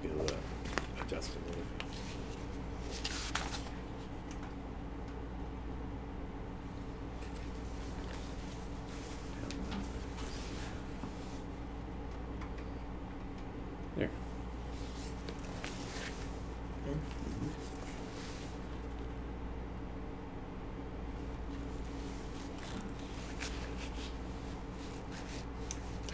be 0.00 0.08
able 0.08 0.26
to 0.26 0.34
adjust 1.02 1.30
it. 1.30 1.42
a 1.42 1.48
little. 1.48 1.64
There. 1.78 2.41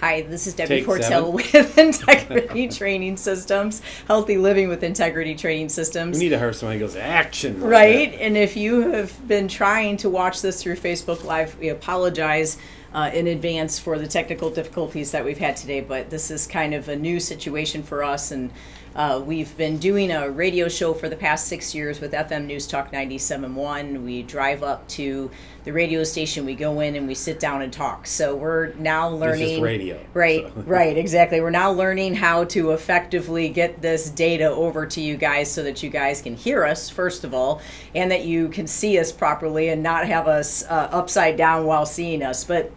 Hi, 0.09 0.23
this 0.23 0.47
is 0.47 0.55
Debbie 0.55 0.77
Take 0.77 0.87
Portel 0.87 1.03
seven. 1.03 1.33
with 1.35 1.77
Integrity 1.77 2.67
Training 2.79 3.19
Systems, 3.19 3.83
Healthy 4.07 4.39
Living 4.39 4.71
with 4.71 4.83
Integrity 4.83 5.35
Training 5.35 5.69
Systems. 5.69 6.17
We 6.17 6.25
need 6.25 6.31
to 6.31 6.39
have 6.39 6.57
somebody 6.57 6.79
who 6.79 6.87
goes 6.87 6.97
action. 6.97 7.61
like 7.61 7.71
Right, 7.71 8.13
that. 8.13 8.23
and 8.23 8.35
if 8.35 8.57
you 8.57 8.93
have 8.93 9.29
been 9.29 9.49
trying 9.49 9.99
to 9.99 10.09
watch 10.09 10.41
this 10.41 10.63
through 10.63 10.77
Facebook 10.77 11.25
Live, 11.25 11.59
we 11.59 11.69
apologize 11.69 12.57
uh, 12.95 13.11
in 13.13 13.27
advance 13.27 13.79
for 13.79 13.99
the 13.99 14.07
technical 14.07 14.49
difficulties 14.49 15.11
that 15.11 15.23
we've 15.23 15.37
had 15.37 15.57
today. 15.57 15.83
But 15.83 16.09
this 16.09 16.31
is 16.31 16.47
kind 16.47 16.73
of 16.73 16.89
a 16.89 16.97
new 16.97 17.21
situation 17.21 17.83
for 17.83 18.03
us, 18.03 18.31
and 18.31 18.51
uh, 18.95 19.23
we've 19.25 19.57
been 19.57 19.79
doing 19.79 20.11
a 20.11 20.31
radio 20.31 20.69
show 20.69 20.95
for 20.95 21.09
the 21.09 21.17
past 21.17 21.47
six 21.47 21.75
years 21.75 22.01
with 22.01 22.13
FM 22.13 22.47
News 22.47 22.67
Talk 22.67 22.91
97.1. 22.91 24.03
We 24.03 24.23
drive 24.23 24.63
up 24.63 24.87
to 24.89 25.31
the 25.65 25.73
radio 25.73 26.03
station, 26.05 26.47
we 26.47 26.55
go 26.55 26.81
in, 26.81 26.97
and 26.97 27.07
we 27.07 27.15
sit 27.15 27.39
down 27.39 27.63
and 27.63 27.73
talk. 27.73 28.07
So 28.07 28.35
we're 28.35 28.73
now 28.75 29.09
learning 29.09 29.61
radio, 29.61 30.01
Right, 30.15 30.45
so. 30.45 30.53
right, 30.67 30.97
exactly. 30.97 31.41
We're 31.41 31.51
now 31.51 31.71
learning 31.71 32.15
how 32.15 32.45
to 32.45 32.71
effectively 32.73 33.49
get 33.51 33.83
this 33.83 34.11
data 34.11 34.47
over 34.47 34.87
to 34.87 35.01
you 35.01 35.17
guys 35.17 35.51
so 35.51 35.63
that 35.63 35.83
you 35.83 35.91
guys 35.91 36.23
can 36.23 36.35
hear 36.35 36.65
us, 36.65 36.89
first 36.89 37.25
of 37.25 37.35
all, 37.35 37.61
and 37.95 38.11
that 38.11 38.25
you 38.25 38.49
can 38.49 38.67
see 38.67 38.99
us 38.99 39.13
properly 39.13 39.69
and 39.69 39.83
not 39.83 40.07
have 40.07 40.27
us 40.27 40.65
uh, 40.65 40.89
upside 40.91 41.37
down 41.37 41.67
while 41.67 41.87
seeing 41.87 42.23
us. 42.23 42.45
But 42.45 42.73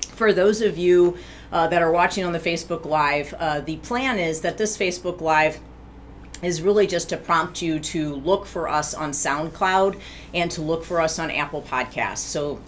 for 0.00 0.32
those 0.32 0.60
of 0.60 0.78
you 0.78 1.16
uh, 1.52 1.66
that 1.68 1.82
are 1.82 1.90
watching 1.90 2.24
on 2.24 2.32
the 2.32 2.38
Facebook 2.38 2.84
Live, 2.84 3.34
uh, 3.34 3.60
the 3.60 3.76
plan 3.78 4.18
is 4.18 4.40
that 4.42 4.58
this 4.58 4.76
Facebook 4.76 5.20
Live 5.20 5.60
is 6.42 6.62
really 6.62 6.86
just 6.86 7.08
to 7.10 7.16
prompt 7.16 7.60
you 7.60 7.78
to 7.78 8.14
look 8.14 8.46
for 8.46 8.68
us 8.68 8.94
on 8.94 9.10
SoundCloud 9.10 10.00
and 10.32 10.50
to 10.52 10.62
look 10.62 10.84
for 10.84 11.00
us 11.00 11.18
on 11.18 11.30
Apple 11.30 11.62
Podcasts. 11.62 12.18
So 12.18 12.60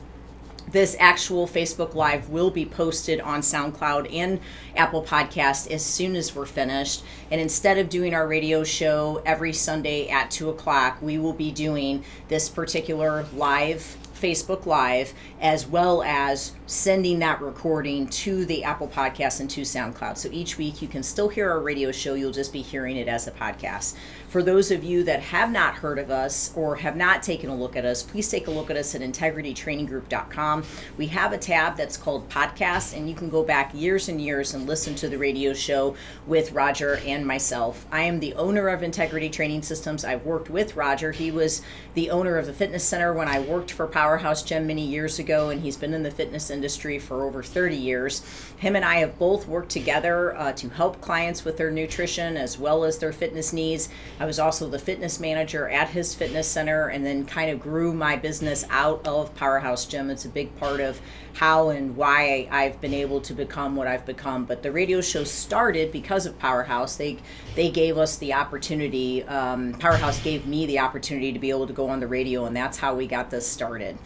this 0.70 0.96
actual 0.98 1.46
Facebook 1.46 1.94
Live 1.94 2.28
will 2.28 2.50
be 2.50 2.64
posted 2.64 3.20
on 3.20 3.40
SoundCloud 3.40 4.12
and 4.12 4.40
Apple 4.76 5.02
Podcast 5.02 5.70
as 5.70 5.84
soon 5.84 6.16
as 6.16 6.34
we're 6.34 6.46
finished. 6.46 7.02
And 7.30 7.40
instead 7.40 7.78
of 7.78 7.88
doing 7.88 8.14
our 8.14 8.26
radio 8.26 8.64
show 8.64 9.22
every 9.26 9.52
Sunday 9.52 10.08
at 10.08 10.30
2 10.30 10.50
o'clock, 10.50 10.98
we 11.02 11.18
will 11.18 11.32
be 11.32 11.50
doing 11.50 12.04
this 12.28 12.48
particular 12.48 13.26
live 13.34 13.96
Facebook 14.14 14.66
Live, 14.66 15.12
as 15.40 15.66
well 15.66 16.02
as 16.04 16.52
sending 16.72 17.18
that 17.18 17.38
recording 17.42 18.06
to 18.06 18.46
the 18.46 18.64
Apple 18.64 18.88
Podcast 18.88 19.40
and 19.40 19.50
to 19.50 19.60
SoundCloud. 19.60 20.16
So 20.16 20.30
each 20.32 20.56
week 20.56 20.80
you 20.80 20.88
can 20.88 21.02
still 21.02 21.28
hear 21.28 21.50
our 21.50 21.60
radio 21.60 21.92
show, 21.92 22.14
you'll 22.14 22.32
just 22.32 22.50
be 22.50 22.62
hearing 22.62 22.96
it 22.96 23.08
as 23.08 23.26
a 23.26 23.30
podcast. 23.30 23.94
For 24.28 24.42
those 24.42 24.70
of 24.70 24.82
you 24.82 25.04
that 25.04 25.20
have 25.20 25.50
not 25.50 25.74
heard 25.74 25.98
of 25.98 26.10
us 26.10 26.50
or 26.56 26.76
have 26.76 26.96
not 26.96 27.22
taken 27.22 27.50
a 27.50 27.54
look 27.54 27.76
at 27.76 27.84
us, 27.84 28.02
please 28.02 28.30
take 28.30 28.46
a 28.46 28.50
look 28.50 28.70
at 28.70 28.78
us 28.78 28.94
at 28.94 29.02
integritytraininggroup.com. 29.02 30.64
We 30.96 31.08
have 31.08 31.34
a 31.34 31.38
tab 31.38 31.76
that's 31.76 31.98
called 31.98 32.30
podcasts, 32.30 32.96
and 32.96 33.06
you 33.06 33.14
can 33.14 33.28
go 33.28 33.42
back 33.42 33.74
years 33.74 34.08
and 34.08 34.18
years 34.18 34.54
and 34.54 34.66
listen 34.66 34.94
to 34.94 35.10
the 35.10 35.18
radio 35.18 35.52
show 35.52 35.94
with 36.26 36.52
Roger 36.52 36.96
and 37.04 37.26
myself. 37.26 37.84
I 37.92 38.04
am 38.04 38.20
the 38.20 38.32
owner 38.32 38.68
of 38.68 38.82
Integrity 38.82 39.28
Training 39.28 39.60
Systems. 39.60 40.06
I've 40.06 40.24
worked 40.24 40.48
with 40.48 40.74
Roger. 40.74 41.12
He 41.12 41.30
was 41.30 41.60
the 41.92 42.08
owner 42.08 42.38
of 42.38 42.46
the 42.46 42.54
fitness 42.54 42.84
center 42.84 43.12
when 43.12 43.28
I 43.28 43.40
worked 43.40 43.70
for 43.70 43.86
Powerhouse 43.86 44.42
Gym 44.42 44.66
many 44.66 44.86
years 44.86 45.18
ago, 45.18 45.50
and 45.50 45.60
he's 45.60 45.76
been 45.76 45.92
in 45.92 46.02
the 46.02 46.10
fitness 46.10 46.48
industry 46.48 46.61
for 46.98 47.24
over 47.24 47.42
30 47.42 47.76
years. 47.76 48.22
Him 48.56 48.76
and 48.76 48.84
I 48.84 48.96
have 48.96 49.18
both 49.18 49.48
worked 49.48 49.70
together 49.70 50.36
uh, 50.36 50.52
to 50.52 50.68
help 50.68 51.00
clients 51.00 51.44
with 51.44 51.56
their 51.56 51.70
nutrition 51.70 52.36
as 52.36 52.58
well 52.58 52.84
as 52.84 52.98
their 52.98 53.12
fitness 53.12 53.52
needs. 53.52 53.88
I 54.20 54.26
was 54.26 54.38
also 54.38 54.68
the 54.68 54.78
fitness 54.78 55.18
manager 55.18 55.68
at 55.68 55.90
his 55.90 56.14
fitness 56.14 56.48
center 56.48 56.88
and 56.88 57.04
then 57.04 57.24
kind 57.24 57.50
of 57.50 57.60
grew 57.60 57.92
my 57.92 58.16
business 58.16 58.64
out 58.70 59.06
of 59.06 59.34
Powerhouse 59.34 59.86
Gym. 59.86 60.10
It's 60.10 60.24
a 60.24 60.28
big 60.28 60.54
part 60.58 60.80
of 60.80 61.00
how 61.34 61.70
and 61.70 61.96
why 61.96 62.46
I've 62.50 62.80
been 62.80 62.94
able 62.94 63.20
to 63.22 63.34
become 63.34 63.76
what 63.76 63.86
I've 63.86 64.04
become. 64.04 64.44
But 64.44 64.62
the 64.62 64.70
radio 64.70 65.00
show 65.00 65.24
started 65.24 65.92
because 65.92 66.26
of 66.26 66.38
Powerhouse. 66.38 66.96
They 66.96 67.18
they 67.54 67.70
gave 67.70 67.98
us 67.98 68.16
the 68.18 68.34
opportunity. 68.34 69.24
Um, 69.24 69.72
Powerhouse 69.74 70.20
gave 70.22 70.46
me 70.46 70.66
the 70.66 70.78
opportunity 70.78 71.32
to 71.32 71.38
be 71.38 71.50
able 71.50 71.66
to 71.66 71.72
go 71.72 71.88
on 71.88 72.00
the 72.00 72.06
radio, 72.06 72.44
and 72.44 72.56
that's 72.56 72.78
how 72.78 72.94
we 72.94 73.06
got 73.06 73.30
this 73.30 73.46
started. 73.46 73.96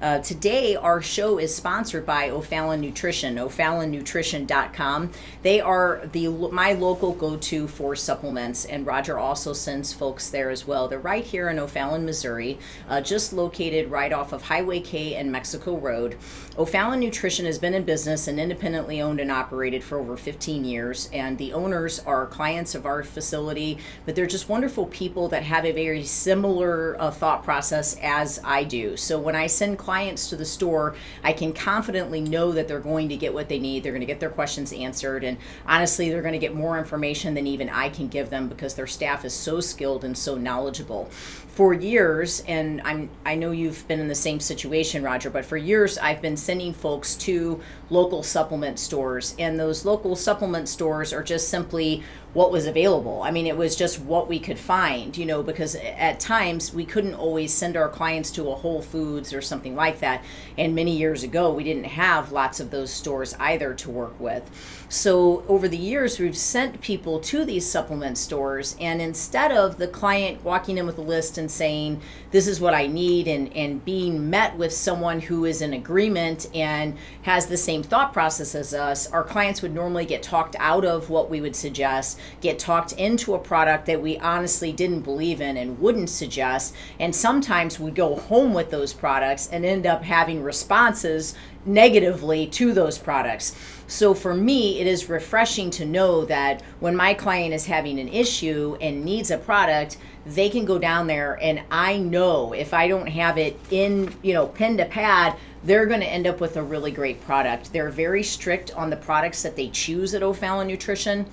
Uh, 0.00 0.18
today, 0.20 0.76
our 0.76 1.02
show 1.02 1.36
is 1.36 1.54
sponsored 1.54 2.06
by 2.06 2.30
O'Fallon 2.30 2.80
Nutrition, 2.80 3.38
o'fallonnutrition.com. 3.38 5.10
They 5.42 5.60
are 5.60 6.08
the 6.12 6.28
my 6.28 6.72
local 6.72 7.12
go-to 7.12 7.68
for 7.68 7.94
supplements, 7.94 8.64
and 8.64 8.86
Roger 8.86 9.18
also 9.18 9.52
sends 9.52 9.92
folks 9.92 10.30
there 10.30 10.48
as 10.48 10.66
well. 10.66 10.88
They're 10.88 10.98
right 10.98 11.24
here 11.24 11.50
in 11.50 11.58
O'Fallon, 11.58 12.06
Missouri, 12.06 12.58
uh, 12.88 13.02
just 13.02 13.34
located 13.34 13.90
right 13.90 14.12
off 14.12 14.32
of 14.32 14.42
Highway 14.42 14.80
K 14.80 15.16
and 15.16 15.30
Mexico 15.30 15.76
Road. 15.76 16.16
O'Fallon 16.60 17.00
Nutrition 17.00 17.46
has 17.46 17.58
been 17.58 17.72
in 17.72 17.84
business 17.84 18.28
and 18.28 18.38
independently 18.38 19.00
owned 19.00 19.18
and 19.18 19.32
operated 19.32 19.82
for 19.82 19.98
over 19.98 20.14
15 20.14 20.62
years, 20.62 21.08
and 21.10 21.38
the 21.38 21.54
owners 21.54 22.00
are 22.00 22.26
clients 22.26 22.74
of 22.74 22.84
our 22.84 23.02
facility, 23.02 23.78
but 24.04 24.14
they're 24.14 24.26
just 24.26 24.50
wonderful 24.50 24.84
people 24.88 25.26
that 25.26 25.42
have 25.42 25.64
a 25.64 25.72
very 25.72 26.04
similar 26.04 27.00
uh, 27.00 27.10
thought 27.10 27.42
process 27.44 27.96
as 28.02 28.42
I 28.44 28.64
do. 28.64 28.94
So 28.94 29.18
when 29.18 29.34
I 29.34 29.46
send 29.46 29.78
clients 29.78 30.28
to 30.28 30.36
the 30.36 30.44
store, 30.44 30.96
I 31.24 31.32
can 31.32 31.54
confidently 31.54 32.20
know 32.20 32.52
that 32.52 32.68
they're 32.68 32.78
going 32.78 33.08
to 33.08 33.16
get 33.16 33.32
what 33.32 33.48
they 33.48 33.58
need. 33.58 33.82
They're 33.82 33.92
going 33.92 34.00
to 34.00 34.06
get 34.06 34.20
their 34.20 34.28
questions 34.28 34.70
answered, 34.74 35.24
and 35.24 35.38
honestly, 35.66 36.10
they're 36.10 36.20
going 36.20 36.34
to 36.34 36.38
get 36.38 36.54
more 36.54 36.78
information 36.78 37.32
than 37.32 37.46
even 37.46 37.70
I 37.70 37.88
can 37.88 38.08
give 38.08 38.28
them 38.28 38.48
because 38.48 38.74
their 38.74 38.86
staff 38.86 39.24
is 39.24 39.32
so 39.32 39.60
skilled 39.60 40.04
and 40.04 40.16
so 40.16 40.36
knowledgeable. 40.36 41.08
For 41.54 41.74
years, 41.74 42.42
and 42.46 42.80
I'm 42.82 43.10
I 43.26 43.34
know 43.34 43.50
you've 43.50 43.86
been 43.88 44.00
in 44.00 44.08
the 44.08 44.14
same 44.14 44.40
situation, 44.40 45.02
Roger, 45.02 45.30
but 45.30 45.44
for 45.44 45.56
years 45.56 45.98
I've 45.98 46.22
been 46.22 46.36
sending 46.36 46.72
folks 46.72 47.16
to 47.16 47.60
local 47.90 48.22
supplement 48.22 48.78
stores, 48.78 49.34
and 49.38 49.58
those 49.58 49.84
local 49.84 50.16
supplement 50.16 50.68
stores 50.68 51.12
are 51.12 51.22
just 51.22 51.48
simply 51.48 52.02
what 52.32 52.52
was 52.52 52.66
available. 52.66 53.22
I 53.22 53.32
mean, 53.32 53.46
it 53.46 53.56
was 53.56 53.74
just 53.74 54.00
what 54.00 54.28
we 54.28 54.38
could 54.38 54.58
find, 54.58 55.16
you 55.16 55.26
know, 55.26 55.42
because 55.42 55.74
at 55.74 56.20
times 56.20 56.72
we 56.72 56.84
couldn't 56.84 57.14
always 57.14 57.52
send 57.52 57.76
our 57.76 57.88
clients 57.88 58.30
to 58.32 58.48
a 58.50 58.54
Whole 58.54 58.82
Foods 58.82 59.32
or 59.32 59.42
something 59.42 59.74
like 59.74 59.98
that. 60.00 60.22
And 60.56 60.74
many 60.74 60.96
years 60.96 61.24
ago, 61.24 61.52
we 61.52 61.64
didn't 61.64 61.84
have 61.84 62.30
lots 62.30 62.60
of 62.60 62.70
those 62.70 62.92
stores 62.92 63.34
either 63.40 63.74
to 63.74 63.90
work 63.90 64.18
with. 64.20 64.48
So 64.92 65.44
over 65.46 65.68
the 65.68 65.76
years, 65.76 66.18
we've 66.18 66.36
sent 66.36 66.80
people 66.80 67.20
to 67.20 67.44
these 67.44 67.64
supplement 67.64 68.18
stores, 68.18 68.74
and 68.80 69.00
instead 69.00 69.52
of 69.52 69.78
the 69.78 69.86
client 69.86 70.42
walking 70.42 70.78
in 70.78 70.86
with 70.86 70.98
a 70.98 71.02
list 71.02 71.38
and 71.38 71.48
saying, 71.48 72.02
This 72.32 72.48
is 72.48 72.60
what 72.60 72.74
I 72.74 72.88
need, 72.88 73.28
and, 73.28 73.56
and 73.56 73.84
being 73.84 74.28
met 74.28 74.56
with 74.56 74.72
someone 74.72 75.20
who 75.20 75.44
is 75.44 75.62
in 75.62 75.74
agreement 75.74 76.48
and 76.54 76.96
has 77.22 77.46
the 77.46 77.56
same 77.56 77.84
thought 77.84 78.12
process 78.12 78.56
as 78.56 78.74
us, 78.74 79.08
our 79.12 79.22
clients 79.22 79.62
would 79.62 79.74
normally 79.74 80.06
get 80.06 80.24
talked 80.24 80.56
out 80.58 80.84
of 80.84 81.08
what 81.08 81.30
we 81.30 81.40
would 81.40 81.54
suggest, 81.54 82.18
get 82.40 82.58
talked 82.58 82.92
into 82.92 83.34
a 83.34 83.38
product 83.38 83.86
that 83.86 84.00
we 84.00 84.18
honestly 84.18 84.72
didn't 84.72 85.00
believe 85.00 85.40
in 85.40 85.56
and 85.56 85.78
wouldn't 85.78 86.10
suggest, 86.10 86.74
and 86.98 87.14
sometimes 87.14 87.80
we 87.80 87.90
go 87.90 88.16
home 88.16 88.54
with 88.54 88.70
those 88.70 88.92
products 88.92 89.48
and 89.52 89.64
end 89.64 89.86
up 89.86 90.02
having 90.02 90.42
responses 90.42 91.34
negatively 91.66 92.46
to 92.46 92.72
those 92.72 92.98
products. 92.98 93.54
So 93.86 94.14
for 94.14 94.34
me, 94.34 94.80
it 94.80 94.86
is 94.86 95.08
refreshing 95.08 95.70
to 95.72 95.84
know 95.84 96.24
that 96.26 96.62
when 96.80 96.96
my 96.96 97.12
client 97.12 97.52
is 97.52 97.66
having 97.66 97.98
an 97.98 98.08
issue 98.08 98.76
and 98.80 99.04
needs 99.04 99.30
a 99.30 99.38
product, 99.38 99.98
they 100.24 100.48
can 100.48 100.64
go 100.64 100.78
down 100.78 101.06
there 101.06 101.38
and 101.42 101.62
I 101.70 101.96
know 101.96 102.52
if 102.52 102.72
I 102.72 102.88
don't 102.88 103.08
have 103.08 103.36
it 103.36 103.58
in, 103.70 104.14
you 104.22 104.32
know, 104.32 104.46
pen 104.46 104.76
to 104.76 104.84
pad, 104.84 105.36
they're 105.64 105.86
going 105.86 106.00
to 106.00 106.06
end 106.06 106.26
up 106.26 106.40
with 106.40 106.56
a 106.56 106.62
really 106.62 106.90
great 106.90 107.20
product. 107.22 107.72
They're 107.72 107.90
very 107.90 108.22
strict 108.22 108.72
on 108.74 108.90
the 108.90 108.96
products 108.96 109.42
that 109.42 109.56
they 109.56 109.68
choose 109.68 110.14
at 110.14 110.22
O'Fallon 110.22 110.68
Nutrition 110.68 111.26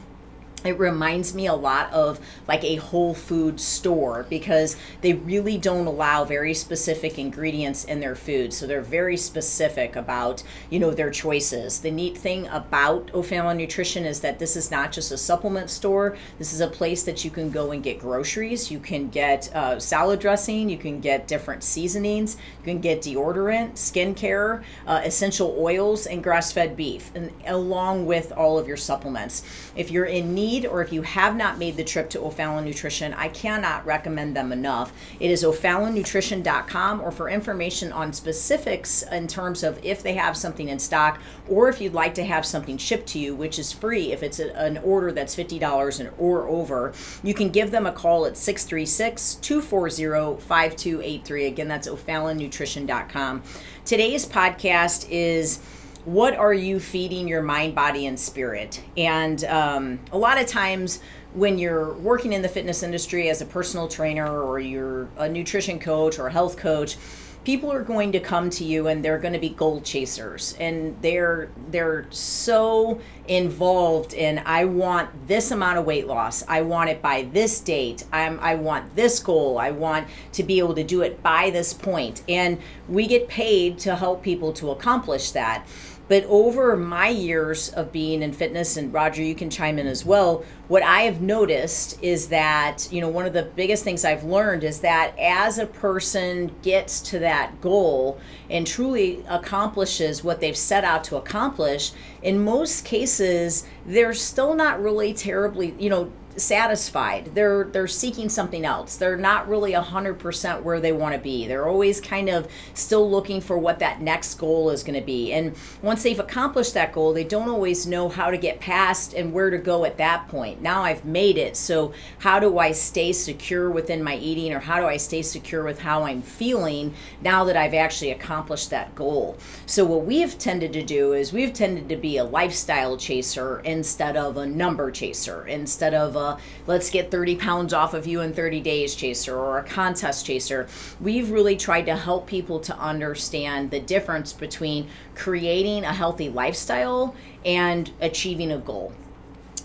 it 0.68 0.80
reminds 0.80 1.34
me 1.34 1.48
a 1.48 1.54
lot 1.54 1.92
of 1.92 2.20
like 2.48 2.64
a 2.64 2.76
whole 2.76 3.14
food 3.14 3.60
store 3.60 4.26
because 4.30 4.78
they 5.02 5.14
really 5.14 5.58
don't 5.58 5.88
allow 5.88 6.24
very 6.24 6.54
specific 6.54 7.18
ingredients 7.18 7.86
in 7.86 8.00
their 8.00 8.16
food. 8.16 8.54
So 8.54 8.68
they're 8.68 8.82
very 8.82 9.18
specific 9.18 9.96
about 9.96 10.44
you 10.70 10.80
know 10.80 10.92
their 10.92 11.12
choices. 11.12 11.80
The 11.80 11.92
neat 11.92 12.18
thing 12.18 12.48
about 12.48 13.14
o'fallon 13.14 13.58
nutrition 13.58 14.06
is 14.06 14.20
that 14.22 14.40
this 14.40 14.56
is 14.56 14.72
not 14.72 14.92
just 14.92 15.12
a 15.12 15.18
supplement 15.18 15.70
store. 15.70 16.18
This 16.38 16.54
is 16.54 16.62
a 16.62 16.68
place 16.68 17.04
that 17.04 17.24
you 17.24 17.32
can 17.32 17.50
go 17.50 17.72
and 17.72 17.84
get 17.84 18.00
groceries. 18.00 18.72
You 18.72 18.80
can 18.80 19.10
get 19.10 19.54
uh, 19.56 19.80
salad 19.80 20.20
dressing. 20.20 20.70
You 20.70 20.78
can 20.78 21.00
get 21.00 21.28
different 21.28 21.64
seasonings. 21.64 22.38
You 22.60 22.66
can 22.66 22.82
get 22.82 23.02
deodorant 23.02 23.74
skincare 23.74 24.64
uh, 24.86 25.02
essential 25.04 25.56
oils 25.58 26.06
and 26.06 26.24
grass-fed 26.24 26.76
beef 26.76 27.12
and 27.16 27.32
along 27.46 28.06
with 28.06 28.32
all 28.32 28.58
of 28.58 28.68
your 28.68 28.78
supplements. 28.78 29.44
If 29.76 29.92
you're 29.92 30.06
in 30.06 30.34
need 30.34 30.57
or 30.66 30.82
if 30.82 30.92
you 30.92 31.02
have 31.02 31.36
not 31.36 31.58
made 31.58 31.78
the 31.78 31.84
trip 31.84 32.10
to 32.12 32.22
O'Fallon 32.22 32.66
Nutrition, 32.66 33.14
I 33.14 33.28
cannot 33.30 33.86
recommend 33.86 34.36
them 34.36 34.52
enough. 34.52 34.92
It 35.20 35.32
is 35.32 35.44
o'fallonnutrition.com 35.44 37.02
or 37.02 37.12
for 37.12 37.30
information 37.30 37.92
on 37.92 38.14
specifics 38.14 39.04
in 39.04 39.28
terms 39.28 39.64
of 39.64 39.84
if 39.84 40.04
they 40.04 40.14
have 40.14 40.36
something 40.36 40.70
in 40.70 40.80
stock 40.80 41.20
or 41.48 41.70
if 41.70 41.80
you'd 41.82 41.94
like 41.94 42.14
to 42.16 42.24
have 42.24 42.46
something 42.46 42.78
shipped 42.78 43.08
to 43.10 43.20
you, 43.20 43.36
which 43.36 43.60
is 43.60 43.72
free 43.72 44.12
if 44.12 44.24
it's 44.24 44.40
an 44.40 44.78
order 44.80 45.12
that's 45.12 45.36
$50 45.36 46.12
or 46.18 46.48
over, 46.48 46.94
you 47.24 47.34
can 47.34 47.50
give 47.50 47.72
them 47.72 47.86
a 47.86 47.92
call 47.92 48.26
at 48.26 48.38
636 48.38 49.36
240 49.36 50.42
5283. 50.42 51.46
Again, 51.46 51.68
that's 51.68 51.88
o'fallonnutrition.com. 51.88 53.44
Today's 53.86 54.26
podcast 54.26 55.08
is 55.10 55.60
what 56.08 56.38
are 56.38 56.54
you 56.54 56.80
feeding 56.80 57.28
your 57.28 57.42
mind, 57.42 57.76
body, 57.76 58.06
and 58.06 58.18
spirit? 58.18 58.82
And 58.96 59.44
um, 59.44 60.00
a 60.14 60.18
lot 60.18 60.40
of 60.40 60.48
times, 60.48 61.02
when 61.34 61.58
you're 61.58 61.96
working 61.96 62.32
in 62.32 62.42
the 62.42 62.48
fitness 62.48 62.82
industry 62.82 63.30
as 63.30 63.42
a 63.42 63.46
personal 63.46 63.90
trainer 63.90 64.42
or 64.42 64.58
you're 64.58 65.10
a 65.18 65.28
nutrition 65.28 65.80
coach 65.80 66.18
or 66.18 66.28
a 66.28 66.32
health 66.32 66.56
coach, 66.56 66.96
people 67.44 67.72
are 67.72 67.82
going 67.82 68.12
to 68.12 68.20
come 68.20 68.50
to 68.50 68.66
you 68.66 68.88
and 68.88 69.06
they're 69.06 69.18
going 69.18 69.34
to 69.34 69.40
be 69.40 69.48
goal 69.48 69.80
chasers 69.80 70.54
and 70.60 71.02
they're 71.02 71.50
they're 71.70 72.06
so 72.10 73.00
involved 73.30 74.14
in 74.14 74.42
I 74.46 74.66
want 74.66 75.28
this 75.30 75.52
amount 75.52 75.78
of 75.78 75.86
weight 75.86 76.08
loss. 76.08 76.44
I 76.48 76.62
want 76.62 76.90
it 76.90 77.02
by 77.02 77.24
this 77.32 77.62
date. 77.62 78.04
I'm 78.12 78.38
I 78.42 78.56
want 78.56 78.96
this 78.98 79.20
goal. 79.20 79.60
I 79.60 79.72
want 79.72 80.08
to 80.34 80.44
be 80.44 80.60
able 80.60 80.76
to 80.76 80.84
do 80.84 81.02
it 81.04 81.24
by 81.24 81.50
this 81.50 81.74
point. 81.74 82.22
And 82.28 82.60
we 82.90 83.08
get 83.08 83.30
paid 83.30 83.80
to 83.80 83.96
help 83.96 84.24
people 84.24 84.52
to 84.54 84.72
accomplish 84.72 85.32
that. 85.32 85.66
But 86.08 86.24
over 86.26 86.78
my 86.78 87.10
years 87.10 87.70
of 87.70 87.92
being 87.92 88.22
in 88.22 88.32
fitness, 88.32 88.78
and 88.78 88.94
Roger, 88.94 89.22
you 89.22 89.36
can 89.36 89.50
chime 89.50 89.78
in 89.78 89.88
as 89.88 90.06
well, 90.06 90.46
what 90.68 90.84
I 90.84 91.02
have 91.02 91.22
noticed 91.22 92.02
is 92.02 92.28
that, 92.30 92.88
you 92.92 93.02
know, 93.02 93.10
one 93.10 93.26
of 93.26 93.34
the 93.34 93.44
biggest 93.44 93.84
things 93.84 94.06
I've 94.06 94.24
learned 94.24 94.64
is 94.64 94.80
that 94.80 95.18
as 95.20 95.58
a 95.58 95.66
person 95.66 96.52
gets 96.62 97.02
to 97.02 97.20
that 97.20 97.60
goal 97.62 98.20
and 98.50 98.66
truly 98.66 99.24
accomplishes 99.28 100.24
what 100.24 100.40
they've 100.40 100.56
set 100.56 100.84
out 100.84 101.04
to 101.06 101.18
accomplish, 101.18 101.92
in 102.22 102.44
most 102.44 102.86
cases, 102.86 103.66
they're 103.86 104.14
still 104.14 104.56
not 104.56 104.82
really 104.82 105.14
terribly, 105.14 105.76
you 105.78 105.90
know, 105.90 106.12
satisfied. 106.38 107.34
They're 107.34 107.66
they're 107.66 107.88
seeking 107.88 108.30
something 108.30 108.66
else. 108.66 108.98
They're 108.98 109.18
not 109.18 109.48
really 109.48 109.74
100% 109.74 110.62
where 110.62 110.80
they 110.80 110.92
want 110.92 111.16
to 111.16 111.20
be. 111.20 111.48
They're 111.48 111.68
always 111.68 112.00
kind 112.00 112.30
of 112.30 112.48
still 112.74 113.10
looking 113.10 113.42
for 113.42 113.58
what 113.58 113.80
that 113.80 114.02
next 114.02 114.36
goal 114.36 114.70
is 114.70 114.84
going 114.84 115.00
to 115.00 115.06
be. 115.06 115.34
And 115.34 115.56
once 115.82 116.04
they've 116.04 116.20
accomplished 116.20 116.74
that 116.76 116.94
goal, 116.94 117.14
they 117.14 117.24
don't 117.24 117.50
always 117.50 117.88
know 117.88 118.10
how 118.10 118.30
to 118.30 118.38
get 118.38 118.60
past 118.60 119.14
and 119.14 119.34
where 119.34 119.50
to 119.50 119.58
go 119.58 119.86
at 119.86 119.98
that 119.98 120.28
point. 120.28 120.62
Now 120.62 120.84
I've 120.84 121.06
made 121.06 121.38
it. 121.38 121.58
So 121.58 121.94
how 122.20 122.40
do 122.40 122.60
I 122.60 122.72
stay 122.72 123.12
secure 123.14 123.70
within 123.70 124.04
my 124.04 124.16
eating 124.18 124.54
or 124.54 124.60
how 124.60 124.80
do 124.80 124.86
I 124.86 124.98
stay 124.98 125.22
secure 125.22 125.64
with 125.64 125.80
how 125.80 126.04
I'm 126.04 126.22
feeling 126.22 126.94
now 127.22 127.44
that 127.46 127.58
I've 127.58 127.74
actually 127.74 128.12
accomplished 128.12 128.70
that 128.70 128.94
goal? 128.96 129.38
So 129.66 129.86
what 129.86 130.06
we 130.06 130.20
have 130.22 130.38
tended 130.38 130.74
to 130.74 130.84
do 130.84 131.14
is 131.14 131.34
we've 131.34 131.54
tended 131.54 131.90
to 131.90 131.96
be 131.96 132.18
a 132.18 132.24
lifestyle 132.24 132.98
chaser 132.98 133.60
instead 133.62 134.18
of 134.18 134.38
a 134.38 134.46
number 134.46 134.92
chaser, 134.92 135.46
instead 135.48 135.94
of 135.94 136.16
a 136.16 136.27
let's 136.66 136.90
get 136.90 137.12
30 137.12 137.36
pounds 137.36 137.74
off 137.74 137.94
of 137.94 138.08
you 138.08 138.22
in 138.22 138.34
30 138.34 138.62
days 138.62 138.96
chaser 138.96 139.38
or 139.38 139.60
a 139.60 139.64
contest 139.64 140.26
chaser. 140.26 140.68
We've 141.00 141.30
really 141.30 141.56
tried 141.56 141.86
to 141.86 141.96
help 141.96 142.28
people 142.28 142.60
to 142.62 142.78
understand 142.78 143.72
the 143.72 143.80
difference 143.80 144.34
between 144.34 144.88
creating 145.16 145.84
a 145.84 145.94
healthy 145.94 146.30
lifestyle 146.30 147.16
and 147.46 147.92
achieving 148.02 148.52
a 148.52 148.58
goal. 148.58 148.94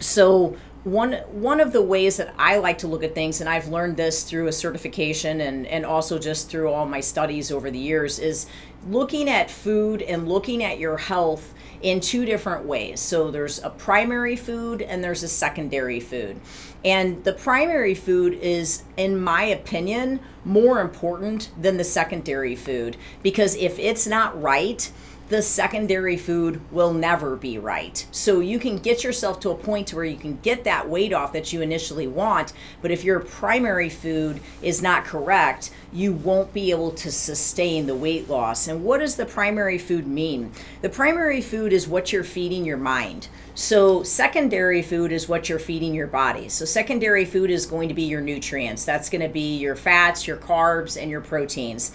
So, 0.00 0.56
one 0.84 1.12
one 1.30 1.60
of 1.60 1.72
the 1.72 1.82
ways 1.82 2.16
that 2.16 2.34
I 2.36 2.56
like 2.58 2.78
to 2.78 2.88
look 2.88 3.04
at 3.04 3.14
things, 3.14 3.40
and 3.40 3.48
I've 3.48 3.68
learned 3.68 3.96
this 3.96 4.24
through 4.24 4.48
a 4.48 4.52
certification 4.52 5.40
and 5.40 5.66
and 5.66 5.86
also 5.86 6.18
just 6.18 6.50
through 6.50 6.72
all 6.72 6.86
my 6.86 7.00
studies 7.00 7.52
over 7.52 7.70
the 7.70 7.78
years, 7.78 8.18
is 8.18 8.46
looking 8.88 9.30
at 9.30 9.48
food 9.50 10.02
and 10.02 10.28
looking 10.28 10.62
at 10.62 10.80
your 10.80 10.96
health 10.96 11.54
in 11.82 12.00
two 12.00 12.24
different 12.24 12.64
ways. 12.64 13.00
So 13.00 13.30
there's 13.30 13.62
a 13.62 13.70
primary 13.70 14.36
food 14.36 14.82
and 14.82 15.02
there's 15.02 15.22
a 15.22 15.28
secondary 15.28 16.00
food. 16.00 16.40
And 16.84 17.22
the 17.24 17.32
primary 17.32 17.94
food 17.94 18.34
is, 18.34 18.82
in 18.96 19.20
my 19.20 19.44
opinion, 19.44 20.20
more 20.44 20.80
important 20.80 21.50
than 21.60 21.76
the 21.76 21.84
secondary 21.84 22.56
food 22.56 22.96
because 23.22 23.54
if 23.56 23.78
it's 23.78 24.06
not 24.06 24.40
right, 24.40 24.90
the 25.32 25.40
secondary 25.40 26.18
food 26.18 26.60
will 26.70 26.92
never 26.92 27.36
be 27.36 27.58
right. 27.58 28.06
So 28.10 28.40
you 28.40 28.58
can 28.58 28.76
get 28.76 29.02
yourself 29.02 29.40
to 29.40 29.50
a 29.50 29.54
point 29.54 29.94
where 29.94 30.04
you 30.04 30.18
can 30.18 30.38
get 30.42 30.64
that 30.64 30.86
weight 30.86 31.14
off 31.14 31.32
that 31.32 31.54
you 31.54 31.62
initially 31.62 32.06
want, 32.06 32.52
but 32.82 32.90
if 32.90 33.02
your 33.02 33.18
primary 33.18 33.88
food 33.88 34.40
is 34.60 34.82
not 34.82 35.06
correct, 35.06 35.70
you 35.90 36.12
won't 36.12 36.52
be 36.52 36.70
able 36.70 36.90
to 36.90 37.10
sustain 37.10 37.86
the 37.86 37.94
weight 37.94 38.28
loss. 38.28 38.68
And 38.68 38.84
what 38.84 38.98
does 38.98 39.16
the 39.16 39.24
primary 39.24 39.78
food 39.78 40.06
mean? 40.06 40.52
The 40.82 40.90
primary 40.90 41.40
food 41.40 41.72
is 41.72 41.88
what 41.88 42.12
you're 42.12 42.24
feeding 42.24 42.66
your 42.66 42.76
mind. 42.76 43.28
So, 43.54 44.02
secondary 44.02 44.80
food 44.80 45.12
is 45.12 45.28
what 45.28 45.50
you're 45.50 45.58
feeding 45.58 45.92
your 45.92 46.06
body. 46.06 46.48
So, 46.48 46.64
secondary 46.64 47.26
food 47.26 47.50
is 47.50 47.66
going 47.66 47.88
to 47.88 47.94
be 47.94 48.04
your 48.04 48.22
nutrients. 48.22 48.86
That's 48.86 49.10
going 49.10 49.20
to 49.20 49.28
be 49.28 49.58
your 49.58 49.76
fats, 49.76 50.26
your 50.26 50.38
carbs, 50.38 51.00
and 51.00 51.10
your 51.10 51.20
proteins 51.20 51.92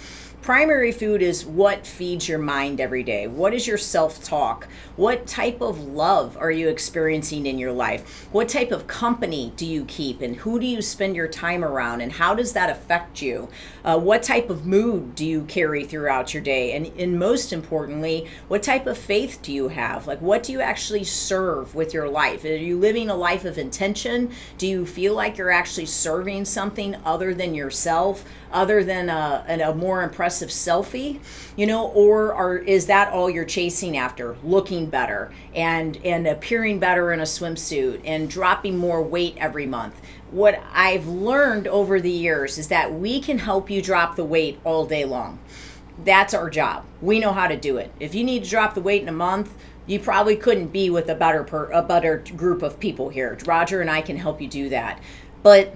primary 0.47 0.93
food 0.93 1.21
is 1.21 1.45
what 1.45 1.85
feeds 1.85 2.29
your 2.29 2.39
mind 2.39 2.79
every 2.79 3.03
day. 3.03 3.27
What 3.27 3.53
is 3.53 3.67
your 3.67 3.77
self 3.77 4.23
talk? 4.23 4.65
What 4.95 5.27
type 5.27 5.59
of 5.59 5.77
love 5.87 6.37
are 6.37 6.51
you 6.51 6.69
experiencing 6.69 7.45
in 7.45 7.59
your 7.59 7.73
life? 7.73 8.29
What 8.31 8.47
type 8.47 8.71
of 8.71 8.87
company 8.87 9.51
do 9.57 9.65
you 9.65 9.83
keep? 9.83 10.21
And 10.21 10.37
who 10.37 10.57
do 10.57 10.65
you 10.65 10.81
spend 10.81 11.17
your 11.17 11.27
time 11.27 11.65
around? 11.65 11.99
And 11.99 12.13
how 12.13 12.33
does 12.33 12.53
that 12.53 12.69
affect 12.69 13.21
you? 13.21 13.49
Uh, 13.83 13.99
what 13.99 14.23
type 14.23 14.49
of 14.49 14.65
mood 14.65 15.15
do 15.15 15.25
you 15.25 15.43
carry 15.49 15.83
throughout 15.83 16.33
your 16.33 16.41
day? 16.41 16.77
And, 16.77 16.85
and 16.97 17.19
most 17.19 17.51
importantly, 17.51 18.27
what 18.47 18.63
type 18.63 18.87
of 18.87 18.97
faith 18.97 19.39
do 19.41 19.51
you 19.51 19.67
have? 19.67 20.07
Like, 20.07 20.21
what 20.21 20.43
do 20.43 20.53
you 20.53 20.61
actually 20.61 21.03
serve 21.03 21.75
with 21.75 21.93
your 21.93 22.07
life? 22.07 22.45
Are 22.45 22.55
you 22.55 22.79
living 22.79 23.09
a 23.09 23.15
life 23.15 23.43
of 23.43 23.57
intention? 23.57 24.31
Do 24.57 24.65
you 24.65 24.85
feel 24.85 25.13
like 25.13 25.37
you're 25.37 25.51
actually 25.51 25.87
serving 25.87 26.45
something 26.45 26.95
other 27.03 27.33
than 27.33 27.53
yourself? 27.53 28.23
other 28.51 28.83
than 28.83 29.09
a, 29.09 29.45
a 29.65 29.73
more 29.73 30.03
impressive 30.03 30.36
selfie 30.45 31.19
you 31.55 31.65
know 31.65 31.87
or 31.89 32.33
are 32.33 32.57
is 32.57 32.85
that 32.85 33.11
all 33.11 33.29
you're 33.29 33.45
chasing 33.45 33.97
after? 33.97 34.37
Looking 34.43 34.89
better 34.89 35.31
and 35.53 35.97
and 36.05 36.27
appearing 36.27 36.79
better 36.79 37.11
in 37.11 37.19
a 37.19 37.23
swimsuit 37.23 38.01
and 38.05 38.29
dropping 38.29 38.77
more 38.77 39.01
weight 39.01 39.35
every 39.37 39.65
month. 39.65 39.99
What 40.31 40.61
i've 40.73 41.07
learned 41.07 41.67
over 41.67 41.99
the 41.99 42.11
years 42.11 42.57
is 42.57 42.67
that 42.67 42.93
we 42.93 43.19
can 43.19 43.39
help 43.39 43.69
you 43.69 43.81
drop 43.81 44.15
the 44.15 44.25
weight 44.25 44.59
all 44.63 44.85
day 44.85 45.05
long. 45.05 45.39
That's 46.03 46.33
our 46.33 46.49
job. 46.49 46.85
We 47.01 47.19
know 47.19 47.33
how 47.33 47.47
to 47.47 47.57
do 47.57 47.77
it. 47.77 47.91
If 47.99 48.13
you 48.13 48.23
need 48.23 48.43
to 48.43 48.49
drop 48.49 48.75
the 48.75 48.81
weight 48.81 49.01
in 49.01 49.09
a 49.09 49.13
month 49.13 49.53
you 49.87 49.99
probably 49.99 50.35
couldn't 50.35 50.67
be 50.67 50.89
with 50.89 51.09
a 51.09 51.15
better 51.15 51.43
per, 51.43 51.71
a 51.71 51.81
better 51.81 52.17
group 52.35 52.61
of 52.61 52.79
people 52.79 53.09
here. 53.09 53.37
Roger 53.45 53.81
and 53.81 53.89
i 53.89 54.01
can 54.01 54.17
help 54.17 54.41
you 54.41 54.47
do 54.47 54.69
that. 54.69 55.01
But 55.41 55.73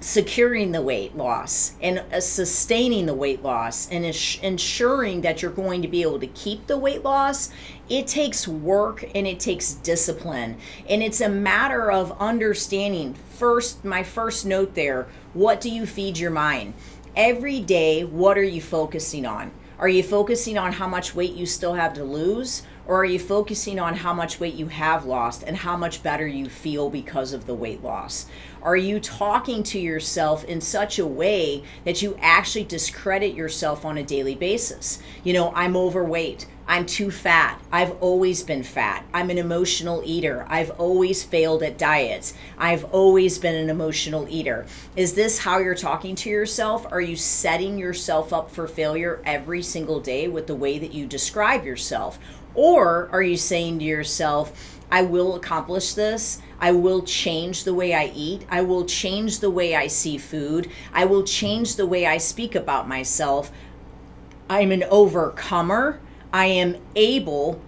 securing 0.00 0.72
the 0.72 0.82
weight 0.82 1.14
loss 1.16 1.74
and 1.80 1.98
uh, 1.98 2.20
sustaining 2.20 3.06
the 3.06 3.14
weight 3.14 3.42
loss 3.42 3.88
and 3.90 4.04
ensuring 4.42 5.20
that 5.20 5.42
you're 5.42 5.50
going 5.50 5.82
to 5.82 5.88
be 5.88 6.02
able 6.02 6.18
to 6.18 6.26
keep 6.28 6.66
the 6.66 6.76
weight 6.76 7.04
loss 7.04 7.50
it 7.90 8.06
takes 8.06 8.46
work 8.46 9.04
and 9.16 9.26
it 9.26 9.40
takes 9.40 9.74
discipline. 9.74 10.56
And 10.88 11.02
it's 11.02 11.20
a 11.20 11.28
matter 11.28 11.90
of 11.90 12.16
understanding 12.20 13.14
first 13.14 13.84
my 13.84 14.02
first 14.02 14.46
note 14.46 14.74
there 14.74 15.08
what 15.34 15.60
do 15.60 15.68
you 15.68 15.86
feed 15.86 16.16
your 16.16 16.30
mind? 16.30 16.74
Every 17.16 17.60
day 17.60 18.04
what 18.04 18.38
are 18.38 18.44
you 18.44 18.62
focusing 18.62 19.26
on 19.26 19.50
are 19.80 19.88
you 19.88 20.02
focusing 20.02 20.58
on 20.58 20.74
how 20.74 20.86
much 20.86 21.14
weight 21.14 21.32
you 21.32 21.46
still 21.46 21.72
have 21.72 21.94
to 21.94 22.04
lose 22.04 22.64
or 22.86 22.96
are 22.96 23.04
you 23.06 23.18
focusing 23.18 23.80
on 23.80 23.94
how 23.94 24.12
much 24.12 24.38
weight 24.38 24.52
you 24.52 24.68
have 24.68 25.06
lost 25.06 25.42
and 25.42 25.56
how 25.56 25.74
much 25.74 26.02
better 26.02 26.26
you 26.26 26.50
feel 26.50 26.90
because 26.90 27.32
of 27.32 27.46
the 27.46 27.54
weight 27.54 27.82
loss? 27.82 28.26
Are 28.62 28.76
you 28.76 29.00
talking 29.00 29.62
to 29.62 29.78
yourself 29.78 30.44
in 30.44 30.60
such 30.60 30.98
a 30.98 31.06
way 31.06 31.62
that 31.84 32.02
you 32.02 32.14
actually 32.20 32.64
discredit 32.64 33.34
yourself 33.34 33.86
on 33.86 33.96
a 33.96 34.02
daily 34.02 34.34
basis? 34.34 34.98
You 35.24 35.32
know, 35.32 35.50
I'm 35.54 35.76
overweight. 35.76 36.46
I'm 36.70 36.86
too 36.86 37.10
fat. 37.10 37.60
I've 37.72 38.00
always 38.00 38.44
been 38.44 38.62
fat. 38.62 39.04
I'm 39.12 39.28
an 39.28 39.38
emotional 39.38 40.02
eater. 40.04 40.46
I've 40.48 40.70
always 40.78 41.24
failed 41.24 41.64
at 41.64 41.78
diets. 41.78 42.32
I've 42.56 42.84
always 42.94 43.38
been 43.38 43.56
an 43.56 43.68
emotional 43.68 44.28
eater. 44.30 44.66
Is 44.94 45.14
this 45.14 45.40
how 45.40 45.58
you're 45.58 45.74
talking 45.74 46.14
to 46.14 46.30
yourself? 46.30 46.86
Are 46.92 47.00
you 47.00 47.16
setting 47.16 47.76
yourself 47.76 48.32
up 48.32 48.52
for 48.52 48.68
failure 48.68 49.20
every 49.26 49.62
single 49.62 49.98
day 49.98 50.28
with 50.28 50.46
the 50.46 50.54
way 50.54 50.78
that 50.78 50.94
you 50.94 51.06
describe 51.06 51.64
yourself? 51.64 52.20
Or 52.54 53.08
are 53.10 53.22
you 53.22 53.36
saying 53.36 53.80
to 53.80 53.84
yourself, 53.84 54.78
I 54.92 55.02
will 55.02 55.34
accomplish 55.34 55.94
this. 55.94 56.40
I 56.60 56.70
will 56.70 57.02
change 57.02 57.64
the 57.64 57.74
way 57.74 57.94
I 57.94 58.12
eat. 58.14 58.46
I 58.48 58.62
will 58.62 58.84
change 58.84 59.40
the 59.40 59.50
way 59.50 59.74
I 59.74 59.88
see 59.88 60.18
food. 60.18 60.70
I 60.92 61.04
will 61.04 61.24
change 61.24 61.74
the 61.74 61.86
way 61.86 62.06
I 62.06 62.18
speak 62.18 62.54
about 62.54 62.86
myself. 62.86 63.50
I'm 64.48 64.70
an 64.70 64.84
overcomer. 64.84 65.98
I 66.32 66.46
am 66.46 66.76
able 66.94 67.60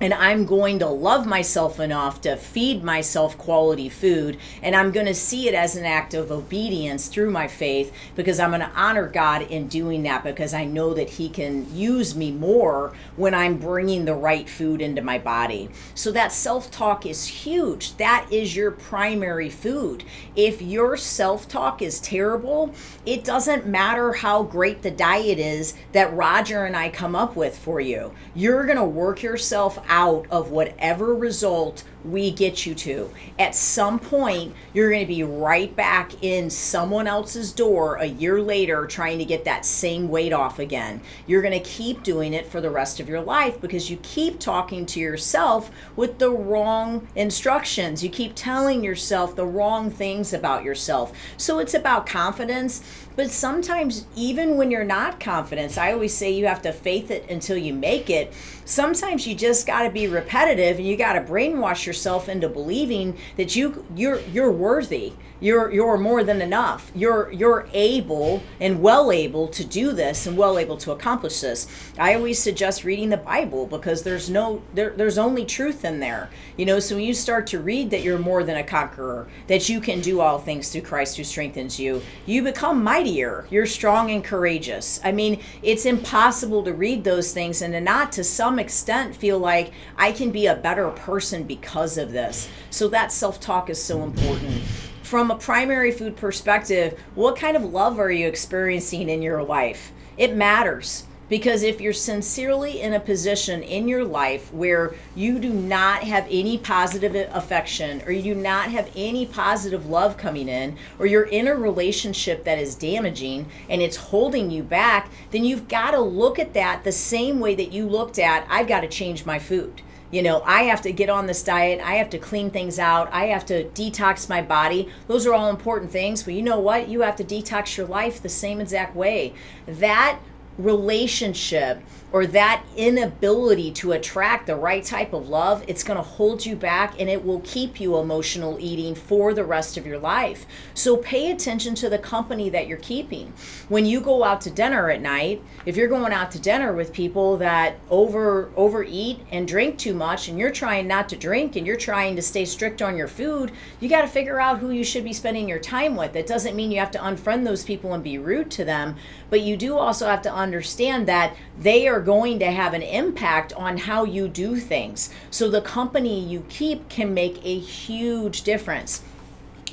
and 0.00 0.12
I'm 0.12 0.44
going 0.44 0.78
to 0.80 0.88
love 0.88 1.26
myself 1.26 1.80
enough 1.80 2.20
to 2.22 2.36
feed 2.36 2.84
myself 2.84 3.38
quality 3.38 3.88
food. 3.88 4.36
And 4.62 4.76
I'm 4.76 4.92
going 4.92 5.06
to 5.06 5.14
see 5.14 5.48
it 5.48 5.54
as 5.54 5.74
an 5.74 5.86
act 5.86 6.12
of 6.12 6.30
obedience 6.30 7.08
through 7.08 7.30
my 7.30 7.48
faith 7.48 7.94
because 8.14 8.38
I'm 8.38 8.50
going 8.50 8.60
to 8.60 8.70
honor 8.76 9.08
God 9.08 9.42
in 9.42 9.68
doing 9.68 10.02
that 10.02 10.22
because 10.22 10.52
I 10.52 10.64
know 10.64 10.92
that 10.94 11.08
He 11.08 11.28
can 11.28 11.74
use 11.74 12.14
me 12.14 12.30
more 12.30 12.92
when 13.16 13.34
I'm 13.34 13.56
bringing 13.56 14.04
the 14.04 14.14
right 14.14 14.48
food 14.48 14.82
into 14.82 15.00
my 15.00 15.18
body. 15.18 15.70
So 15.94 16.12
that 16.12 16.32
self 16.32 16.70
talk 16.70 17.06
is 17.06 17.26
huge. 17.26 17.96
That 17.96 18.26
is 18.30 18.54
your 18.54 18.72
primary 18.72 19.48
food. 19.48 20.04
If 20.34 20.60
your 20.60 20.98
self 20.98 21.48
talk 21.48 21.80
is 21.80 22.00
terrible, 22.00 22.74
it 23.06 23.24
doesn't 23.24 23.66
matter 23.66 24.12
how 24.12 24.42
great 24.42 24.82
the 24.82 24.90
diet 24.90 25.38
is 25.38 25.74
that 25.92 26.12
Roger 26.12 26.64
and 26.66 26.76
I 26.76 26.90
come 26.90 27.16
up 27.16 27.34
with 27.34 27.56
for 27.56 27.80
you. 27.80 28.12
You're 28.34 28.66
going 28.66 28.76
to 28.76 28.84
work 28.84 29.22
yourself 29.22 29.78
out 29.88 30.26
of 30.30 30.50
whatever 30.50 31.14
result 31.14 31.84
we 32.10 32.30
get 32.30 32.64
you 32.66 32.74
to. 32.74 33.10
At 33.38 33.54
some 33.54 33.98
point, 33.98 34.54
you're 34.72 34.90
going 34.90 35.02
to 35.02 35.06
be 35.06 35.24
right 35.24 35.74
back 35.74 36.22
in 36.22 36.48
someone 36.50 37.06
else's 37.06 37.52
door 37.52 37.96
a 37.96 38.06
year 38.06 38.40
later 38.40 38.86
trying 38.86 39.18
to 39.18 39.24
get 39.24 39.44
that 39.44 39.66
same 39.66 40.08
weight 40.08 40.32
off 40.32 40.58
again. 40.58 41.00
You're 41.26 41.42
going 41.42 41.60
to 41.60 41.68
keep 41.68 42.02
doing 42.02 42.32
it 42.32 42.46
for 42.46 42.60
the 42.60 42.70
rest 42.70 43.00
of 43.00 43.08
your 43.08 43.20
life 43.20 43.60
because 43.60 43.90
you 43.90 43.96
keep 44.02 44.38
talking 44.38 44.86
to 44.86 45.00
yourself 45.00 45.70
with 45.96 46.18
the 46.18 46.30
wrong 46.30 47.06
instructions. 47.16 48.02
You 48.04 48.10
keep 48.10 48.32
telling 48.34 48.84
yourself 48.84 49.34
the 49.34 49.46
wrong 49.46 49.90
things 49.90 50.32
about 50.32 50.64
yourself. 50.64 51.12
So 51.36 51.58
it's 51.58 51.74
about 51.74 52.06
confidence. 52.06 52.82
But 53.16 53.30
sometimes, 53.30 54.06
even 54.14 54.58
when 54.58 54.70
you're 54.70 54.84
not 54.84 55.20
confident, 55.20 55.78
I 55.78 55.92
always 55.92 56.14
say 56.14 56.32
you 56.32 56.46
have 56.46 56.60
to 56.62 56.72
faith 56.72 57.10
it 57.10 57.30
until 57.30 57.56
you 57.56 57.72
make 57.72 58.10
it. 58.10 58.34
Sometimes 58.66 59.26
you 59.26 59.34
just 59.34 59.66
got 59.66 59.84
to 59.84 59.90
be 59.90 60.06
repetitive 60.06 60.76
and 60.76 60.86
you 60.86 60.98
got 60.98 61.14
to 61.14 61.20
brainwash 61.22 61.86
yourself 61.86 61.95
into 62.28 62.48
believing 62.48 63.16
that 63.36 63.56
you 63.56 63.84
you're 63.94 64.20
you're 64.32 64.52
worthy. 64.52 65.12
You're 65.38 65.70
you're 65.70 65.98
more 65.98 66.24
than 66.24 66.40
enough. 66.40 66.90
You're 66.94 67.30
you're 67.30 67.68
able 67.74 68.42
and 68.58 68.80
well 68.80 69.12
able 69.12 69.48
to 69.48 69.64
do 69.64 69.92
this 69.92 70.26
and 70.26 70.36
well 70.36 70.58
able 70.58 70.78
to 70.78 70.92
accomplish 70.92 71.40
this. 71.40 71.66
I 71.98 72.14
always 72.14 72.38
suggest 72.38 72.84
reading 72.84 73.10
the 73.10 73.18
bible 73.18 73.66
because 73.66 74.02
there's 74.02 74.30
no 74.30 74.62
there, 74.74 74.90
there's 74.96 75.18
only 75.18 75.44
truth 75.44 75.84
in 75.84 76.00
there. 76.00 76.30
You 76.56 76.64
know 76.64 76.80
so 76.80 76.96
when 76.96 77.04
you 77.04 77.12
start 77.12 77.46
to 77.48 77.60
read 77.60 77.90
that 77.90 78.02
you're 78.02 78.18
more 78.18 78.44
than 78.44 78.56
a 78.56 78.64
conqueror 78.64 79.28
that 79.46 79.68
you 79.68 79.80
can 79.80 80.00
do 80.00 80.20
all 80.20 80.38
things 80.38 80.70
through 80.70 80.82
christ 80.82 81.18
who 81.18 81.24
strengthens 81.24 81.78
you 81.78 82.00
you 82.24 82.42
become 82.42 82.82
mightier. 82.82 83.46
You're 83.50 83.66
strong 83.66 84.10
and 84.10 84.24
courageous. 84.24 85.00
I 85.04 85.12
mean 85.12 85.42
it's 85.62 85.84
impossible 85.84 86.62
to 86.64 86.72
read 86.72 87.04
those 87.04 87.32
things 87.32 87.60
and 87.60 87.74
to 87.74 87.80
not 87.80 88.10
to 88.12 88.24
some 88.24 88.58
extent 88.58 89.14
feel 89.14 89.38
like 89.38 89.70
i 89.96 90.10
can 90.10 90.30
be 90.30 90.46
a 90.46 90.56
better 90.56 90.88
person 90.90 91.44
because 91.44 91.85
of 91.96 92.12
this. 92.12 92.48
So 92.70 92.88
that 92.88 93.12
self-talk 93.12 93.70
is 93.70 93.82
so 93.82 94.02
important. 94.02 94.62
From 95.02 95.30
a 95.30 95.36
primary 95.36 95.92
food 95.92 96.16
perspective, 96.16 96.98
what 97.14 97.36
kind 97.36 97.56
of 97.56 97.64
love 97.64 98.00
are 98.00 98.10
you 98.10 98.26
experiencing 98.26 99.08
in 99.08 99.22
your 99.22 99.42
life? 99.42 99.92
It 100.18 100.34
matters 100.34 101.04
because 101.28 101.62
if 101.62 101.80
you're 101.80 101.92
sincerely 101.92 102.80
in 102.80 102.94
a 102.94 103.00
position 103.00 103.62
in 103.62 103.88
your 103.88 104.04
life 104.04 104.52
where 104.52 104.94
you 105.14 105.38
do 105.38 105.52
not 105.52 106.02
have 106.02 106.26
any 106.30 106.58
positive 106.58 107.14
affection 107.32 108.02
or 108.06 108.12
you 108.12 108.22
do 108.22 108.34
not 108.34 108.70
have 108.70 108.90
any 108.94 109.26
positive 109.26 109.86
love 109.86 110.16
coming 110.16 110.48
in 110.48 110.76
or 110.98 111.06
you're 111.06 111.24
in 111.24 111.48
a 111.48 111.54
relationship 111.54 112.44
that 112.44 112.58
is 112.58 112.74
damaging 112.74 113.46
and 113.68 113.82
it's 113.82 113.96
holding 113.96 114.50
you 114.50 114.62
back, 114.62 115.10
then 115.30 115.44
you've 115.44 115.68
got 115.68 115.92
to 115.92 116.00
look 116.00 116.38
at 116.38 116.54
that 116.54 116.84
the 116.84 116.92
same 116.92 117.40
way 117.40 117.54
that 117.54 117.72
you 117.72 117.88
looked 117.88 118.18
at 118.18 118.46
I've 118.48 118.68
got 118.68 118.82
to 118.82 118.88
change 118.88 119.26
my 119.26 119.38
food 119.38 119.82
you 120.10 120.22
know, 120.22 120.42
I 120.42 120.62
have 120.64 120.82
to 120.82 120.92
get 120.92 121.10
on 121.10 121.26
this 121.26 121.42
diet. 121.42 121.80
I 121.80 121.94
have 121.94 122.10
to 122.10 122.18
clean 122.18 122.50
things 122.50 122.78
out. 122.78 123.08
I 123.12 123.26
have 123.26 123.44
to 123.46 123.64
detox 123.70 124.28
my 124.28 124.42
body. 124.42 124.88
Those 125.08 125.26
are 125.26 125.34
all 125.34 125.50
important 125.50 125.90
things. 125.90 126.22
But 126.22 126.34
you 126.34 126.42
know 126.42 126.60
what? 126.60 126.88
You 126.88 127.00
have 127.02 127.16
to 127.16 127.24
detox 127.24 127.76
your 127.76 127.86
life 127.86 128.22
the 128.22 128.28
same 128.28 128.60
exact 128.60 128.94
way. 128.94 129.34
That 129.66 130.20
relationship 130.58 131.82
or 132.12 132.26
that 132.26 132.64
inability 132.76 133.70
to 133.72 133.92
attract 133.92 134.46
the 134.46 134.56
right 134.56 134.84
type 134.84 135.12
of 135.12 135.28
love, 135.28 135.64
it's 135.66 135.82
going 135.82 135.96
to 135.96 136.02
hold 136.02 136.46
you 136.46 136.56
back 136.56 136.98
and 137.00 137.10
it 137.10 137.24
will 137.24 137.40
keep 137.40 137.80
you 137.80 137.96
emotional 137.98 138.56
eating 138.60 138.94
for 138.94 139.34
the 139.34 139.44
rest 139.44 139.76
of 139.76 139.86
your 139.86 139.98
life. 139.98 140.46
So 140.74 140.96
pay 140.96 141.30
attention 141.30 141.74
to 141.76 141.88
the 141.88 141.98
company 141.98 142.48
that 142.50 142.68
you're 142.68 142.78
keeping. 142.78 143.32
When 143.68 143.84
you 143.86 144.00
go 144.00 144.24
out 144.24 144.40
to 144.42 144.50
dinner 144.50 144.90
at 144.90 145.00
night, 145.00 145.42
if 145.64 145.76
you're 145.76 145.88
going 145.88 146.12
out 146.12 146.30
to 146.32 146.38
dinner 146.38 146.72
with 146.72 146.92
people 146.92 147.36
that 147.38 147.76
over 147.90 148.50
overeat 148.56 149.20
and 149.32 149.48
drink 149.48 149.78
too 149.78 149.94
much 149.94 150.28
and 150.28 150.38
you're 150.38 150.50
trying 150.50 150.86
not 150.86 151.08
to 151.08 151.16
drink 151.16 151.56
and 151.56 151.66
you're 151.66 151.76
trying 151.76 152.16
to 152.16 152.22
stay 152.22 152.44
strict 152.44 152.82
on 152.82 152.96
your 152.96 153.08
food, 153.08 153.52
you 153.80 153.88
got 153.88 154.02
to 154.02 154.08
figure 154.08 154.40
out 154.40 154.58
who 154.58 154.70
you 154.70 154.84
should 154.84 155.04
be 155.04 155.12
spending 155.12 155.48
your 155.48 155.58
time 155.58 155.96
with. 155.96 156.12
That 156.12 156.26
doesn't 156.26 156.56
mean 156.56 156.70
you 156.70 156.80
have 156.80 156.90
to 156.92 156.98
unfriend 156.98 157.44
those 157.44 157.64
people 157.64 157.94
and 157.94 158.02
be 158.02 158.18
rude 158.18 158.50
to 158.52 158.64
them, 158.64 158.96
but 159.30 159.40
you 159.40 159.56
do 159.56 159.76
also 159.76 160.06
have 160.06 160.22
to 160.22 160.32
understand 160.32 161.06
that 161.08 161.36
they 161.58 161.88
are 161.88 162.00
going 162.00 162.38
to 162.38 162.50
have 162.50 162.74
an 162.74 162.82
impact 162.82 163.52
on 163.54 163.76
how 163.76 164.04
you 164.04 164.28
do 164.28 164.56
things. 164.56 165.10
So 165.30 165.50
the 165.50 165.60
company 165.60 166.20
you 166.20 166.44
keep 166.48 166.88
can 166.88 167.14
make 167.14 167.44
a 167.44 167.58
huge 167.58 168.42
difference 168.42 169.02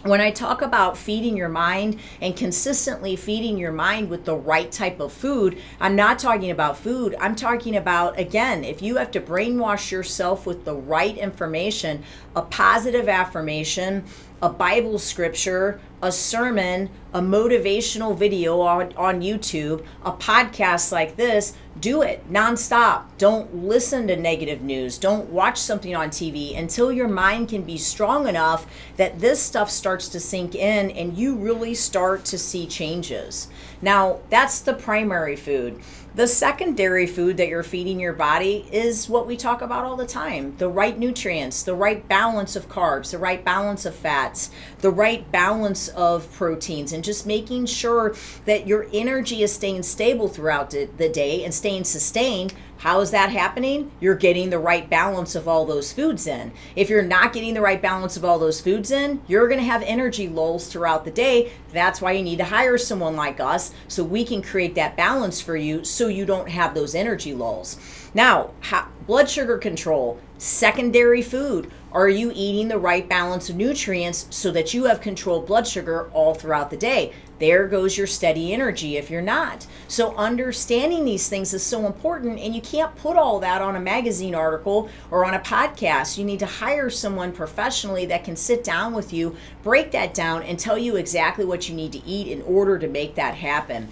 when 0.04 0.20
I 0.20 0.32
talk 0.32 0.62
about 0.62 0.98
feeding 0.98 1.38
your 1.38 1.50
mind 1.50 1.98
and 2.20 2.36
consistently 2.36 3.16
feeding 3.16 3.58
your 3.58 3.72
mind 3.72 4.10
with 4.10 4.26
the 4.26 4.36
right 4.36 4.70
type 4.70 5.00
of 5.00 5.14
food, 5.14 5.58
I'm 5.80 5.96
not 5.96 6.20
talking 6.20 6.52
about 6.52 6.78
food. 6.78 7.16
I'm 7.22 7.36
talking 7.36 7.78
about, 7.78 8.20
again, 8.20 8.66
if 8.66 8.82
you 8.82 8.98
have 8.98 9.12
to 9.12 9.22
brainwash 9.22 9.92
yourself 9.92 10.46
with 10.46 10.66
the 10.66 10.76
right 10.76 11.18
information, 11.18 12.04
a 12.36 12.42
positive 12.42 13.08
affirmation, 13.08 14.04
a 14.44 14.50
Bible 14.50 15.00
scripture, 15.00 15.80
a 16.02 16.12
sermon, 16.12 16.90
a 17.14 17.22
motivational 17.22 18.14
video 18.14 18.60
on, 18.60 18.92
on 18.98 19.22
YouTube, 19.22 19.86
a 20.04 20.12
podcast 20.12 20.92
like 20.92 21.16
this, 21.16 21.54
do 21.80 22.02
it 22.02 22.30
nonstop. 22.30 23.06
Don't 23.18 23.64
listen 23.64 24.06
to 24.08 24.18
negative 24.18 24.62
news. 24.62 24.98
Don't 24.98 25.30
watch 25.30 25.58
something 25.58 25.96
on 25.96 26.10
TV 26.10 26.60
until 26.60 26.92
your 26.92 27.08
mind 27.08 27.48
can 27.48 27.62
be 27.62 27.78
strong 27.78 28.28
enough 28.28 28.68
that 28.98 29.22
this 29.22 29.42
stuff 29.42 29.70
starts 29.70 30.10
to 30.10 30.20
sink 30.20 30.56
in 30.56 30.92
and 30.92 31.18
you 31.18 31.36
really 31.36 31.74
start 31.74 32.26
to 32.26 32.38
see 32.38 32.68
changes. 32.68 33.48
Now, 33.82 34.20
that's 34.30 34.60
the 34.60 34.74
primary 34.74 35.38
food. 35.38 35.80
The 36.16 36.28
secondary 36.28 37.08
food 37.08 37.38
that 37.38 37.48
you're 37.48 37.64
feeding 37.64 38.00
your 38.00 38.14
body 38.14 38.68
is 38.72 39.10
what 39.10 39.26
we 39.26 39.36
talk 39.36 39.64
about 39.64 39.84
all 39.84 39.96
the 39.96 40.06
time. 40.06 40.56
The 40.58 40.70
right 40.70 40.98
nutrients, 40.98 41.64
the 41.64 41.74
right 41.74 42.08
balance 42.08 42.56
of 42.56 42.70
carbs, 42.70 43.10
the 43.10 43.18
right 43.18 43.44
balance 43.44 43.84
of 43.84 43.96
fats, 43.96 44.52
the 44.82 44.92
right 44.92 45.30
balance 45.32 45.88
of 45.88 46.32
proteins, 46.32 46.94
and 46.94 47.04
just 47.04 47.26
making 47.26 47.66
sure 47.66 48.16
that 48.46 48.68
your 48.68 48.86
energy 48.94 49.42
is 49.42 49.54
staying 49.54 49.82
stable 49.82 50.28
throughout 50.28 50.70
the, 50.70 51.10
day 51.10 51.44
and 51.44 51.54
staying 51.54 51.84
sustained 51.84 52.54
how 52.84 53.00
is 53.00 53.12
that 53.12 53.30
happening? 53.30 53.90
You're 54.02 54.14
getting 54.14 54.50
the 54.50 54.60
right 54.60 54.90
balance 54.90 55.36
of 55.36 55.48
all 55.48 55.66
those 55.66 55.94
foods 55.94 56.28
in. 56.28 56.52
If 56.76 56.90
you're 56.90 57.02
not 57.02 57.32
getting 57.32 57.54
the 57.54 57.62
right 57.62 57.82
balance 57.82 58.18
of 58.18 58.26
all 58.26 58.38
those 58.38 58.60
foods 58.60 58.92
in, 58.92 59.22
you're 59.26 59.48
going 59.48 59.62
to 59.62 59.66
have 59.66 59.84
energy 59.84 60.28
lulls 60.28 60.68
throughout 60.68 61.06
the 61.06 61.12
day. 61.12 61.54
That's 61.72 62.02
why 62.02 62.12
you 62.12 62.22
need 62.22 62.40
to 62.40 62.44
hire 62.44 62.78
someone 62.78 63.16
like 63.16 63.40
us 63.40 63.74
so 63.88 64.04
we 64.04 64.26
can 64.26 64.42
create 64.42 64.76
that 64.76 64.98
balance 64.98 65.40
for 65.40 65.56
you 65.56 65.86
so 65.86 66.10
you 66.10 66.26
don't 66.26 66.50
have 66.50 66.74
those 66.74 66.94
energy 66.94 67.34
lulls. 67.34 67.78
Now, 68.14 68.52
how, 68.60 68.90
blood 69.08 69.30
sugar 69.30 69.58
control, 69.58 70.20
secondary 70.38 71.22
food. 71.22 71.72
Are 71.94 72.10
you 72.10 72.32
eating 72.36 72.68
the 72.68 72.80
right 72.80 73.08
balance 73.08 73.50
of 73.50 73.56
nutrients 73.56 74.28
so 74.30 74.52
that 74.52 74.74
you 74.74 74.86
have 74.86 75.00
controlled 75.00 75.48
blood 75.48 75.68
sugar 75.68 76.10
all 76.12 76.34
throughout 76.34 76.70
the 76.70 76.78
day? 76.78 77.14
There 77.40 77.68
goes 77.68 77.98
your 77.98 78.08
steady 78.08 78.54
energy 78.54 78.98
if 78.98 79.10
you're 79.10 79.22
not. 79.22 79.66
So, 79.88 80.16
understanding 80.16 81.04
these 81.04 81.28
things 81.28 81.54
is 81.54 81.64
so 81.64 81.86
important, 81.86 82.40
and 82.40 82.56
you 82.56 82.62
can't 82.62 82.96
put 82.96 83.18
all 83.18 83.40
that 83.40 83.62
on 83.62 83.76
a 83.76 83.80
magazine 83.80 84.36
article 84.36 84.90
or 85.12 85.26
on 85.26 85.34
a 85.34 85.40
podcast. 85.40 86.18
You 86.18 86.26
need 86.26 86.40
to 86.40 86.46
hire 86.46 86.90
someone 86.90 87.32
professionally 87.32 88.06
that 88.06 88.24
can 88.24 88.36
sit 88.36 88.64
down 88.64 88.94
with 88.94 89.12
you, 89.12 89.36
break 89.64 89.92
that 89.92 90.14
down, 90.14 90.44
and 90.44 90.60
tell 90.60 90.78
you 90.78 90.96
exactly 90.96 91.46
what 91.46 91.68
you 91.68 91.76
need 91.76 91.92
to 91.94 92.06
eat 92.06 92.28
in 92.28 92.42
order 92.44 92.78
to 92.78 92.88
make 92.88 93.16
that 93.16 93.36
happen. 93.36 93.90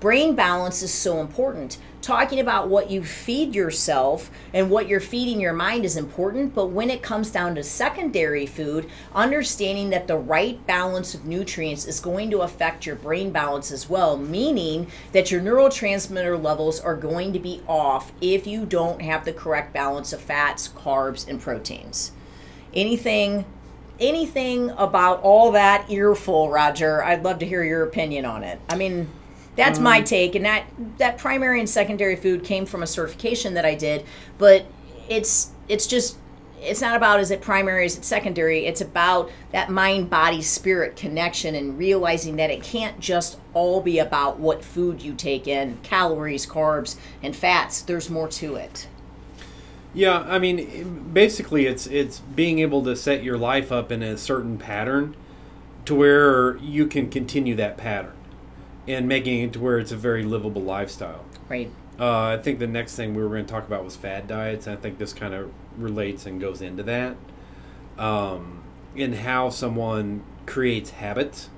Brain 0.00 0.34
balance 0.34 0.82
is 0.82 0.92
so 0.92 1.20
important 1.20 1.78
talking 2.04 2.38
about 2.38 2.68
what 2.68 2.90
you 2.90 3.02
feed 3.02 3.54
yourself 3.54 4.30
and 4.52 4.70
what 4.70 4.86
you're 4.86 5.00
feeding 5.00 5.40
your 5.40 5.54
mind 5.54 5.84
is 5.86 5.96
important, 5.96 6.54
but 6.54 6.66
when 6.66 6.90
it 6.90 7.02
comes 7.02 7.30
down 7.30 7.54
to 7.54 7.64
secondary 7.64 8.44
food, 8.44 8.86
understanding 9.14 9.88
that 9.88 10.06
the 10.06 10.16
right 10.16 10.64
balance 10.66 11.14
of 11.14 11.24
nutrients 11.24 11.86
is 11.86 12.00
going 12.00 12.30
to 12.30 12.42
affect 12.42 12.84
your 12.84 12.96
brain 12.96 13.30
balance 13.30 13.72
as 13.72 13.88
well, 13.88 14.18
meaning 14.18 14.86
that 15.12 15.30
your 15.30 15.40
neurotransmitter 15.40 16.40
levels 16.40 16.78
are 16.78 16.96
going 16.96 17.32
to 17.32 17.38
be 17.38 17.62
off 17.66 18.12
if 18.20 18.46
you 18.46 18.66
don't 18.66 19.00
have 19.00 19.24
the 19.24 19.32
correct 19.32 19.72
balance 19.72 20.12
of 20.12 20.20
fats, 20.20 20.68
carbs, 20.68 21.26
and 21.26 21.40
proteins. 21.40 22.12
Anything 22.74 23.46
anything 24.00 24.70
about 24.70 25.22
all 25.22 25.52
that 25.52 25.88
earful, 25.88 26.50
Roger? 26.50 27.02
I'd 27.02 27.22
love 27.22 27.38
to 27.38 27.46
hear 27.46 27.62
your 27.62 27.84
opinion 27.84 28.24
on 28.24 28.42
it. 28.42 28.60
I 28.68 28.74
mean, 28.74 29.08
that's 29.56 29.78
um, 29.78 29.84
my 29.84 30.00
take, 30.00 30.34
and 30.34 30.44
that 30.44 30.66
that 30.98 31.18
primary 31.18 31.60
and 31.60 31.68
secondary 31.68 32.16
food 32.16 32.44
came 32.44 32.66
from 32.66 32.82
a 32.82 32.86
certification 32.86 33.54
that 33.54 33.64
I 33.64 33.74
did. 33.74 34.04
But 34.38 34.66
it's 35.08 35.50
it's 35.68 35.86
just 35.86 36.18
it's 36.60 36.80
not 36.80 36.96
about 36.96 37.20
is 37.20 37.30
it 37.30 37.40
primary 37.40 37.86
is 37.86 37.96
it 37.96 38.04
secondary. 38.04 38.66
It's 38.66 38.80
about 38.80 39.30
that 39.52 39.70
mind 39.70 40.10
body 40.10 40.42
spirit 40.42 40.96
connection 40.96 41.54
and 41.54 41.78
realizing 41.78 42.36
that 42.36 42.50
it 42.50 42.62
can't 42.62 42.98
just 42.98 43.38
all 43.52 43.80
be 43.80 43.98
about 43.98 44.38
what 44.38 44.64
food 44.64 45.02
you 45.02 45.14
take 45.14 45.46
in 45.46 45.78
calories 45.82 46.46
carbs 46.46 46.96
and 47.22 47.36
fats. 47.36 47.82
There's 47.82 48.10
more 48.10 48.28
to 48.28 48.56
it. 48.56 48.88
Yeah, 49.96 50.24
I 50.26 50.40
mean, 50.40 51.10
basically, 51.12 51.66
it's 51.66 51.86
it's 51.86 52.18
being 52.18 52.58
able 52.58 52.82
to 52.82 52.96
set 52.96 53.22
your 53.22 53.38
life 53.38 53.70
up 53.70 53.92
in 53.92 54.02
a 54.02 54.18
certain 54.18 54.58
pattern 54.58 55.14
to 55.84 55.94
where 55.94 56.56
you 56.56 56.86
can 56.86 57.10
continue 57.10 57.54
that 57.54 57.76
pattern 57.76 58.14
and 58.86 59.08
making 59.08 59.42
it 59.42 59.52
to 59.54 59.60
where 59.60 59.78
it's 59.78 59.92
a 59.92 59.96
very 59.96 60.22
livable 60.22 60.62
lifestyle. 60.62 61.24
right 61.48 61.70
Uh, 61.98 62.22
I 62.22 62.38
think 62.38 62.58
the 62.58 62.66
next 62.66 62.96
thing 62.96 63.14
we 63.14 63.22
were 63.22 63.28
going 63.28 63.46
to 63.46 63.52
talk 63.52 63.66
about 63.66 63.84
was 63.84 63.96
fad 63.96 64.26
diets. 64.26 64.66
And 64.66 64.76
I 64.76 64.80
think 64.80 64.98
this 64.98 65.12
kind 65.12 65.32
of 65.32 65.50
relates 65.76 66.26
and 66.26 66.40
goes 66.40 66.60
into 66.60 66.82
that. 66.82 67.16
Um, 67.96 68.64
in 68.96 69.12
how 69.12 69.50
someone 69.50 70.22
creates 70.46 70.90
habits. 70.90 71.50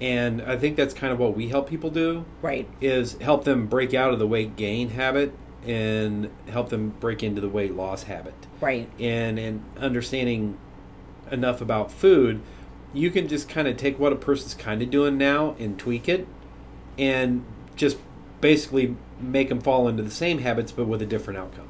And 0.00 0.42
I 0.42 0.56
think 0.58 0.76
that's 0.76 0.92
kind 0.92 1.12
of 1.12 1.18
what 1.18 1.34
we 1.34 1.48
help 1.48 1.68
people 1.68 1.88
do 1.90 2.26
right 2.42 2.68
is 2.82 3.14
help 3.18 3.44
them 3.44 3.66
break 3.66 3.94
out 3.94 4.12
of 4.12 4.18
the 4.18 4.26
weight 4.26 4.54
gain 4.56 4.90
habit 4.90 5.32
and 5.66 6.30
help 6.48 6.68
them 6.68 6.90
break 7.00 7.22
into 7.22 7.40
the 7.40 7.48
weight 7.48 7.74
loss 7.74 8.02
habit. 8.04 8.34
right 8.60 8.88
And 9.00 9.38
and 9.38 9.64
understanding 9.78 10.58
enough 11.30 11.62
about 11.62 11.90
food, 11.90 12.42
you 12.92 13.10
can 13.10 13.26
just 13.26 13.48
kind 13.48 13.66
of 13.66 13.78
take 13.78 13.98
what 13.98 14.12
a 14.12 14.16
person's 14.16 14.54
kind 14.54 14.82
of 14.82 14.90
doing 14.90 15.16
now 15.16 15.56
and 15.58 15.78
tweak 15.78 16.08
it 16.10 16.26
and 16.98 17.44
just 17.76 17.98
basically 18.40 18.96
make 19.20 19.48
them 19.48 19.60
fall 19.60 19.88
into 19.88 20.02
the 20.02 20.10
same 20.10 20.38
habits 20.38 20.72
but 20.72 20.86
with 20.86 21.02
a 21.02 21.06
different 21.06 21.38
outcome. 21.38 21.68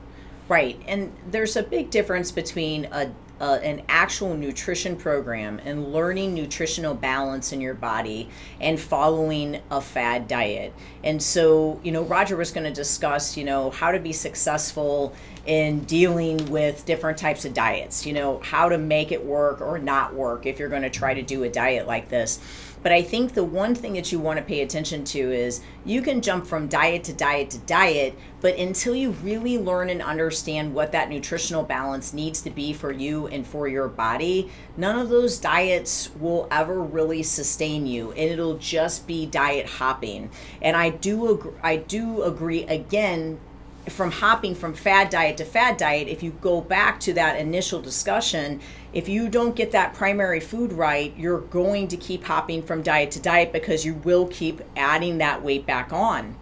Right, 0.48 0.80
and 0.86 1.12
there's 1.28 1.56
a 1.56 1.62
big 1.62 1.90
difference 1.90 2.30
between 2.30 2.84
a, 2.92 3.10
an 3.40 3.82
actual 3.88 4.36
nutrition 4.36 4.96
program 4.96 5.60
and 5.64 5.92
learning 5.92 6.34
nutritional 6.34 6.94
balance 6.94 7.52
in 7.52 7.60
your 7.60 7.74
body 7.74 8.28
and 8.60 8.78
following 8.78 9.60
a 9.70 9.80
fad 9.80 10.28
diet. 10.28 10.72
And 11.04 11.22
so, 11.22 11.80
you 11.82 11.92
know, 11.92 12.02
Roger 12.02 12.36
was 12.36 12.50
going 12.52 12.64
to 12.64 12.72
discuss, 12.72 13.36
you 13.36 13.44
know, 13.44 13.70
how 13.70 13.90
to 13.90 13.98
be 13.98 14.12
successful 14.12 15.14
in 15.46 15.80
dealing 15.84 16.50
with 16.50 16.84
different 16.86 17.18
types 17.18 17.44
of 17.44 17.52
diets. 17.52 18.06
You 18.06 18.12
know, 18.12 18.38
how 18.38 18.68
to 18.68 18.78
make 18.78 19.12
it 19.12 19.24
work 19.24 19.60
or 19.60 19.78
not 19.78 20.14
work 20.14 20.46
if 20.46 20.58
you're 20.58 20.68
going 20.68 20.82
to 20.82 20.90
try 20.90 21.12
to 21.12 21.22
do 21.22 21.42
a 21.44 21.48
diet 21.48 21.86
like 21.86 22.08
this. 22.08 22.40
But 22.86 22.92
I 22.92 23.02
think 23.02 23.34
the 23.34 23.42
one 23.42 23.74
thing 23.74 23.94
that 23.94 24.12
you 24.12 24.20
want 24.20 24.38
to 24.38 24.44
pay 24.44 24.60
attention 24.60 25.02
to 25.06 25.18
is 25.18 25.60
you 25.84 26.00
can 26.02 26.20
jump 26.20 26.46
from 26.46 26.68
diet 26.68 27.02
to 27.02 27.12
diet 27.12 27.50
to 27.50 27.58
diet, 27.58 28.16
but 28.40 28.56
until 28.56 28.94
you 28.94 29.10
really 29.10 29.58
learn 29.58 29.90
and 29.90 30.00
understand 30.00 30.72
what 30.72 30.92
that 30.92 31.08
nutritional 31.08 31.64
balance 31.64 32.12
needs 32.12 32.40
to 32.42 32.50
be 32.50 32.72
for 32.72 32.92
you 32.92 33.26
and 33.26 33.44
for 33.44 33.66
your 33.66 33.88
body, 33.88 34.52
none 34.76 35.00
of 35.00 35.08
those 35.08 35.40
diets 35.40 36.10
will 36.20 36.46
ever 36.48 36.80
really 36.80 37.24
sustain 37.24 37.88
you 37.88 38.12
and 38.12 38.30
it'll 38.30 38.56
just 38.56 39.08
be 39.08 39.26
diet 39.26 39.66
hopping. 39.66 40.30
And 40.62 40.76
I 40.76 40.90
do 40.90 41.32
agree, 41.32 41.58
I 41.64 41.78
do 41.78 42.22
agree 42.22 42.66
again 42.66 43.40
from 43.88 44.10
hopping 44.10 44.54
from 44.54 44.74
fad 44.74 45.10
diet 45.10 45.36
to 45.36 45.44
fad 45.44 45.76
diet, 45.76 46.08
if 46.08 46.22
you 46.22 46.32
go 46.40 46.60
back 46.60 46.98
to 47.00 47.12
that 47.14 47.38
initial 47.38 47.80
discussion, 47.80 48.60
if 48.92 49.08
you 49.08 49.28
don't 49.28 49.54
get 49.54 49.72
that 49.72 49.94
primary 49.94 50.40
food 50.40 50.72
right, 50.72 51.14
you're 51.16 51.40
going 51.40 51.88
to 51.88 51.96
keep 51.96 52.24
hopping 52.24 52.62
from 52.62 52.82
diet 52.82 53.10
to 53.12 53.20
diet 53.20 53.52
because 53.52 53.84
you 53.84 53.94
will 53.94 54.26
keep 54.26 54.60
adding 54.76 55.18
that 55.18 55.42
weight 55.42 55.66
back 55.66 55.92
on. 55.92 56.36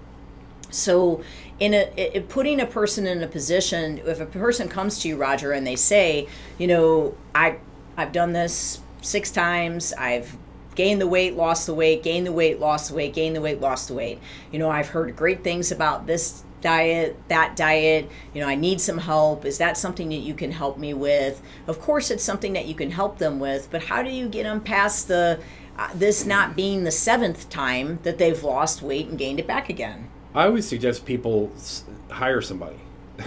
So, 0.71 1.23
in 1.61 1.75
a 1.75 1.93
it, 1.97 2.29
putting 2.29 2.61
a 2.61 2.67
person 2.67 3.07
in 3.07 3.23
a 3.23 3.29
position, 3.29 3.99
if 4.05 4.21
a 4.21 4.27
person 4.27 4.69
comes 4.69 4.99
to 5.01 5.09
you, 5.09 5.17
Roger, 5.17 5.53
and 5.53 5.67
they 5.67 5.77
say, 5.77 6.27
you 6.59 6.67
know, 6.67 7.17
I 7.35 7.59
I've 7.97 8.13
done 8.13 8.33
this 8.33 8.81
six 9.03 9.31
times, 9.31 9.93
I've 9.93 10.37
gained 10.75 11.01
the 11.01 11.07
weight, 11.07 11.37
lost 11.37 11.67
the 11.67 11.75
weight, 11.75 12.03
gained 12.03 12.27
the 12.27 12.33
weight, 12.33 12.59
lost 12.59 12.89
the 12.89 12.97
weight, 12.97 13.15
gained 13.15 13.37
the 13.37 13.41
weight, 13.41 13.61
lost 13.61 13.89
the 13.89 13.95
weight. 13.95 14.19
You 14.51 14.59
know, 14.59 14.71
I've 14.71 14.89
heard 14.89 15.15
great 15.17 15.45
things 15.45 15.71
about 15.71 16.07
this 16.07 16.44
diet, 16.65 17.17
that 17.29 17.55
diet, 17.55 18.09
you 18.33 18.41
know, 18.41 18.49
I 18.49 18.57
need 18.57 18.81
some 18.81 18.99
help. 18.99 19.45
Is 19.45 19.59
that 19.59 19.77
something 19.77 20.09
that 20.09 20.17
you 20.17 20.35
can 20.35 20.51
help 20.51 20.79
me 20.79 20.93
with? 20.95 21.41
Of 21.69 21.81
course, 21.81 22.11
it's 22.11 22.25
something 22.25 22.55
that 22.55 22.67
you 22.67 22.75
can 22.75 22.91
help 22.91 23.19
them 23.19 23.39
with, 23.39 23.69
but 23.71 23.85
how 23.85 24.03
do 24.03 24.11
you 24.11 24.29
get 24.29 24.43
them 24.43 24.61
past 24.61 25.07
the 25.07 25.39
uh, 25.79 25.91
this 25.95 26.25
not 26.25 26.57
being 26.57 26.85
the 26.85 26.91
seventh 26.91 27.49
time 27.51 27.99
that 28.03 28.17
they've 28.19 28.43
lost 28.43 28.81
weight 28.83 29.07
and 29.09 29.19
gained 29.19 29.39
it 29.39 29.47
back 29.47 29.69
again? 29.69 30.09
I 30.35 30.47
always 30.47 30.67
suggest 30.67 31.05
people 31.07 31.53
s- 31.57 31.85
hire 32.11 32.41
somebody 32.41 32.79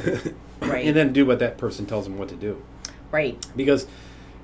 Right. 0.61 0.85
and 0.87 0.95
then 0.95 1.13
do 1.13 1.25
what 1.25 1.39
that 1.39 1.57
person 1.57 1.85
tells 1.85 2.05
them 2.05 2.17
what 2.17 2.29
to 2.29 2.35
do. 2.35 2.61
Right. 3.11 3.37
because 3.55 3.85
uh, 3.85 3.87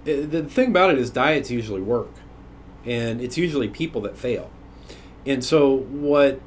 the 0.05 0.43
thing 0.43 0.69
about 0.69 0.91
it 0.91 0.97
is 0.99 1.09
diets 1.09 1.49
usually 1.51 1.81
work 1.81 2.11
and 2.85 3.19
it's 3.21 3.37
usually 3.37 3.67
people 3.69 4.01
that 4.01 4.15
fail 4.17 4.49
and 5.25 5.43
so 5.43 5.75
what 5.75 6.39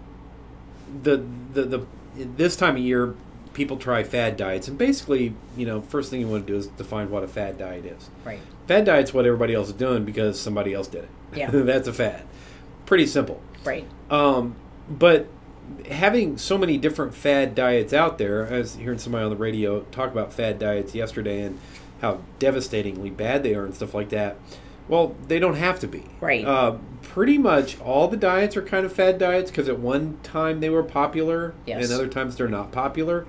the 1.02 1.22
the, 1.52 1.62
the 1.64 1.86
this 2.16 2.56
time 2.56 2.76
of 2.76 2.82
year 2.82 3.14
people 3.52 3.76
try 3.76 4.02
fad 4.02 4.36
diets 4.36 4.68
and 4.68 4.76
basically 4.76 5.34
you 5.56 5.64
know 5.64 5.80
first 5.80 6.10
thing 6.10 6.20
you 6.20 6.28
want 6.28 6.46
to 6.46 6.52
do 6.52 6.58
is 6.58 6.66
define 6.68 7.10
what 7.10 7.22
a 7.24 7.28
fad 7.28 7.56
diet 7.58 7.84
is 7.86 8.10
Right. 8.24 8.40
fad 8.66 8.84
diet's 8.84 9.14
what 9.14 9.24
everybody 9.24 9.54
else 9.54 9.68
is 9.68 9.74
doing 9.74 10.04
because 10.04 10.38
somebody 10.38 10.74
else 10.74 10.88
did 10.88 11.04
it 11.04 11.10
Yeah. 11.34 11.50
that's 11.52 11.88
a 11.88 11.92
fad 11.92 12.22
pretty 12.84 13.06
simple 13.06 13.40
Right. 13.64 13.86
um, 14.10 14.56
but 14.90 15.26
having 15.90 16.38
so 16.38 16.56
many 16.58 16.78
different 16.78 17.12
fad 17.12 17.56
diets 17.56 17.92
out 17.92 18.18
there, 18.18 18.46
I 18.52 18.58
was 18.58 18.76
hearing 18.76 18.98
somebody 18.98 19.24
on 19.24 19.30
the 19.30 19.36
radio 19.36 19.80
talk 19.90 20.12
about 20.12 20.32
fad 20.32 20.60
diets 20.60 20.94
yesterday 20.94 21.42
and 21.42 21.58
how 22.00 22.20
devastatingly 22.38 23.10
bad 23.10 23.42
they 23.42 23.54
are 23.56 23.64
and 23.64 23.74
stuff 23.74 23.92
like 23.92 24.10
that. 24.10 24.36
Well, 24.86 25.16
they 25.26 25.40
don't 25.40 25.56
have 25.56 25.80
to 25.80 25.88
be. 25.88 26.04
Right. 26.20 26.44
Uh, 26.44 26.76
pretty 27.16 27.38
much 27.38 27.80
all 27.80 28.08
the 28.08 28.16
diets 28.18 28.58
are 28.58 28.62
kind 28.62 28.84
of 28.84 28.92
fad 28.92 29.16
diets 29.16 29.50
because 29.50 29.70
at 29.70 29.78
one 29.78 30.18
time 30.22 30.60
they 30.60 30.68
were 30.68 30.82
popular 30.82 31.54
Yes. 31.64 31.82
and 31.82 31.94
other 31.94 32.08
times 32.08 32.36
they're 32.36 32.46
not 32.46 32.70
popular. 32.72 33.26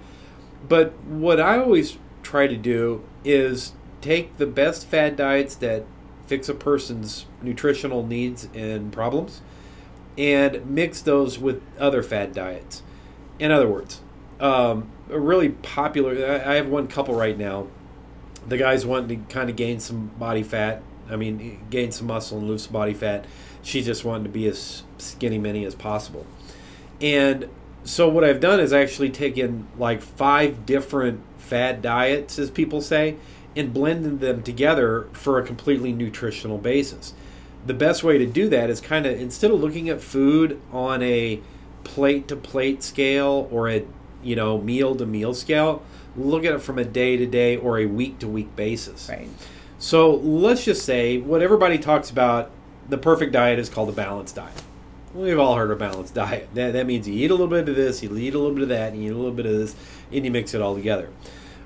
But 0.67 0.91
what 1.05 1.39
I 1.39 1.57
always 1.57 1.97
try 2.21 2.47
to 2.47 2.57
do 2.57 3.05
is 3.23 3.71
take 4.01 4.35
the 4.35 4.45
best 4.45 4.87
fad 4.87 5.15
diets 5.15 5.55
that 5.55 5.85
fix 6.25 6.49
a 6.49 6.53
person's 6.53 7.27
nutritional 7.41 8.05
needs 8.05 8.49
and 8.53 8.91
problems 8.91 9.39
and 10.17 10.65
mix 10.69 10.99
those 10.99 11.39
with 11.39 11.61
other 11.79 12.03
fad 12.03 12.33
diets. 12.33 12.83
In 13.39 13.51
other 13.53 13.69
words, 13.69 14.01
um, 14.41 14.89
a 15.09 15.17
really 15.17 15.47
popular, 15.47 16.41
I 16.45 16.55
have 16.55 16.67
one 16.67 16.89
couple 16.89 17.15
right 17.15 17.37
now. 17.37 17.67
The 18.45 18.57
guy's 18.57 18.85
wanting 18.85 19.25
to 19.25 19.33
kind 19.33 19.49
of 19.49 19.55
gain 19.55 19.79
some 19.79 20.07
body 20.19 20.43
fat. 20.43 20.83
I 21.09 21.15
mean, 21.15 21.65
gain 21.69 21.93
some 21.93 22.07
muscle 22.07 22.37
and 22.39 22.49
lose 22.49 22.63
some 22.63 22.73
body 22.73 22.93
fat. 22.93 23.23
She's 23.67 23.85
just 23.85 24.05
wanted 24.05 24.23
to 24.23 24.29
be 24.29 24.47
as 24.47 24.83
skinny 24.97 25.37
mini 25.37 25.65
as 25.65 25.75
possible. 25.75 26.25
And 27.01 27.49
so 27.83 28.07
what 28.07 28.23
I've 28.23 28.39
done 28.39 28.61
is 28.61 28.71
actually 28.71 29.09
taken 29.09 29.67
like 29.77 30.01
five 30.01 30.65
different 30.65 31.19
fad 31.37 31.81
diets, 31.81 32.39
as 32.39 32.49
people 32.49 32.79
say, 32.79 33.17
and 33.57 33.73
blended 33.73 34.21
them 34.21 34.41
together 34.41 35.09
for 35.11 35.37
a 35.37 35.45
completely 35.45 35.91
nutritional 35.91 36.57
basis. 36.57 37.13
The 37.65 37.73
best 37.73 38.05
way 38.05 38.17
to 38.17 38.25
do 38.25 38.47
that 38.47 38.69
is 38.69 38.79
kind 38.79 39.05
of 39.05 39.19
instead 39.19 39.51
of 39.51 39.59
looking 39.59 39.89
at 39.89 39.99
food 39.99 40.61
on 40.71 41.03
a 41.03 41.41
plate 41.83 42.29
to 42.29 42.37
plate 42.37 42.83
scale 42.83 43.49
or 43.51 43.69
a 43.69 43.85
you 44.23 44.37
know 44.37 44.61
meal 44.61 44.95
to 44.95 45.05
meal 45.05 45.33
scale, 45.33 45.83
look 46.15 46.45
at 46.45 46.53
it 46.53 46.61
from 46.61 46.79
a 46.79 46.85
day 46.85 47.17
to 47.17 47.25
day 47.25 47.57
or 47.57 47.79
a 47.79 47.85
week 47.85 48.19
to 48.19 48.29
week 48.29 48.55
basis. 48.55 49.09
Right. 49.09 49.27
So 49.77 50.15
let's 50.15 50.63
just 50.63 50.85
say 50.85 51.17
what 51.17 51.41
everybody 51.41 51.77
talks 51.77 52.09
about 52.09 52.49
the 52.89 52.97
perfect 52.97 53.31
diet 53.31 53.59
is 53.59 53.69
called 53.69 53.89
a 53.89 53.93
balanced 53.93 54.35
diet. 54.35 54.63
We've 55.13 55.39
all 55.39 55.55
heard 55.55 55.71
of 55.71 55.77
a 55.77 55.79
balanced 55.79 56.13
diet. 56.13 56.49
That, 56.53 56.73
that 56.73 56.85
means 56.85 57.07
you 57.07 57.13
eat 57.13 57.31
a 57.31 57.33
little 57.33 57.47
bit 57.47 57.69
of 57.69 57.75
this, 57.75 58.03
you 58.03 58.15
eat 58.17 58.33
a 58.33 58.39
little 58.39 58.53
bit 58.53 58.63
of 58.63 58.69
that, 58.69 58.93
and 58.93 59.01
you 59.01 59.11
eat 59.11 59.13
a 59.13 59.17
little 59.17 59.31
bit 59.31 59.45
of 59.45 59.53
this, 59.53 59.75
and 60.11 60.25
you 60.25 60.31
mix 60.31 60.53
it 60.53 60.61
all 60.61 60.75
together. 60.75 61.09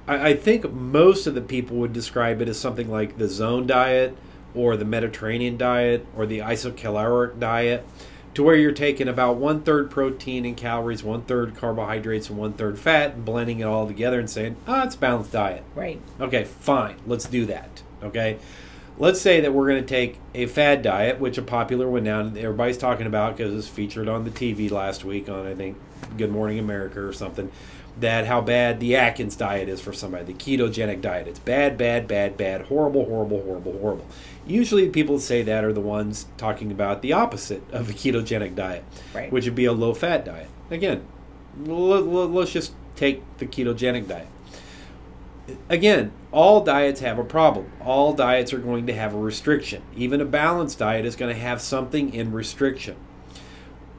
I, 0.07 0.29
I 0.29 0.36
think 0.36 0.71
most 0.71 1.27
of 1.27 1.36
the 1.36 1.41
people 1.41 1.77
would 1.77 1.93
describe 1.93 2.41
it 2.41 2.49
as 2.49 2.60
something 2.60 2.89
like 2.89 3.17
the 3.17 3.27
zone 3.27 3.67
diet 3.67 4.15
or 4.53 4.75
the 4.75 4.86
Mediterranean 4.86 5.57
diet 5.57 6.05
or 6.15 6.25
the 6.25 6.39
isocaloric 6.39 7.39
diet, 7.39 7.86
to 8.34 8.43
where 8.43 8.55
you're 8.55 8.71
taking 8.71 9.07
about 9.07 9.36
one 9.36 9.62
third 9.62 9.91
protein 9.91 10.45
and 10.45 10.55
calories, 10.55 11.03
one 11.03 11.21
third 11.23 11.55
carbohydrates, 11.55 12.29
and 12.29 12.38
one 12.38 12.53
third 12.53 12.79
fat, 12.79 13.13
and 13.15 13.25
blending 13.25 13.60
it 13.60 13.63
all 13.63 13.88
together 13.88 14.19
and 14.19 14.29
saying, 14.29 14.55
ah, 14.67 14.86
it's 14.86 14.95
a 14.95 14.97
balanced 14.97 15.34
diet. 15.34 15.63
Right. 15.75 16.01
Okay, 16.19 16.45
fine. 16.45 16.95
Let's 17.05 17.25
do 17.25 17.45
that. 17.47 17.81
Okay. 18.01 18.39
Let's 18.97 19.19
say 19.19 19.41
that 19.41 19.54
we're 19.54 19.67
going 19.67 19.82
to 19.82 19.88
take 19.88 20.19
a 20.36 20.45
fad 20.45 20.82
diet, 20.84 21.19
which 21.19 21.38
a 21.38 21.41
popular 21.41 21.89
one 21.89 22.04
now 22.04 22.19
everybody's 22.19 22.77
talking 22.77 23.08
about 23.08 23.36
because 23.38 23.54
it's 23.54 23.67
featured 23.67 24.08
on 24.08 24.25
the 24.25 24.30
TV 24.32 24.69
last 24.69 25.04
week 25.04 25.27
on 25.27 25.47
I 25.47 25.56
think 25.56 25.77
Good 26.17 26.32
Morning 26.32 26.60
America 26.60 27.04
or 27.06 27.13
something. 27.13 27.51
That 27.99 28.25
how 28.25 28.39
bad 28.41 28.80
the 28.80 28.95
Atkins 28.95 29.36
diet 29.36 29.67
is 29.67 29.82
for 29.82 29.91
somebody, 29.91 30.23
the 30.23 30.34
ketogenic 30.34 31.01
diet. 31.01 31.27
It's 31.27 31.39
bad, 31.39 31.77
bad, 31.77 32.08
bad, 32.08 32.38
bad, 32.38 32.62
horrible, 32.67 33.06
horrible, 33.06 33.43
horrible, 33.43 33.73
horrible. 33.80 34.08
Usually, 34.47 34.88
people 34.88 35.17
that 35.17 35.23
say 35.23 35.41
that 35.43 35.65
are 35.65 35.73
the 35.73 35.82
ones 35.82 36.25
talking 36.38 36.71
about 36.71 37.01
the 37.01 37.12
opposite 37.13 37.62
of 37.71 37.89
a 37.89 37.93
ketogenic 37.93 38.56
diet, 38.56 38.86
Right. 39.13 39.32
which 39.32 39.43
would 39.45 39.56
be 39.56 39.65
a 39.65 39.73
low 39.73 39.93
fat 39.93 40.23
diet. 40.23 40.47
Again, 40.69 41.01
let's 41.65 42.51
just 42.51 42.73
take 42.95 43.23
the 43.39 43.45
ketogenic 43.45 44.08
diet 44.08 44.27
again, 45.69 46.12
all 46.32 46.63
diets 46.63 47.01
have 47.01 47.19
a 47.19 47.23
problem. 47.23 47.71
All 47.84 48.13
diets 48.13 48.54
are 48.54 48.60
going 48.60 48.88
to 48.88 48.93
have 48.93 49.13
a 49.13 49.17
restriction. 49.17 49.82
Even 49.95 50.21
a 50.21 50.25
balanced 50.25 50.80
diet 50.80 51.06
is 51.06 51.15
going 51.15 51.34
to 51.34 51.39
have 51.39 51.62
something 51.62 52.13
in 52.13 52.32
restriction. 52.32 52.95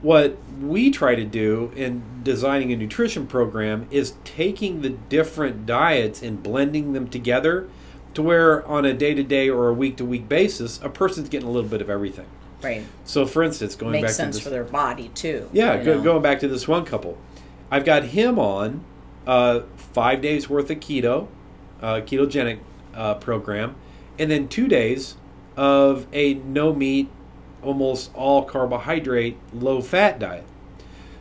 What 0.01 0.37
we 0.61 0.91
try 0.91 1.15
to 1.15 1.25
do 1.25 1.73
in 1.77 2.03
designing 2.25 2.73
a 2.73 2.77
nutrition 2.77 3.27
program 3.27 3.87
is 3.91 4.15
taking 4.25 4.81
the 4.81 4.91
different 4.91 5.65
diets 5.65 6.23
and 6.23 6.43
blending 6.43 6.93
them 6.93 7.09
together 7.09 7.69
to 8.15 8.23
where 8.23 8.67
on 8.67 8.85
a 8.85 8.93
day 8.93 9.15
to 9.15 9.23
day 9.23 9.49
or 9.49 9.69
a 9.69 9.73
week 9.73 9.97
to 9.99 10.05
week 10.05 10.29
basis, 10.29 10.81
a 10.83 10.89
person's 10.89 11.29
getting 11.29 11.49
a 11.49 11.51
little 11.51 11.71
bit 11.71 11.81
of 11.81 11.89
everything. 11.89 12.27
Right. 12.63 12.85
So, 13.05 13.27
for 13.27 13.43
instance, 13.43 13.75
going 13.75 13.93
Makes 13.93 14.03
back 14.03 14.13
sense 14.13 14.37
to 14.37 14.39
this, 14.39 14.45
for 14.45 14.51
their 14.51 14.65
body 14.65 15.09
too. 15.11 15.49
yeah, 15.53 15.83
go, 15.83 16.01
going 16.01 16.23
back 16.23 16.41
to 16.41 16.49
this 16.49 16.67
one 16.69 16.85
couple, 16.85 17.19
I've 17.71 17.85
got 17.85 18.05
him 18.05 18.39
on 18.39 18.85
uh, 19.27 19.61
five 19.77 20.21
days 20.21 20.49
worth 20.49 20.71
of 20.71 20.81
keto, 20.81 21.29
uh, 21.81 22.01
ketogenic 22.01 22.59
uh, 22.95 23.15
program, 23.15 23.77
and 24.19 24.31
then 24.31 24.49
two 24.49 24.69
days 24.69 25.17
of 25.57 26.07
a 26.13 26.35
no 26.35 26.73
meat, 26.73 27.09
almost 27.63 28.11
all 28.15 28.45
carbohydrate, 28.45 29.37
low 29.53 29.81
fat 29.81 30.19
diet. 30.19 30.45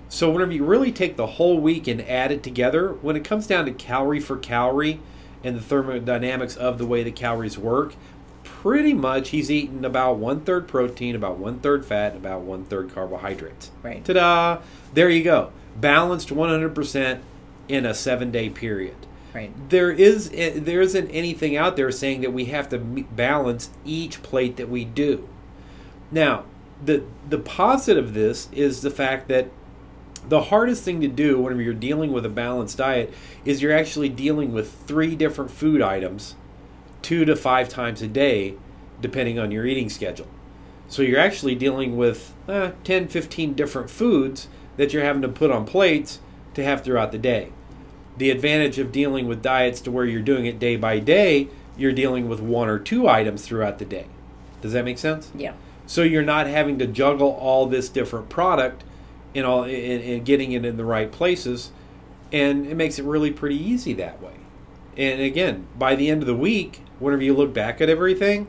So 0.10 0.30
whenever 0.30 0.52
you 0.52 0.66
really 0.66 0.92
take 0.92 1.16
the 1.16 1.26
whole 1.26 1.60
week 1.60 1.88
and 1.88 2.02
add 2.02 2.32
it 2.32 2.44
together, 2.44 2.94
when 2.96 3.16
it 3.16 3.24
comes 3.24 3.48
down 3.48 3.66
to 3.66 3.72
calorie 3.72 4.20
for 4.20 4.38
calorie 4.38 5.00
and 5.44 5.56
the 5.56 5.62
thermodynamics 5.62 6.58
of 6.58 6.78
the 6.78 6.86
way 6.86 7.02
the 7.02 7.12
calories 7.12 7.58
work, 7.58 7.96
pretty 8.44 8.94
much 8.94 9.30
he's 9.30 9.50
eating 9.50 9.86
about 9.86 10.18
one 10.18 10.42
third 10.42 10.68
protein, 10.68 11.16
about 11.16 11.38
one 11.38 11.60
third 11.60 11.86
fat, 11.86 12.16
about 12.16 12.42
one 12.42 12.66
third 12.66 12.94
carbohydrates. 12.94 13.72
Right. 13.82 14.04
Ta-da! 14.04 14.62
There 14.94 15.10
you 15.10 15.24
go. 15.24 15.52
Balanced 15.78 16.30
100% 16.30 17.22
in 17.68 17.86
a 17.86 17.94
seven-day 17.94 18.50
period. 18.50 18.96
Right. 19.34 19.52
There 19.70 19.92
is 19.92 20.30
eh, 20.34 20.54
there 20.56 20.82
isn't 20.82 21.10
anything 21.10 21.56
out 21.56 21.78
there 21.78 21.90
saying 21.92 22.22
that 22.22 22.34
we 22.34 22.46
have 22.46 22.68
to 22.70 22.78
balance 22.78 23.70
each 23.86 24.22
plate 24.24 24.58
that 24.58 24.70
we 24.70 24.84
do. 24.84 25.28
Now, 26.12 26.44
the 26.84 27.04
the 27.30 27.38
positive 27.38 28.06
of 28.06 28.14
this 28.14 28.50
is 28.52 28.82
the 28.82 28.90
fact 28.90 29.30
that 29.30 29.48
the 30.28 30.44
hardest 30.44 30.84
thing 30.84 31.02
to 31.02 31.08
do 31.08 31.40
whenever 31.40 31.62
you're 31.62 31.74
dealing 31.74 32.12
with 32.12 32.26
a 32.26 32.30
balanced 32.30 32.78
diet 32.78 33.14
is 33.46 33.62
you're 33.62 33.76
actually 33.76 34.10
dealing 34.10 34.52
with 34.52 34.72
three 34.86 35.16
different 35.16 35.50
food 35.50 35.82
items, 35.82 36.36
two 37.02 37.26
to 37.26 37.36
five 37.36 37.70
times 37.70 38.02
a 38.02 38.08
day, 38.08 38.56
depending 39.00 39.40
on 39.40 39.52
your 39.52 39.66
eating 39.66 39.90
schedule. 39.90 40.28
So 40.88 41.02
you're 41.02 41.20
actually 41.20 41.56
dealing 41.56 41.98
with 41.98 42.34
uh, 42.48 42.72
10, 42.84 43.08
15 43.08 43.54
different 43.54 43.90
foods 43.90 44.48
that 44.78 44.94
you're 44.94 45.04
having 45.04 45.22
to 45.22 45.30
put 45.30 45.50
on 45.50 45.66
plates 45.66 46.20
to 46.54 46.64
have 46.64 46.84
throughout 46.84 47.12
the 47.12 47.18
day. 47.18 47.52
The 48.18 48.30
advantage 48.30 48.78
of 48.78 48.92
dealing 48.92 49.28
with 49.28 49.42
diets 49.42 49.82
to 49.82 49.92
where 49.92 50.06
you're 50.06 50.22
doing 50.22 50.46
it 50.46 50.60
day 50.60 50.76
by 50.76 51.00
day, 51.00 51.48
you're 51.78 51.94
dealing 51.94 52.28
with 52.28 52.40
one 52.40 52.70
or 52.70 52.78
two 52.78 53.08
items 53.08 53.46
throughout 53.46 53.80
the 53.80 53.86
day. 53.86 54.08
Does 54.62 54.74
that 54.74 54.86
make 54.86 54.98
sense? 54.98 55.32
Yeah. 55.36 55.54
So 55.88 56.04
you're 56.04 56.22
not 56.24 56.48
having 56.48 56.78
to 56.80 56.88
juggle 56.88 57.32
all 57.32 57.66
this 57.66 57.90
different 57.90 58.30
product 58.30 58.84
and 59.34 59.46
all 59.46 59.64
and, 59.64 59.74
and 59.74 60.26
getting 60.26 60.52
it 60.52 60.66
in 60.66 60.78
the 60.78 60.86
right 60.86 61.12
places, 61.12 61.72
and 62.32 62.66
it 62.68 62.76
makes 62.76 63.00
it 63.00 63.06
really 63.06 63.32
pretty 63.32 63.58
easy 63.58 63.94
that 63.94 64.22
way. 64.22 64.34
And 64.98 65.22
again, 65.22 65.68
by 65.78 65.96
the 65.96 66.10
end 66.10 66.22
of 66.22 66.28
the 66.28 66.36
week, 66.36 66.82
whenever 67.00 67.24
you 67.24 67.34
look 67.34 67.54
back 67.54 67.82
at 67.82 67.90
everything, 67.90 68.48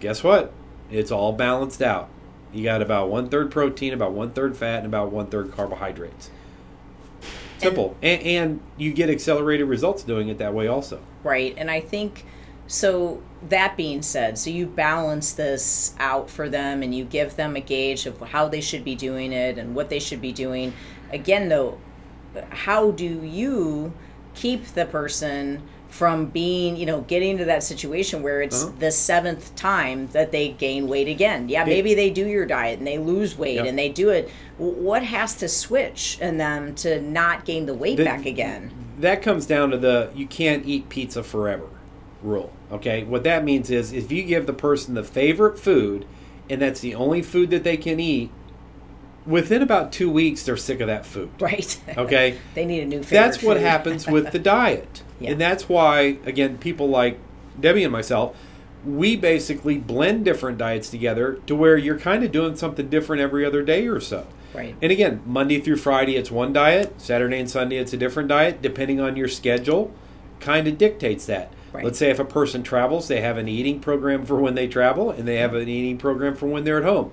guess 0.00 0.22
what? 0.22 0.52
It's 0.90 1.10
all 1.10 1.32
balanced 1.32 1.82
out. 1.82 2.08
You 2.52 2.62
got 2.62 2.82
about 2.82 3.08
one 3.08 3.28
third 3.28 3.50
protein, 3.50 3.92
about 3.92 4.12
one 4.12 4.30
third 4.30 4.56
fat, 4.56 4.78
and 4.78 4.86
about 4.86 5.10
one 5.10 5.26
third 5.26 5.52
carbohydrates. 5.52 6.30
Simple, 7.64 7.96
and, 8.02 8.22
and 8.22 8.60
you 8.76 8.92
get 8.92 9.10
accelerated 9.10 9.66
results 9.66 10.02
doing 10.02 10.28
it 10.28 10.38
that 10.38 10.54
way 10.54 10.68
also. 10.68 11.00
Right. 11.22 11.54
And 11.56 11.70
I 11.70 11.80
think 11.80 12.24
so 12.66 13.22
that 13.48 13.76
being 13.76 14.02
said, 14.02 14.38
so 14.38 14.50
you 14.50 14.66
balance 14.66 15.32
this 15.32 15.94
out 15.98 16.30
for 16.30 16.48
them 16.48 16.82
and 16.82 16.94
you 16.94 17.04
give 17.04 17.36
them 17.36 17.56
a 17.56 17.60
gauge 17.60 18.06
of 18.06 18.18
how 18.20 18.48
they 18.48 18.60
should 18.60 18.84
be 18.84 18.94
doing 18.94 19.32
it 19.32 19.58
and 19.58 19.74
what 19.74 19.90
they 19.90 19.98
should 19.98 20.20
be 20.20 20.32
doing. 20.32 20.72
Again 21.12 21.48
though, 21.48 21.78
how 22.50 22.90
do 22.90 23.04
you 23.04 23.92
keep 24.34 24.64
the 24.68 24.86
person 24.86 25.62
from 25.94 26.26
being, 26.26 26.76
you 26.76 26.84
know, 26.84 27.02
getting 27.02 27.38
to 27.38 27.44
that 27.44 27.62
situation 27.62 28.20
where 28.20 28.42
it's 28.42 28.64
Uh-huh. 28.64 28.72
the 28.80 28.90
seventh 28.90 29.54
time 29.54 30.08
that 30.12 30.32
they 30.32 30.48
gain 30.48 30.88
weight 30.88 31.06
again? 31.06 31.48
Yeah, 31.48 31.64
maybe 31.64 31.94
they 31.94 32.10
do 32.10 32.26
your 32.26 32.46
diet 32.46 32.78
and 32.80 32.86
they 32.86 32.98
lose 32.98 33.38
weight 33.38 33.54
Yep. 33.56 33.66
and 33.66 33.78
they 33.78 33.90
do 33.90 34.08
it. 34.10 34.28
What 34.58 35.04
has 35.04 35.34
to 35.36 35.48
switch 35.48 36.18
in 36.20 36.36
them 36.38 36.74
to 36.76 37.00
not 37.00 37.44
gain 37.44 37.66
the 37.66 37.74
weight 37.74 37.96
The- 37.98 38.04
back 38.04 38.26
again? 38.26 38.72
that 39.00 39.22
comes 39.22 39.46
down 39.46 39.70
to 39.70 39.76
the 39.76 40.08
you 40.16 40.26
can't 40.26 40.64
eat 40.66 40.88
pizza 40.88 41.22
forever 41.22 41.66
rule. 42.24 42.50
Okay, 42.72 43.04
what 43.04 43.22
that 43.22 43.44
means 43.44 43.70
is 43.70 43.92
if 43.92 44.10
you 44.10 44.22
give 44.24 44.46
the 44.46 44.52
person 44.52 44.94
the 44.94 45.04
favorite 45.04 45.58
food, 45.60 46.06
and 46.50 46.60
that's 46.60 46.80
the 46.80 46.94
only 46.96 47.22
food 47.22 47.50
that 47.50 47.62
they 47.62 47.76
can 47.76 48.00
eat, 48.00 48.30
within 49.26 49.62
about 49.62 49.92
two 49.92 50.10
weeks 50.10 50.42
they're 50.42 50.56
sick 50.56 50.80
of 50.80 50.88
that 50.88 51.06
food. 51.06 51.30
Right. 51.38 51.76
Okay, 51.96 52.34
they 52.56 52.64
need 52.66 52.82
a 52.82 52.86
new 52.86 53.02
favorite 53.04 53.10
that's 53.26 53.42
what 53.44 53.58
food. 53.58 53.62
happens 53.66 54.06
with 54.08 54.32
the 54.32 54.38
diet, 54.56 55.02
Yeah. 55.20 55.30
and 55.30 55.40
that's 55.40 55.68
why 55.68 56.18
again 56.26 56.58
people 56.58 56.88
like 56.88 57.18
Debbie 57.58 57.84
and 57.84 57.92
myself. 57.92 58.36
We 58.84 59.16
basically 59.16 59.78
blend 59.78 60.26
different 60.26 60.58
diets 60.58 60.90
together 60.90 61.40
to 61.46 61.54
where 61.54 61.78
you're 61.78 61.98
kind 61.98 62.22
of 62.22 62.32
doing 62.32 62.54
something 62.54 62.90
different 62.90 63.22
every 63.22 63.42
other 63.44 63.62
day 63.62 63.86
or 63.86 63.98
so. 63.98 64.26
Right. 64.52 64.76
And 64.82 64.92
again, 64.92 65.22
Monday 65.24 65.58
through 65.60 65.76
Friday 65.78 66.16
it's 66.16 66.30
one 66.30 66.52
diet, 66.52 67.00
Saturday 67.00 67.38
and 67.38 67.50
Sunday 67.50 67.76
it's 67.76 67.92
a 67.94 67.96
different 67.96 68.28
diet, 68.28 68.60
depending 68.60 69.00
on 69.00 69.16
your 69.16 69.28
schedule, 69.28 69.90
kind 70.38 70.68
of 70.68 70.76
dictates 70.76 71.24
that. 71.26 71.50
Right. 71.72 71.84
Let's 71.84 71.98
say 71.98 72.10
if 72.10 72.18
a 72.20 72.24
person 72.24 72.62
travels, 72.62 73.08
they 73.08 73.20
have 73.20 73.36
an 73.36 73.48
eating 73.48 73.80
program 73.80 74.24
for 74.24 74.36
when 74.36 74.54
they 74.54 74.68
travel, 74.68 75.10
and 75.10 75.26
they 75.26 75.36
have 75.36 75.54
an 75.54 75.68
eating 75.68 75.98
program 75.98 76.36
for 76.36 76.46
when 76.46 76.62
they're 76.62 76.78
at 76.78 76.84
home. 76.84 77.10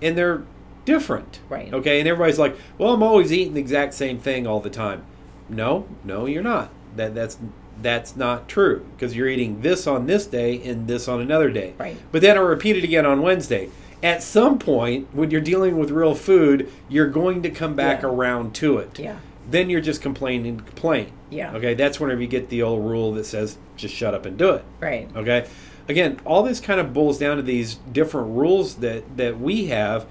And 0.00 0.16
they're 0.16 0.44
different. 0.84 1.40
Right. 1.48 1.72
Okay, 1.72 1.98
and 1.98 2.08
everybody's 2.08 2.38
like, 2.38 2.56
Well, 2.78 2.92
I'm 2.92 3.02
always 3.02 3.32
eating 3.32 3.54
the 3.54 3.60
exact 3.60 3.94
same 3.94 4.18
thing 4.18 4.46
all 4.46 4.60
the 4.60 4.70
time. 4.70 5.04
No, 5.48 5.88
no, 6.04 6.26
you're 6.26 6.44
not. 6.44 6.70
That 6.96 7.14
that's 7.14 7.38
that's 7.82 8.16
not 8.16 8.48
true 8.48 8.86
because 8.92 9.16
you're 9.16 9.28
eating 9.28 9.60
this 9.62 9.86
on 9.86 10.06
this 10.06 10.26
day 10.26 10.62
and 10.62 10.86
this 10.86 11.08
on 11.08 11.20
another 11.20 11.50
day. 11.50 11.74
Right. 11.78 11.96
But 12.12 12.22
then 12.22 12.36
I'll 12.36 12.44
repeat 12.44 12.76
it 12.76 12.84
again 12.84 13.04
on 13.04 13.20
Wednesday. 13.22 13.70
At 14.02 14.22
some 14.22 14.58
point, 14.58 15.08
when 15.12 15.30
you're 15.30 15.40
dealing 15.40 15.78
with 15.78 15.90
real 15.90 16.14
food, 16.14 16.70
you're 16.88 17.08
going 17.08 17.42
to 17.42 17.50
come 17.50 17.74
back 17.74 18.02
Yeah. 18.02 18.08
around 18.08 18.54
to 18.56 18.78
it. 18.78 18.98
Yeah. 18.98 19.16
Then 19.50 19.70
you're 19.70 19.80
just 19.80 20.02
complaining 20.02 20.46
and 20.46 20.66
complain. 20.66 21.10
Yeah. 21.30 21.54
Okay, 21.54 21.74
that's 21.74 21.98
whenever 21.98 22.20
you 22.20 22.28
get 22.28 22.48
the 22.48 22.62
old 22.62 22.84
rule 22.84 23.12
that 23.14 23.24
says 23.26 23.58
just 23.76 23.94
shut 23.94 24.14
up 24.14 24.24
and 24.26 24.36
do 24.38 24.50
it. 24.50 24.64
Right. 24.80 25.08
Okay. 25.16 25.46
Again, 25.88 26.20
all 26.24 26.42
this 26.42 26.60
kind 26.60 26.80
of 26.80 26.92
boils 26.94 27.18
down 27.18 27.36
to 27.36 27.42
these 27.42 27.74
different 27.92 28.36
rules 28.36 28.76
that 28.76 29.16
that 29.16 29.40
we 29.40 29.66
have 29.66 30.06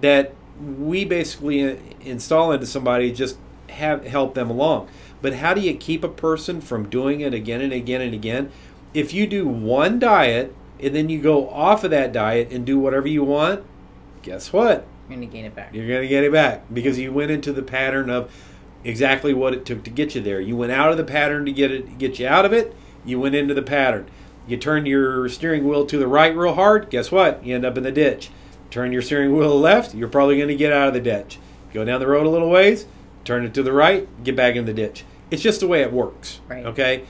that 0.00 0.34
we 0.78 1.04
basically 1.04 1.72
uh, 1.72 1.76
install 2.02 2.52
into 2.52 2.66
somebody 2.66 3.10
just 3.12 3.36
have 3.70 4.04
help 4.06 4.34
them 4.34 4.50
along. 4.50 4.88
But 5.22 5.34
how 5.34 5.54
do 5.54 5.60
you 5.60 5.74
keep 5.74 6.04
a 6.04 6.08
person 6.08 6.60
from 6.60 6.88
doing 6.88 7.20
it 7.20 7.34
again 7.34 7.60
and 7.60 7.72
again 7.72 8.00
and 8.00 8.14
again? 8.14 8.50
If 8.94 9.12
you 9.12 9.26
do 9.26 9.46
one 9.46 9.98
diet 9.98 10.54
and 10.80 10.94
then 10.94 11.08
you 11.08 11.20
go 11.20 11.48
off 11.48 11.84
of 11.84 11.90
that 11.90 12.12
diet 12.12 12.50
and 12.50 12.64
do 12.64 12.78
whatever 12.78 13.08
you 13.08 13.24
want, 13.24 13.64
guess 14.22 14.52
what? 14.52 14.86
You're 15.08 15.16
gonna 15.16 15.26
gain 15.26 15.44
it 15.44 15.54
back. 15.54 15.72
You're 15.72 15.86
going 15.86 16.02
to 16.02 16.08
get 16.08 16.24
it 16.24 16.32
back 16.32 16.64
because 16.72 16.98
you 16.98 17.12
went 17.12 17.30
into 17.30 17.52
the 17.52 17.62
pattern 17.62 18.10
of 18.10 18.30
exactly 18.84 19.32
what 19.32 19.54
it 19.54 19.64
took 19.64 19.84
to 19.84 19.90
get 19.90 20.14
you 20.14 20.20
there. 20.20 20.40
You 20.40 20.56
went 20.56 20.72
out 20.72 20.90
of 20.90 20.96
the 20.96 21.04
pattern 21.04 21.44
to 21.46 21.52
get 21.52 21.70
it 21.70 21.98
get 21.98 22.18
you 22.18 22.26
out 22.26 22.44
of 22.44 22.52
it. 22.52 22.74
You 23.04 23.20
went 23.20 23.34
into 23.34 23.54
the 23.54 23.62
pattern. 23.62 24.08
You 24.48 24.56
turn 24.56 24.86
your 24.86 25.28
steering 25.28 25.66
wheel 25.66 25.86
to 25.86 25.98
the 25.98 26.06
right 26.06 26.36
real 26.36 26.54
hard. 26.54 26.90
Guess 26.90 27.10
what? 27.10 27.44
You 27.44 27.54
end 27.54 27.64
up 27.64 27.76
in 27.76 27.82
the 27.82 27.92
ditch. 27.92 28.30
Turn 28.70 28.92
your 28.92 29.02
steering 29.02 29.34
wheel 29.36 29.58
left. 29.58 29.94
You're 29.94 30.08
probably 30.08 30.36
going 30.36 30.48
to 30.48 30.56
get 30.56 30.72
out 30.72 30.88
of 30.88 30.94
the 30.94 31.00
ditch. 31.00 31.38
Go 31.72 31.84
down 31.84 32.00
the 32.00 32.06
road 32.06 32.26
a 32.26 32.30
little 32.30 32.50
ways. 32.50 32.86
Turn 33.26 33.44
it 33.44 33.52
to 33.54 33.62
the 33.62 33.72
right. 33.72 34.08
Get 34.22 34.36
back 34.36 34.54
in 34.54 34.64
the 34.66 34.72
ditch. 34.72 35.04
It's 35.32 35.42
just 35.42 35.58
the 35.60 35.66
way 35.66 35.82
it 35.82 35.92
works. 35.92 36.40
Right. 36.46 36.64
Okay. 36.64 37.04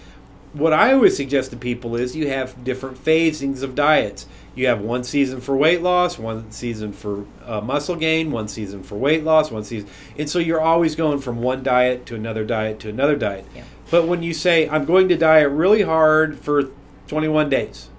What 0.54 0.72
I 0.72 0.94
always 0.94 1.14
suggest 1.14 1.50
to 1.50 1.58
people 1.58 1.94
is 1.94 2.16
you 2.16 2.28
have 2.28 2.64
different 2.64 3.04
phasings 3.04 3.62
of 3.62 3.74
diets. 3.74 4.26
You 4.54 4.68
have 4.68 4.80
one 4.80 5.04
season 5.04 5.42
for 5.42 5.54
weight 5.54 5.82
loss, 5.82 6.18
one 6.18 6.50
season 6.50 6.94
for 6.94 7.26
uh, 7.44 7.60
muscle 7.60 7.96
gain, 7.96 8.30
one 8.30 8.48
season 8.48 8.82
for 8.82 8.96
weight 8.96 9.22
loss, 9.22 9.50
one 9.50 9.64
season, 9.64 9.90
and 10.16 10.30
so 10.30 10.38
you're 10.38 10.62
always 10.62 10.96
going 10.96 11.18
from 11.18 11.42
one 11.42 11.62
diet 11.62 12.06
to 12.06 12.14
another 12.14 12.42
diet 12.42 12.80
to 12.80 12.88
another 12.88 13.16
diet. 13.16 13.44
Yeah. 13.54 13.64
But 13.90 14.08
when 14.08 14.22
you 14.22 14.32
say 14.32 14.66
I'm 14.66 14.86
going 14.86 15.10
to 15.10 15.16
diet 15.18 15.50
really 15.50 15.82
hard 15.82 16.38
for 16.38 16.70
21 17.08 17.50
days, 17.50 17.90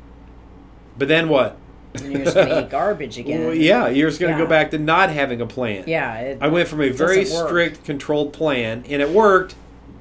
but 0.98 1.08
then 1.08 1.30
what? 1.30 1.58
And 2.04 2.14
you're 2.14 2.24
just 2.24 2.36
gonna 2.36 2.62
eat 2.66 2.70
garbage 2.70 3.18
again. 3.18 3.46
Well, 3.46 3.54
yeah, 3.54 3.88
you're 3.90 4.10
just 4.10 4.20
going 4.20 4.34
to 4.34 4.38
Yeah. 4.38 4.44
go 4.46 4.50
back 4.50 4.72
to 4.72 4.78
not 4.78 5.10
having 5.10 5.42
a 5.42 5.46
plan. 5.48 5.84
Yeah. 5.88 6.14
It, 6.20 6.38
I 6.42 6.48
went 6.48 6.68
from 6.68 6.82
a 6.82 6.90
very 6.90 7.26
strict, 7.26 7.84
controlled 7.86 8.34
plan, 8.34 8.84
and 8.90 9.02
it 9.02 9.10
worked. 9.10 9.56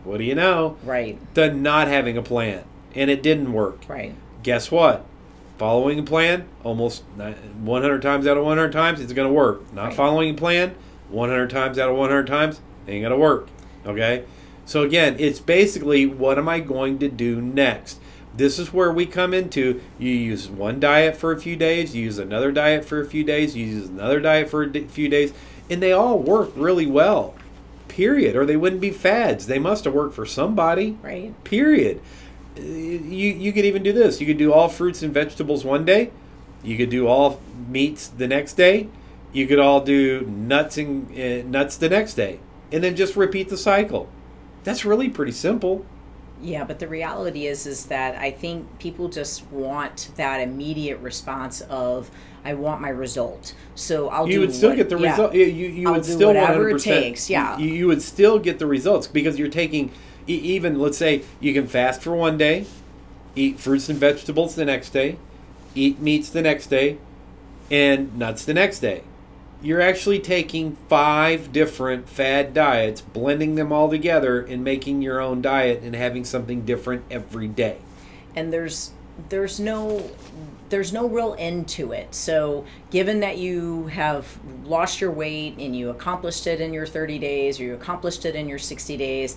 What 0.04 0.18
do 0.18 0.24
you 0.24 0.34
know? 0.34 0.76
Right. 0.84 1.18
To 1.34 1.52
not 1.52 1.88
having 1.88 2.16
a 2.16 2.22
plan, 2.22 2.64
and 2.94 3.10
it 3.10 3.22
didn't 3.22 3.52
work. 3.52 3.80
Right. 3.88 4.14
Guess 4.42 4.70
what? 4.70 5.04
Following 5.58 5.98
a 5.98 6.02
plan, 6.02 6.44
almost 6.64 7.02
100 7.16 8.02
times 8.02 8.26
out 8.26 8.36
of 8.36 8.44
100 8.44 8.70
times, 8.72 9.00
it's 9.00 9.12
going 9.12 9.26
to 9.28 9.32
work. 9.32 9.72
Not 9.72 9.86
Right. 9.86 9.94
following 9.94 10.30
a 10.30 10.34
plan, 10.34 10.74
100 11.08 11.50
times 11.50 11.78
out 11.78 11.88
of 11.88 11.96
100 11.96 12.26
times, 12.26 12.60
ain't 12.86 13.02
going 13.02 13.10
to 13.10 13.16
work. 13.16 13.48
Okay? 13.86 14.24
So 14.64 14.82
again, 14.82 15.16
it's 15.18 15.40
basically 15.40 16.06
what 16.06 16.38
am 16.38 16.48
I 16.48 16.60
going 16.60 16.98
to 16.98 17.08
do 17.08 17.40
next? 17.40 17.98
This 18.36 18.58
is 18.58 18.72
where 18.72 18.92
we 18.92 19.06
come 19.06 19.32
into 19.32 19.80
you 19.98 20.10
use 20.10 20.48
one 20.48 20.78
diet 20.78 21.16
for 21.16 21.32
a 21.32 21.40
few 21.40 21.56
days, 21.56 21.96
you 21.96 22.04
use 22.04 22.18
another 22.18 22.52
diet 22.52 22.84
for 22.84 23.00
a 23.00 23.06
few 23.06 23.24
days, 23.24 23.56
you 23.56 23.66
use 23.66 23.88
another 23.88 24.20
diet 24.20 24.50
for 24.50 24.62
a 24.62 24.80
few 24.88 25.08
days, 25.08 25.32
and 25.70 25.82
they 25.82 25.92
all 25.92 26.18
work 26.18 26.50
really 26.54 26.86
well. 26.86 27.34
Period. 27.88 28.36
Or 28.36 28.44
they 28.44 28.56
wouldn't 28.56 28.82
be 28.82 28.90
fads. 28.90 29.46
They 29.46 29.58
must 29.58 29.84
have 29.84 29.94
worked 29.94 30.14
for 30.14 30.26
somebody. 30.26 30.98
Right. 31.02 31.32
Period. 31.44 32.00
You 32.56 32.62
you 32.62 33.52
could 33.52 33.64
even 33.64 33.82
do 33.82 33.92
this. 33.92 34.20
You 34.20 34.26
could 34.26 34.38
do 34.38 34.52
all 34.52 34.68
fruits 34.68 35.02
and 35.02 35.14
vegetables 35.14 35.64
one 35.64 35.84
day. 35.84 36.10
You 36.62 36.76
could 36.76 36.90
do 36.90 37.06
all 37.06 37.40
meats 37.68 38.08
the 38.08 38.26
next 38.26 38.54
day. 38.54 38.88
You 39.32 39.46
could 39.46 39.58
all 39.58 39.80
do 39.80 40.22
nuts 40.22 40.78
and 40.78 41.10
uh, 41.12 41.46
nuts 41.48 41.76
the 41.76 41.88
next 41.88 42.14
day, 42.14 42.40
and 42.72 42.82
then 42.82 42.96
just 42.96 43.16
repeat 43.16 43.48
the 43.48 43.56
cycle. 43.56 44.08
That's 44.64 44.84
really 44.84 45.08
pretty 45.08 45.32
simple. 45.32 45.86
Yeah, 46.46 46.62
but 46.62 46.78
the 46.78 46.86
reality 46.86 47.46
is 47.48 47.66
is 47.66 47.86
that 47.86 48.14
I 48.14 48.30
think 48.30 48.78
people 48.78 49.08
just 49.08 49.44
want 49.50 50.10
that 50.14 50.40
immediate 50.40 50.98
response 51.00 51.60
of 51.62 52.08
I 52.44 52.54
want 52.54 52.80
my 52.80 52.90
result. 52.90 53.52
So 53.74 54.08
I'll 54.08 54.28
you 54.28 54.34
do 54.34 54.40
would 54.40 54.54
still 54.54 54.70
what- 54.70 54.76
get 54.76 54.88
the 54.88 54.98
yeah. 54.98 55.10
result. 55.10 55.34
You, 55.34 55.44
you, 55.44 55.88
I'll 55.88 55.94
would 55.94 56.04
still 56.04 56.28
whatever 56.28 56.70
it 56.70 56.76
100%, 56.76 56.82
takes, 56.84 57.28
yeah. 57.28 57.58
You, 57.58 57.66
you 57.72 57.86
would 57.88 58.00
still 58.00 58.38
get 58.38 58.60
the 58.60 58.66
results 58.66 59.08
because 59.08 59.40
you're 59.40 59.48
taking 59.48 59.90
even 60.28 60.78
let's 60.78 60.98
say 60.98 61.22
you 61.40 61.52
can 61.52 61.66
fast 61.66 62.02
for 62.02 62.14
one 62.14 62.38
day, 62.38 62.66
eat 63.34 63.58
fruits 63.58 63.88
and 63.88 63.98
vegetables 63.98 64.54
the 64.54 64.64
next 64.64 64.90
day, 64.90 65.18
eat 65.74 65.98
meats 66.00 66.30
the 66.30 66.42
next 66.42 66.68
day, 66.68 66.98
and 67.72 68.16
nuts 68.16 68.44
the 68.44 68.54
next 68.54 68.78
day. 68.78 69.02
You're 69.66 69.80
actually 69.80 70.20
taking 70.20 70.76
five 70.88 71.52
different 71.52 72.08
fad 72.08 72.54
diets, 72.54 73.00
blending 73.00 73.56
them 73.56 73.72
all 73.72 73.90
together, 73.90 74.40
and 74.40 74.62
making 74.62 75.02
your 75.02 75.20
own 75.20 75.42
diet 75.42 75.82
and 75.82 75.96
having 75.96 76.24
something 76.24 76.64
different 76.64 77.02
every 77.10 77.48
day. 77.48 77.78
and 78.36 78.52
there's 78.52 78.92
there's 79.28 79.58
no 79.58 80.08
there's 80.68 80.92
no 80.92 81.08
real 81.08 81.34
end 81.36 81.66
to 81.70 81.90
it. 81.90 82.14
So, 82.14 82.64
given 82.92 83.18
that 83.20 83.38
you 83.38 83.88
have 83.88 84.38
lost 84.62 85.00
your 85.00 85.10
weight 85.10 85.56
and 85.58 85.74
you 85.74 85.90
accomplished 85.90 86.46
it 86.46 86.60
in 86.60 86.72
your 86.72 86.86
30 86.86 87.18
days 87.18 87.58
or 87.58 87.64
you 87.64 87.74
accomplished 87.74 88.24
it 88.24 88.36
in 88.36 88.48
your 88.48 88.60
60 88.60 88.96
days, 88.96 89.36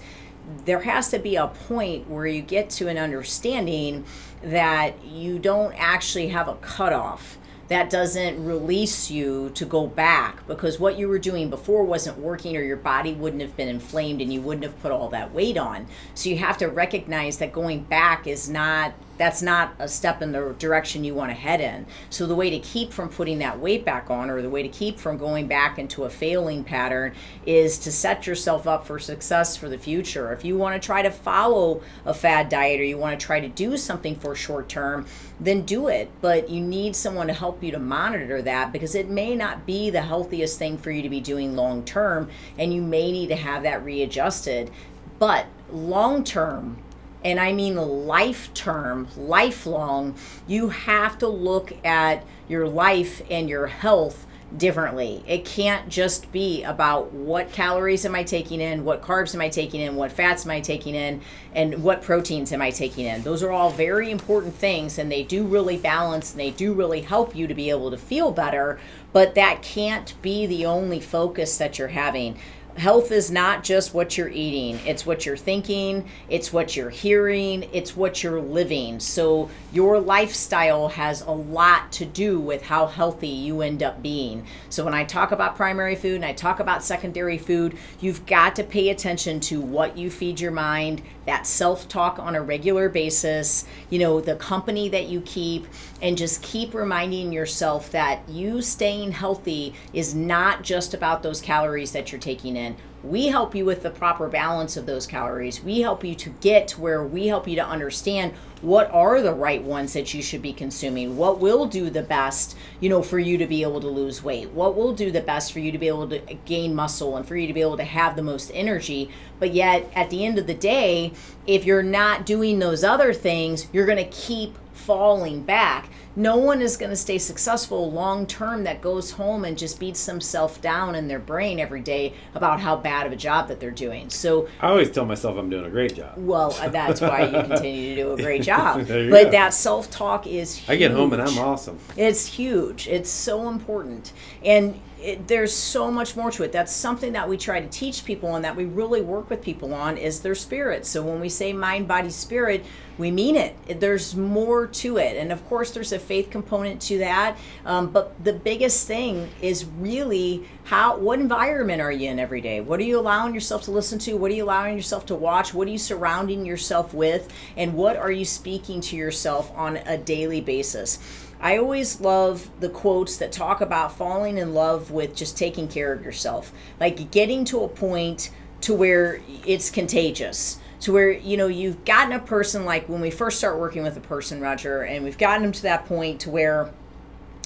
there 0.65 0.81
has 0.81 1.09
to 1.09 1.17
be 1.17 1.37
a 1.37 1.47
point 1.47 2.07
where 2.07 2.27
you 2.27 2.43
get 2.43 2.69
to 2.71 2.87
an 2.87 2.99
understanding 2.99 4.05
that 4.43 5.03
you 5.03 5.39
don't 5.39 5.73
actually 5.73 6.27
have 6.27 6.47
a 6.47 6.55
cutoff. 6.57 7.38
That 7.69 7.91
doesn't 7.91 8.43
release 8.43 9.11
you 9.11 9.51
to 9.51 9.63
go 9.63 9.85
back 9.85 10.45
because 10.47 10.79
what 10.79 10.97
you 10.97 11.07
were 11.07 11.19
doing 11.19 11.51
before 11.51 11.83
wasn't 11.83 12.17
working 12.17 12.57
or 12.57 12.61
your 12.61 12.77
body 12.77 13.13
wouldn't 13.13 13.43
have 13.43 13.55
been 13.55 13.67
inflamed 13.67 14.21
and 14.21 14.33
you 14.33 14.41
wouldn't 14.41 14.63
have 14.63 14.79
put 14.81 14.91
all 14.91 15.09
that 15.09 15.33
weight 15.33 15.57
on. 15.57 15.85
So 16.15 16.29
you 16.29 16.37
have 16.39 16.57
to 16.57 16.67
recognize 16.67 17.37
that 17.37 17.53
going 17.53 17.83
back 17.83 18.25
is 18.25 18.49
not 18.49 18.93
that's 19.19 19.41
not 19.41 19.73
a 19.79 19.87
step 19.87 20.21
in 20.21 20.31
the 20.31 20.55
direction 20.57 21.03
you 21.03 21.13
want 21.13 21.29
to 21.29 21.35
head 21.35 21.59
in. 21.59 21.85
So 22.09 22.25
the 22.25 22.35
way 22.35 22.49
to 22.49 22.59
keep 22.59 22.93
from 22.93 23.09
putting 23.09 23.39
that 23.39 23.59
weight 23.59 23.83
back 23.83 24.09
on 24.09 24.29
or 24.29 24.41
the 24.41 24.49
way 24.49 24.63
to 24.63 24.69
keep 24.69 24.97
from 24.97 25.17
going 25.17 25.45
back 25.45 25.77
into 25.77 26.05
a 26.05 26.09
failing 26.09 26.63
pattern 26.63 27.13
is 27.45 27.77
to 27.79 27.91
set 27.91 28.25
yourself 28.25 28.65
up 28.65 28.87
for 28.87 28.97
success 28.97 29.57
for 29.57 29.67
the 29.67 29.77
future. 29.77 30.31
If 30.31 30.45
you 30.45 30.57
want 30.57 30.81
to 30.81 30.85
try 30.85 31.01
to 31.01 31.11
follow 31.11 31.81
a 32.05 32.13
fad 32.13 32.47
diet 32.47 32.79
or 32.79 32.85
you 32.85 32.97
want 32.97 33.19
to 33.19 33.23
try 33.23 33.41
to 33.41 33.49
do 33.49 33.75
something 33.75 34.15
for 34.15 34.33
short 34.35 34.69
term, 34.69 35.05
then 35.37 35.63
do 35.63 35.89
it. 35.89 36.09
But 36.21 36.49
you 36.49 36.61
need 36.61 36.95
someone 36.95 37.27
to 37.27 37.33
help 37.33 37.61
you 37.61 37.71
to 37.71 37.79
monitor 37.79 38.41
that 38.43 38.71
because 38.71 38.95
it 38.95 39.09
may 39.09 39.35
not 39.35 39.65
be 39.65 39.89
the 39.89 40.01
healthiest 40.01 40.57
thing 40.57 40.77
for 40.77 40.91
you 40.91 41.01
to 41.01 41.09
be 41.09 41.19
doing 41.19 41.57
long 41.57 41.83
term 41.83 42.29
and 42.57 42.73
you 42.73 42.81
may 42.81 43.11
need 43.11 43.27
to 43.27 43.35
have 43.35 43.63
that 43.63 43.83
readjusted. 43.83 44.71
But 45.19 45.47
long 45.69 46.23
term, 46.23 46.77
and 47.23 47.39
I 47.39 47.53
mean 47.53 47.75
life 47.75 48.53
term, 48.53 49.07
lifelong, 49.17 50.15
you 50.47 50.69
have 50.69 51.17
to 51.19 51.27
look 51.27 51.73
at 51.85 52.23
your 52.47 52.67
life 52.67 53.21
and 53.29 53.49
your 53.49 53.67
health 53.67 54.25
differently. 54.57 55.23
It 55.27 55.45
can't 55.45 55.89
just 55.89 56.31
be 56.31 56.63
about 56.63 57.13
what 57.13 57.51
calories 57.51 58.05
am 58.05 58.15
I 58.15 58.23
taking 58.23 58.61
in, 58.61 58.83
what 58.83 59.01
carbs 59.01 59.35
am 59.35 59.41
I 59.41 59.49
taking 59.49 59.81
in, 59.81 59.95
what 59.95 60.11
fats 60.11 60.45
am 60.45 60.51
I 60.51 60.59
taking 60.59 60.95
in, 60.95 61.21
and 61.53 61.83
what 61.83 62.01
proteins 62.01 62.51
am 62.51 62.61
I 62.61 62.71
taking 62.71 63.05
in. 63.05 63.21
Those 63.21 63.43
are 63.43 63.51
all 63.51 63.69
very 63.69 64.09
important 64.09 64.55
things 64.55 64.97
and 64.97 65.11
they 65.11 65.23
do 65.23 65.43
really 65.43 65.77
balance 65.77 66.31
and 66.31 66.39
they 66.39 66.51
do 66.51 66.73
really 66.73 67.01
help 67.01 67.35
you 67.35 67.47
to 67.47 67.53
be 67.53 67.69
able 67.69 67.91
to 67.91 67.97
feel 67.97 68.31
better, 68.31 68.79
but 69.13 69.35
that 69.35 69.61
can't 69.61 70.19
be 70.21 70.47
the 70.47 70.65
only 70.65 70.99
focus 70.99 71.57
that 71.57 71.77
you're 71.77 71.89
having 71.89 72.37
health 72.79 73.11
is 73.11 73.29
not 73.29 73.63
just 73.63 73.93
what 73.93 74.17
you're 74.17 74.29
eating 74.29 74.79
it's 74.85 75.05
what 75.05 75.25
you're 75.25 75.37
thinking 75.37 76.07
it's 76.29 76.53
what 76.53 76.75
you're 76.75 76.89
hearing 76.89 77.69
it's 77.73 77.95
what 77.95 78.23
you're 78.23 78.41
living. 78.41 78.99
So 78.99 79.49
your 79.71 79.99
lifestyle 79.99 80.87
has 80.89 81.21
a 81.21 81.31
lot 81.31 81.91
to 81.93 82.05
do 82.05 82.39
with 82.39 82.63
how 82.63 82.87
healthy 82.87 83.27
you 83.27 83.61
end 83.61 83.83
up 83.83 84.01
being. 84.01 84.45
So 84.69 84.85
when 84.85 84.93
i 84.93 85.03
talk 85.03 85.31
about 85.31 85.55
primary 85.55 85.95
food 85.95 86.15
and 86.15 86.25
i 86.25 86.33
talk 86.33 86.59
about 86.59 86.83
secondary 86.83 87.37
food 87.37 87.77
you've 87.99 88.25
got 88.25 88.55
to 88.55 88.63
pay 88.63 88.89
attention 88.89 89.39
to 89.41 89.59
what 89.59 89.97
you 89.97 90.09
feed 90.09 90.39
your 90.39 90.51
mind 90.51 91.01
that 91.25 91.45
self-talk 91.45 92.17
on 92.17 92.35
a 92.35 92.41
regular 92.41 92.89
basis 92.89 93.65
you 93.89 93.99
know 93.99 94.19
the 94.21 94.35
company 94.35 94.89
that 94.89 95.07
you 95.07 95.21
keep 95.21 95.67
and 96.01 96.17
just 96.17 96.41
keep 96.41 96.73
reminding 96.73 97.31
yourself 97.31 97.91
that 97.91 98.27
you 98.27 98.61
staying 98.61 99.11
healthy 99.11 99.73
is 99.93 100.15
not 100.15 100.63
just 100.63 100.93
about 100.93 101.21
those 101.21 101.41
calories 101.41 101.91
that 101.91 102.11
you're 102.11 102.21
taking 102.21 102.55
in 102.55 102.68
we 103.03 103.27
help 103.27 103.55
you 103.55 103.65
with 103.65 103.83
the 103.83 103.89
proper 103.89 104.27
balance 104.27 104.75
of 104.75 104.85
those 104.85 105.07
calories. 105.07 105.63
We 105.63 105.81
help 105.81 106.03
you 106.03 106.15
to 106.15 106.29
get 106.41 106.67
to 106.69 106.81
where 106.81 107.03
we 107.03 107.27
help 107.27 107.47
you 107.47 107.55
to 107.55 107.65
understand 107.65 108.33
what 108.61 108.91
are 108.91 109.21
the 109.21 109.33
right 109.33 109.63
ones 109.63 109.93
that 109.93 110.13
you 110.13 110.21
should 110.21 110.41
be 110.41 110.51
consuming. 110.51 111.15
What 111.15 111.39
will 111.39 111.65
do 111.65 111.89
the 111.89 112.01
best, 112.01 112.57
you 112.81 112.89
know, 112.89 113.01
for 113.01 113.17
you 113.17 113.37
to 113.37 113.47
be 113.47 113.63
able 113.63 113.79
to 113.79 113.87
lose 113.87 114.21
weight? 114.21 114.49
What 114.49 114.75
will 114.75 114.93
do 114.93 115.11
the 115.11 115.21
best 115.21 115.53
for 115.53 115.59
you 115.59 115.71
to 115.71 115.77
be 115.77 115.87
able 115.87 116.09
to 116.09 116.19
gain 116.45 116.75
muscle 116.75 117.15
and 117.15 117.25
for 117.25 117.37
you 117.37 117.47
to 117.47 117.53
be 117.53 117.61
able 117.61 117.77
to 117.77 117.85
have 117.85 118.15
the 118.15 118.21
most 118.21 118.51
energy? 118.53 119.09
But 119.39 119.53
yet, 119.53 119.89
at 119.95 120.09
the 120.09 120.25
end 120.25 120.37
of 120.37 120.47
the 120.47 120.53
day, 120.53 121.13
if 121.47 121.63
you're 121.63 121.83
not 121.83 122.25
doing 122.25 122.59
those 122.59 122.83
other 122.83 123.13
things, 123.13 123.67
you're 123.71 123.85
going 123.85 123.97
to 123.97 124.11
keep 124.11 124.57
falling 124.89 125.43
back. 125.43 125.87
No 126.15 126.37
one 126.37 126.63
is 126.63 126.75
going 126.75 126.89
to 126.89 126.95
stay 126.95 127.19
successful 127.19 127.91
long 127.91 128.25
term 128.25 128.63
that 128.63 128.81
goes 128.81 129.11
home 129.11 129.45
and 129.45 129.55
just 129.55 129.79
beats 129.79 130.03
themselves 130.03 130.57
down 130.57 130.95
in 130.95 131.07
their 131.07 131.19
brain 131.19 131.59
every 131.59 131.81
day 131.81 132.15
about 132.33 132.59
how 132.59 132.75
bad 132.75 133.05
of 133.05 133.11
a 133.11 133.15
job 133.15 133.49
that 133.49 133.59
they're 133.59 133.69
doing. 133.69 134.09
So, 134.09 134.47
I 134.59 134.69
always 134.69 134.89
tell 134.89 135.05
myself 135.05 135.37
I'm 135.37 135.47
doing 135.47 135.65
a 135.65 135.69
great 135.69 135.93
job. 135.93 136.15
well, 136.17 136.57
uh, 136.59 136.69
that's 136.69 137.01
why 137.01 137.25
you 137.25 137.43
continue 137.43 137.93
to 137.93 138.01
do 138.01 138.11
a 138.13 138.17
great 138.17 138.41
job. 138.51 138.87
But 138.87 138.87
go. 138.87 139.29
that 139.29 139.53
self 139.53 139.91
talk 139.91 140.25
is 140.25 140.55
huge. 140.55 140.69
I 140.71 140.75
get 140.75 140.89
home 140.89 141.13
and 141.13 141.21
I'm 141.21 141.37
awesome. 141.37 141.77
It's 141.95 142.25
huge. 142.25 142.87
It's 142.87 143.11
so 143.11 143.47
important. 143.47 144.11
And 144.43 144.81
it, 145.01 145.27
there's 145.27 145.53
so 145.53 145.91
much 145.91 146.15
more 146.15 146.31
to 146.31 146.43
it. 146.43 146.51
That's 146.51 146.73
something 146.73 147.13
that 147.13 147.27
we 147.27 147.37
try 147.37 147.61
to 147.61 147.67
teach 147.67 148.05
people 148.05 148.35
and 148.35 148.43
that 148.43 148.55
we 148.55 148.65
really 148.65 149.01
work 149.01 149.29
with 149.29 149.41
people 149.41 149.73
on 149.73 149.97
is 149.97 150.19
their 150.19 150.35
spirit. 150.35 150.85
So 150.85 151.01
when 151.01 151.19
we 151.19 151.29
say 151.29 151.53
mind, 151.53 151.87
body, 151.87 152.09
spirit, 152.09 152.65
we 152.97 153.11
mean 153.11 153.37
it. 153.37 153.79
There's 153.79 154.15
more 154.15 154.67
to 154.67 154.97
it. 154.97 155.15
And 155.15 155.31
of 155.31 155.47
course, 155.47 155.71
there's 155.71 155.93
a 155.93 155.99
faith 155.99 156.29
component 156.29 156.81
to 156.83 156.97
that. 156.97 157.37
Um, 157.65 157.91
but 157.91 158.21
the 158.23 158.33
biggest 158.33 158.87
thing 158.87 159.29
is 159.41 159.65
really 159.65 160.43
how, 160.65 160.97
what 160.97 161.19
environment 161.19 161.81
are 161.81 161.91
you 161.91 162.09
in 162.09 162.19
every 162.19 162.41
day? 162.41 162.59
What 162.59 162.79
are 162.79 162.83
you 162.83 162.99
allowing 162.99 163.33
yourself 163.33 163.63
to 163.63 163.71
listen 163.71 163.99
to? 163.99 164.17
What 164.17 164.31
are 164.31 164.35
you 164.35 164.43
allowing 164.43 164.75
yourself 164.75 165.05
to 165.07 165.15
watch? 165.15 165.53
What 165.53 165.67
are 165.67 165.71
you 165.71 165.77
surrounding 165.77 166.45
yourself 166.45 166.93
with? 166.93 167.31
And 167.55 167.73
what 167.73 167.95
are 167.95 168.11
you 168.11 168.25
speaking 168.25 168.81
to 168.81 168.97
yourself 168.97 169.51
on 169.55 169.77
a 169.77 169.97
daily 169.97 170.41
basis? 170.41 171.28
I 171.41 171.57
always 171.57 172.01
love 172.01 172.49
the 172.59 172.69
quotes 172.69 173.17
that 173.17 173.31
talk 173.31 173.61
about 173.61 173.95
falling 173.95 174.37
in 174.37 174.53
love 174.53 174.91
with 174.91 175.15
just 175.15 175.37
taking 175.37 175.67
care 175.69 175.93
of 175.93 176.03
yourself, 176.03 176.51
like 176.79 177.11
getting 177.11 177.45
to 177.45 177.63
a 177.63 177.67
point 177.69 178.29
to 178.61 178.73
where 178.73 179.21
it's 179.45 179.69
contagious. 179.69 180.59
To 180.81 180.93
where 180.93 181.11
you 181.11 181.35
know 181.35 181.47
you've 181.47 181.83
gotten 181.83 182.13
a 182.13 182.19
person 182.19 182.63
like 182.63 182.87
when 182.87 183.01
we 183.01 183.11
first 183.11 183.37
start 183.37 183.59
working 183.59 183.83
with 183.83 183.97
a 183.97 184.01
person, 184.01 184.39
Roger, 184.39 184.83
and 184.83 185.03
we've 185.03 185.17
gotten 185.17 185.43
them 185.43 185.51
to 185.51 185.61
that 185.63 185.85
point 185.85 186.21
to 186.21 186.29
where 186.29 186.71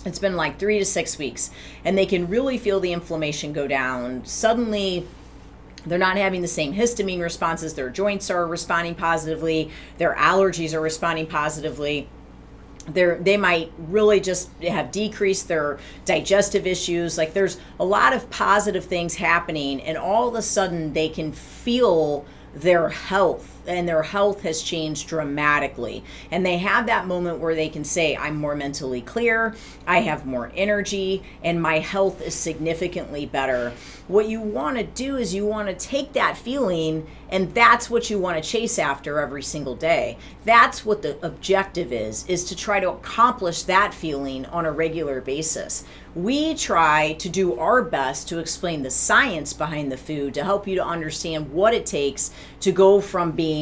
it's 0.06 0.20
been 0.20 0.36
like 0.36 0.60
three 0.60 0.78
to 0.78 0.86
six 0.86 1.18
weeks, 1.18 1.50
and 1.84 1.98
they 1.98 2.06
can 2.06 2.28
really 2.28 2.60
feel 2.60 2.80
the 2.80 2.94
inflammation 2.94 3.52
go 3.52 3.68
down. 3.68 4.24
Suddenly, 4.24 5.08
they're 5.86 5.98
not 5.98 6.18
having 6.18 6.44
the 6.44 6.48
same 6.48 6.74
histamine 6.74 7.22
responses. 7.22 7.74
Their 7.74 7.90
joints 7.90 8.30
are 8.30 8.46
responding 8.46 8.94
positively. 8.94 9.72
Their 9.98 10.14
allergies 10.14 10.74
are 10.74 10.82
responding 10.82 11.26
positively 11.26 12.08
they're, 12.88 13.18
they 13.18 13.38
might 13.38 13.72
really 13.78 14.20
just 14.20 14.50
have 14.62 14.92
decreased 14.92 15.48
their 15.48 15.80
digestive 16.06 16.68
issues. 16.68 17.18
Like 17.18 17.34
there's 17.34 17.60
a 17.80 17.86
lot 17.86 18.14
of 18.14 18.30
positive 18.30 18.86
things 18.86 19.16
happening, 19.16 19.82
and 19.82 19.98
all 19.98 20.28
of 20.28 20.36
a 20.36 20.42
sudden 20.42 20.94
they 20.94 21.10
can 21.10 21.32
feel 21.32 22.26
their 22.54 22.90
health 22.90 23.53
and 23.68 23.88
their 23.88 24.04
health 24.04 24.42
has 24.42 24.62
changed 24.62 25.08
dramatically. 25.08 26.04
And 26.32 26.46
they 26.46 26.58
have 26.58 26.86
that 26.88 27.08
moment 27.08 27.40
where 27.40 27.56
they 27.56 27.70
can 27.70 27.84
say, 27.84 28.16
I'm 28.16 28.36
more 28.36 28.56
mentally 28.56 29.02
clear, 29.02 29.56
I 29.88 30.00
have 30.02 30.26
more 30.26 30.52
energy, 30.56 31.24
and 31.44 31.62
my 31.62 31.80
health 31.80 32.22
is 32.22 32.34
significantly 32.34 33.26
better. 33.26 33.74
What 34.08 34.28
you 34.28 34.42
want 34.42 34.78
to 34.78 34.84
do 34.84 35.16
is 35.16 35.34
you 35.34 35.46
want 35.46 35.70
to 35.70 35.88
take 35.88 36.14
that 36.14 36.38
feeling, 36.38 37.08
and 37.30 37.54
that's 37.54 37.90
what 37.90 38.10
you 38.10 38.20
want 38.20 38.42
to 38.42 38.50
chase 38.50 38.78
after 38.78 39.20
every 39.20 39.44
single 39.44 39.76
day. 39.76 40.18
That's 40.46 40.86
what 40.86 41.02
the 41.02 41.18
objective 41.26 41.94
is, 41.94 42.26
is 42.28 42.44
to 42.46 42.56
try 42.56 42.80
to 42.80 42.92
accomplish 42.92 43.64
that 43.64 43.94
feeling 43.94 44.46
on 44.48 44.66
a 44.66 44.72
regular 44.72 45.22
basis. 45.22 45.86
We 46.16 46.54
try 46.54 47.14
to 47.14 47.30
do 47.30 47.58
our 47.58 47.82
best 47.82 48.28
to 48.30 48.40
explain 48.40 48.84
the 48.84 48.92
science 48.92 49.52
behind 49.54 49.92
the 49.92 49.98
food 49.98 50.34
to 50.36 50.44
help 50.44 50.68
you 50.68 50.76
to 50.76 50.86
understand 50.86 51.52
what 51.52 51.74
it 51.74 51.86
takes 51.86 52.32
to 52.60 52.72
go 52.72 53.02
from 53.02 53.32
being 53.32 53.53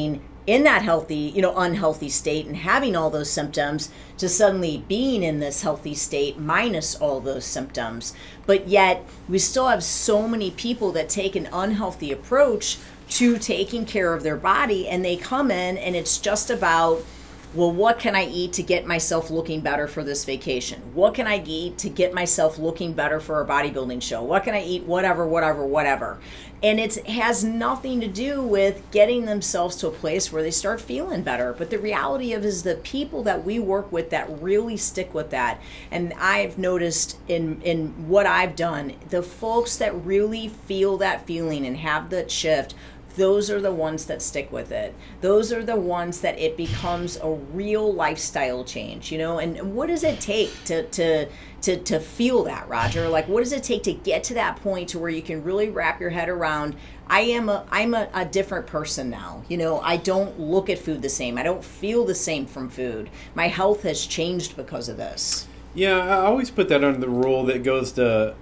in 0.46 0.64
that 0.64 0.82
healthy, 0.82 1.32
you 1.34 1.40
know, 1.40 1.56
unhealthy 1.56 2.08
state 2.08 2.46
and 2.46 2.56
having 2.56 2.96
all 2.96 3.10
those 3.10 3.30
symptoms 3.30 3.90
to 4.18 4.28
suddenly 4.28 4.84
being 4.88 5.22
in 5.22 5.38
this 5.38 5.62
healthy 5.62 5.94
state 5.94 6.38
minus 6.38 6.96
all 6.96 7.20
those 7.20 7.44
symptoms. 7.44 8.12
But 8.44 8.66
yet, 8.66 9.04
we 9.28 9.38
still 9.38 9.68
have 9.68 9.84
so 9.84 10.26
many 10.26 10.50
people 10.50 10.90
that 10.92 11.08
take 11.08 11.36
an 11.36 11.48
unhealthy 11.52 12.10
approach 12.10 12.78
to 13.10 13.38
taking 13.38 13.84
care 13.84 14.14
of 14.14 14.22
their 14.22 14.36
body 14.36 14.88
and 14.88 15.04
they 15.04 15.16
come 15.16 15.50
in 15.50 15.76
and 15.76 15.94
it's 15.94 16.18
just 16.18 16.50
about 16.50 17.04
well, 17.54 17.70
what 17.70 17.98
can 17.98 18.16
I 18.16 18.24
eat 18.24 18.54
to 18.54 18.62
get 18.62 18.86
myself 18.86 19.30
looking 19.30 19.60
better 19.60 19.86
for 19.86 20.02
this 20.02 20.24
vacation? 20.24 20.80
What 20.94 21.14
can 21.14 21.26
I 21.26 21.42
eat 21.44 21.76
to 21.78 21.90
get 21.90 22.14
myself 22.14 22.58
looking 22.58 22.94
better 22.94 23.20
for 23.20 23.42
a 23.42 23.46
bodybuilding 23.46 24.00
show? 24.00 24.22
What 24.22 24.44
can 24.44 24.54
I 24.54 24.62
eat? 24.62 24.84
Whatever, 24.84 25.26
whatever, 25.26 25.66
whatever. 25.66 26.18
And 26.62 26.80
it 26.80 27.06
has 27.06 27.44
nothing 27.44 28.00
to 28.00 28.06
do 28.06 28.40
with 28.40 28.82
getting 28.90 29.26
themselves 29.26 29.76
to 29.76 29.88
a 29.88 29.90
place 29.90 30.32
where 30.32 30.42
they 30.42 30.50
start 30.50 30.80
feeling 30.80 31.22
better. 31.22 31.52
But 31.52 31.68
the 31.68 31.78
reality 31.78 32.32
of 32.32 32.44
is 32.44 32.62
the 32.62 32.76
people 32.76 33.22
that 33.24 33.44
we 33.44 33.58
work 33.58 33.92
with 33.92 34.10
that 34.10 34.30
really 34.40 34.78
stick 34.78 35.12
with 35.12 35.30
that. 35.30 35.60
And 35.90 36.14
I've 36.14 36.56
noticed 36.56 37.18
in 37.28 37.60
in 37.62 38.08
what 38.08 38.26
I've 38.26 38.56
done, 38.56 38.94
the 39.10 39.22
folks 39.22 39.76
that 39.76 39.94
really 40.06 40.48
feel 40.48 40.96
that 40.98 41.26
feeling 41.26 41.66
and 41.66 41.76
have 41.78 42.08
that 42.10 42.30
shift 42.30 42.74
those 43.16 43.50
are 43.50 43.60
the 43.60 43.72
ones 43.72 44.06
that 44.06 44.22
stick 44.22 44.50
with 44.50 44.72
it. 44.72 44.94
Those 45.20 45.52
are 45.52 45.64
the 45.64 45.76
ones 45.76 46.20
that 46.20 46.38
it 46.38 46.56
becomes 46.56 47.18
a 47.22 47.30
real 47.30 47.92
lifestyle 47.92 48.64
change, 48.64 49.12
you 49.12 49.18
know? 49.18 49.38
And 49.38 49.74
what 49.74 49.88
does 49.88 50.04
it 50.04 50.20
take 50.20 50.52
to 50.64 50.86
to 50.88 51.26
to 51.62 51.76
to 51.76 52.00
feel 52.00 52.44
that, 52.44 52.68
Roger? 52.68 53.08
Like 53.08 53.28
what 53.28 53.42
does 53.42 53.52
it 53.52 53.62
take 53.62 53.82
to 53.84 53.92
get 53.92 54.24
to 54.24 54.34
that 54.34 54.56
point 54.62 54.90
to 54.90 54.98
where 54.98 55.10
you 55.10 55.22
can 55.22 55.44
really 55.44 55.68
wrap 55.68 56.00
your 56.00 56.10
head 56.10 56.28
around 56.28 56.76
I 57.12 57.20
am 57.20 57.50
a 57.50 57.66
I'm 57.70 57.92
a, 57.92 58.08
a 58.14 58.24
different 58.24 58.66
person 58.66 59.10
now. 59.10 59.44
You 59.46 59.58
know, 59.58 59.80
I 59.80 59.98
don't 59.98 60.40
look 60.40 60.70
at 60.70 60.78
food 60.78 61.02
the 61.02 61.10
same. 61.10 61.36
I 61.36 61.42
don't 61.42 61.62
feel 61.62 62.06
the 62.06 62.14
same 62.14 62.46
from 62.46 62.70
food. 62.70 63.10
My 63.34 63.48
health 63.48 63.82
has 63.82 64.06
changed 64.06 64.56
because 64.56 64.88
of 64.88 64.96
this. 64.96 65.46
Yeah, 65.74 65.98
I 65.98 66.24
always 66.24 66.50
put 66.50 66.68
that 66.68 66.82
under 66.82 66.98
the 66.98 67.10
rule 67.10 67.44
that 67.44 67.62
goes 67.62 67.92
to 67.92 68.34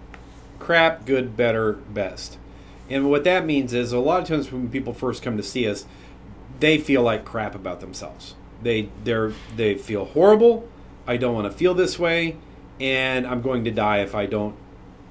crap, 0.61 1.05
good, 1.05 1.37
better, 1.37 1.73
best. 1.73 2.39
And 2.91 3.09
what 3.09 3.25
that 3.25 3.47
means 3.47 3.73
is 3.73 3.93
a 3.93 4.01
lot 4.01 4.21
of 4.21 4.29
times 4.29 4.51
when 4.51 4.69
people 4.69 4.93
first 4.93 5.23
come 5.23 5.37
to 5.37 5.43
see 5.43 5.69
us, 5.69 5.87
they 6.59 6.77
feel 6.77 7.03
like 7.03 7.25
crap 7.25 7.55
about 7.55 7.81
themselves. 7.81 8.35
They 8.63 8.91
they're 9.05 9.33
they 9.57 9.77
feel 9.77 10.05
horrible. 10.07 10.69
I 11.07 11.17
don't 11.17 11.35
want 11.35 11.51
to 11.51 11.57
feel 11.57 11.73
this 11.73 11.99
way, 11.99 12.37
and 12.79 13.27
I'm 13.27 13.41
going 13.41 13.65
to 13.65 13.71
die 13.71 13.99
if 13.99 14.15
I 14.15 14.27
don't 14.27 14.57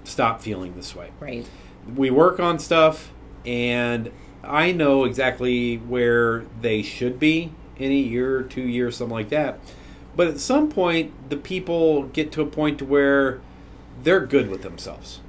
stop 0.03 0.41
feeling 0.41 0.75
this 0.75 0.95
way. 0.95 1.11
Right. 1.19 1.47
We 1.95 2.11
work 2.11 2.39
on 2.39 2.59
stuff, 2.59 3.11
and 3.45 4.11
I 4.43 4.71
know 4.71 5.05
exactly 5.05 5.77
where 5.77 6.45
they 6.61 6.81
should 6.81 7.19
be 7.19 7.51
in 7.77 7.91
a 7.91 7.95
year, 7.95 8.43
two 8.43 8.61
years, 8.61 8.97
something 8.97 9.13
like 9.13 9.29
that. 9.29 9.59
But 10.15 10.27
at 10.27 10.39
some 10.39 10.69
point, 10.69 11.29
the 11.29 11.37
people 11.37 12.03
get 12.03 12.31
to 12.33 12.41
a 12.41 12.45
point 12.45 12.77
to 12.79 12.85
where 12.85 13.39
they're 14.03 14.25
good 14.25 14.49
with 14.49 14.63
themselves. 14.63 15.21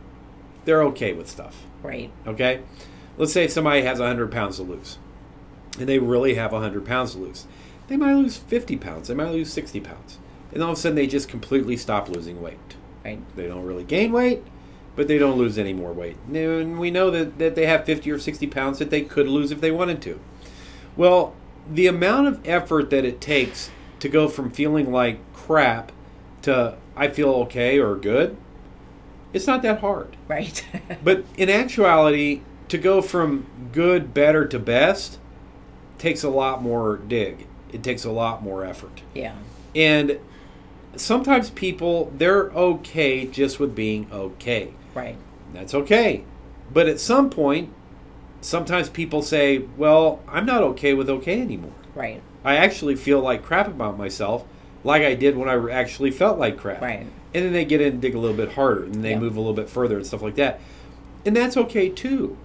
They're 0.65 0.83
okay 0.85 1.13
with 1.13 1.29
stuff. 1.29 1.65
Right. 1.83 2.11
Okay? 2.27 2.63
Let's 3.17 3.33
say 3.33 3.49
somebody 3.49 3.83
has 3.83 3.99
100 3.99 4.31
pounds 4.31 4.57
to 4.57 4.63
lose, 4.63 4.99
and 5.79 5.89
they 5.89 5.99
really 5.99 6.35
have 6.35 6.53
100 6.53 6.85
pounds 6.85 7.13
to 7.13 7.19
lose. 7.19 7.47
They 7.89 7.97
might 7.97 8.15
lose 8.15 8.37
50 8.37 8.77
pounds, 8.77 9.09
they 9.09 9.15
might 9.15 9.31
lose 9.31 9.53
60 9.53 9.81
pounds. 9.81 10.19
And 10.53 10.63
all 10.63 10.73
of 10.73 10.79
a 10.79 10.81
sudden, 10.81 10.97
they 10.97 11.07
just 11.07 11.29
completely 11.29 11.77
stop 11.77 12.09
losing 12.09 12.41
weight. 12.43 12.59
Right. 13.05 13.21
They 13.37 13.47
don't 13.47 13.65
really 13.65 13.85
gain 13.85 14.13
weight, 14.13 14.43
but 14.97 15.09
they 15.09 15.19
don't 15.19 15.39
lose 15.39 15.59
any 15.59 15.73
more 15.73 15.93
weight. 15.93 16.17
And 16.33 16.79
we 16.79 16.91
know 16.91 17.11
that, 17.11 17.39
that 17.39 17.55
they 17.55 17.67
have 17.67 17.85
50 17.85 18.11
or 18.11 18.19
60 18.19 18.47
pounds 18.49 18.79
that 18.79 18.91
they 18.91 19.03
could 19.03 19.29
lose 19.29 19.51
if 19.51 19.61
they 19.61 19.71
wanted 19.71 20.03
to. 20.03 20.21
Well, 20.97 21.35
the 21.71 21.87
amount 21.87 22.27
of 22.29 22.47
effort 22.47 22.91
that 22.91 23.05
it 23.05 23.21
takes 23.21 23.71
to 24.01 24.09
go 24.09 24.29
from 24.29 24.51
feeling 24.51 24.91
like 24.91 25.19
crap 25.33 25.93
to 26.43 26.77
I 26.97 27.09
feel 27.09 27.31
okay 27.31 27.79
or 27.79 27.97
good 27.97 28.37
it's 29.33 29.47
not 29.47 29.63
that 29.63 29.81
hard. 29.81 30.17
Right. 30.29 30.65
but 31.05 31.25
in 31.37 31.49
actuality, 31.49 32.43
to 32.69 32.79
go 32.79 33.03
from 33.03 33.47
good, 33.73 34.15
better 34.15 34.47
to 34.47 34.59
best 34.59 35.19
takes 35.99 36.23
a 36.23 36.31
lot 36.31 36.63
more 36.63 36.97
dig. 36.97 37.47
It 37.73 37.83
takes 37.83 38.05
a 38.05 38.11
lot 38.11 38.43
more 38.43 38.65
effort. 38.65 39.03
Yeah. 39.15 39.37
And 39.75 40.19
sometimes 40.97 41.51
people, 41.51 42.13
they're 42.17 42.51
okay 42.51 43.27
just 43.27 43.61
with 43.61 43.75
being 43.75 44.09
okay. 44.13 44.73
Right. 44.95 45.17
That's 45.53 45.75
okay. 45.75 46.25
But 46.73 46.89
at 46.89 47.01
some 47.01 47.31
point, 47.31 47.73
sometimes 48.41 48.89
people 48.89 49.23
say, 49.23 49.59
well, 49.77 50.21
I'm 50.29 50.47
not 50.47 50.63
okay 50.63 50.95
with 50.95 51.11
okay 51.11 51.41
anymore. 51.41 51.75
Right. 51.95 52.23
I 52.45 52.57
actually 52.57 52.97
feel 52.97 53.21
like 53.21 53.43
crap 53.43 53.67
about 53.67 53.99
myself, 53.99 54.47
like 54.85 55.03
I 55.03 55.15
did 55.15 55.37
when 55.37 55.49
I 55.49 55.73
actually 55.73 56.11
felt 56.11 56.39
like 56.39 56.57
crap. 56.59 56.81
Right. 56.81 57.07
And 57.35 57.45
then 57.45 57.53
they 57.53 57.65
get 57.65 57.81
in 57.81 57.95
and 57.95 58.03
dig 58.03 58.15
a 58.15 58.19
little 58.19 58.37
bit 58.37 58.53
harder 58.53 58.85
and 58.85 59.05
they 59.05 59.17
move 59.17 59.37
a 59.37 59.41
little 59.41 59.55
bit 59.55 59.69
further 59.69 59.97
and 59.97 60.07
stuff 60.07 60.23
like 60.23 60.37
that. 60.37 60.61
And 61.25 61.37
that's 61.37 61.57
okay 61.57 61.89
too. 61.89 62.37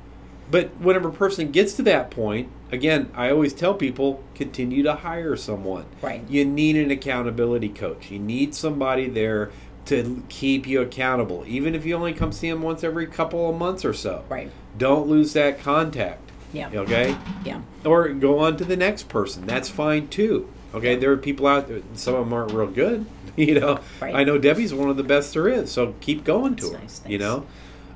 But 0.51 0.75
whenever 0.77 1.09
a 1.09 1.13
person 1.13 1.51
gets 1.51 1.73
to 1.73 1.83
that 1.83 2.11
point 2.11 2.49
again 2.71 3.11
i 3.13 3.29
always 3.29 3.53
tell 3.53 3.75
people 3.75 4.23
continue 4.35 4.83
to 4.83 4.95
hire 4.95 5.35
someone. 5.35 5.85
Right. 6.01 6.23
You 6.29 6.45
need 6.45 6.75
an 6.75 6.91
accountability 6.91 7.69
coach. 7.69 8.11
You 8.11 8.19
need 8.19 8.53
somebody 8.53 9.07
there 9.07 9.51
to 9.85 10.23
keep 10.29 10.67
you 10.67 10.81
accountable 10.81 11.43
even 11.45 11.75
if 11.75 11.85
you 11.85 11.95
only 11.95 12.13
come 12.13 12.31
see 12.31 12.49
them 12.49 12.63
once 12.63 12.83
every 12.83 13.07
couple 13.07 13.49
of 13.49 13.55
months 13.55 13.85
or 13.85 13.93
so. 13.93 14.25
Right. 14.29 14.51
Don't 14.77 15.07
lose 15.07 15.33
that 15.33 15.59
contact. 15.59 16.31
Yeah. 16.53 16.69
Okay? 16.73 17.17
Yeah. 17.43 17.61
Or 17.83 18.09
go 18.09 18.39
on 18.39 18.57
to 18.57 18.65
the 18.65 18.77
next 18.77 19.09
person. 19.09 19.45
That's 19.45 19.69
fine 19.69 20.09
too 20.09 20.49
okay 20.75 20.95
there 20.95 21.11
are 21.11 21.17
people 21.17 21.47
out 21.47 21.67
there 21.67 21.81
some 21.95 22.13
of 22.13 22.25
them 22.25 22.33
aren't 22.33 22.51
real 22.51 22.67
good 22.67 23.05
you 23.35 23.59
know, 23.59 23.79
right. 23.99 24.15
I 24.15 24.23
know 24.23 24.38
Debbie's 24.38 24.73
one 24.73 24.89
of 24.89 24.95
the 24.95 25.03
best 25.03 25.33
there 25.33 25.49
is, 25.49 25.69
so 25.69 25.93
keep 25.99 26.23
going 26.23 26.55
to 26.57 26.71
her. 26.71 26.79
Nice, 26.79 27.01
you 27.05 27.17
know, 27.17 27.45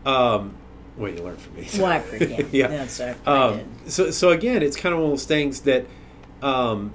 um, 0.06 0.56
what 0.98 1.15
you 1.15 1.24
learn 1.24 1.38
from 1.38 1.56
me. 1.56 1.68
Well, 1.78 1.86
I 1.86 2.04
yeah, 2.18 2.42
yeah. 2.52 2.68
That's 2.68 3.00
um, 3.26 3.62
so 3.88 4.12
so 4.12 4.32
again, 4.32 4.62
it's 4.62 4.76
kind 4.76 4.94
of 4.94 5.00
one 5.00 5.12
of 5.12 5.18
those 5.18 5.26
things 5.26 5.62
that, 5.62 5.86
um, 6.42 6.94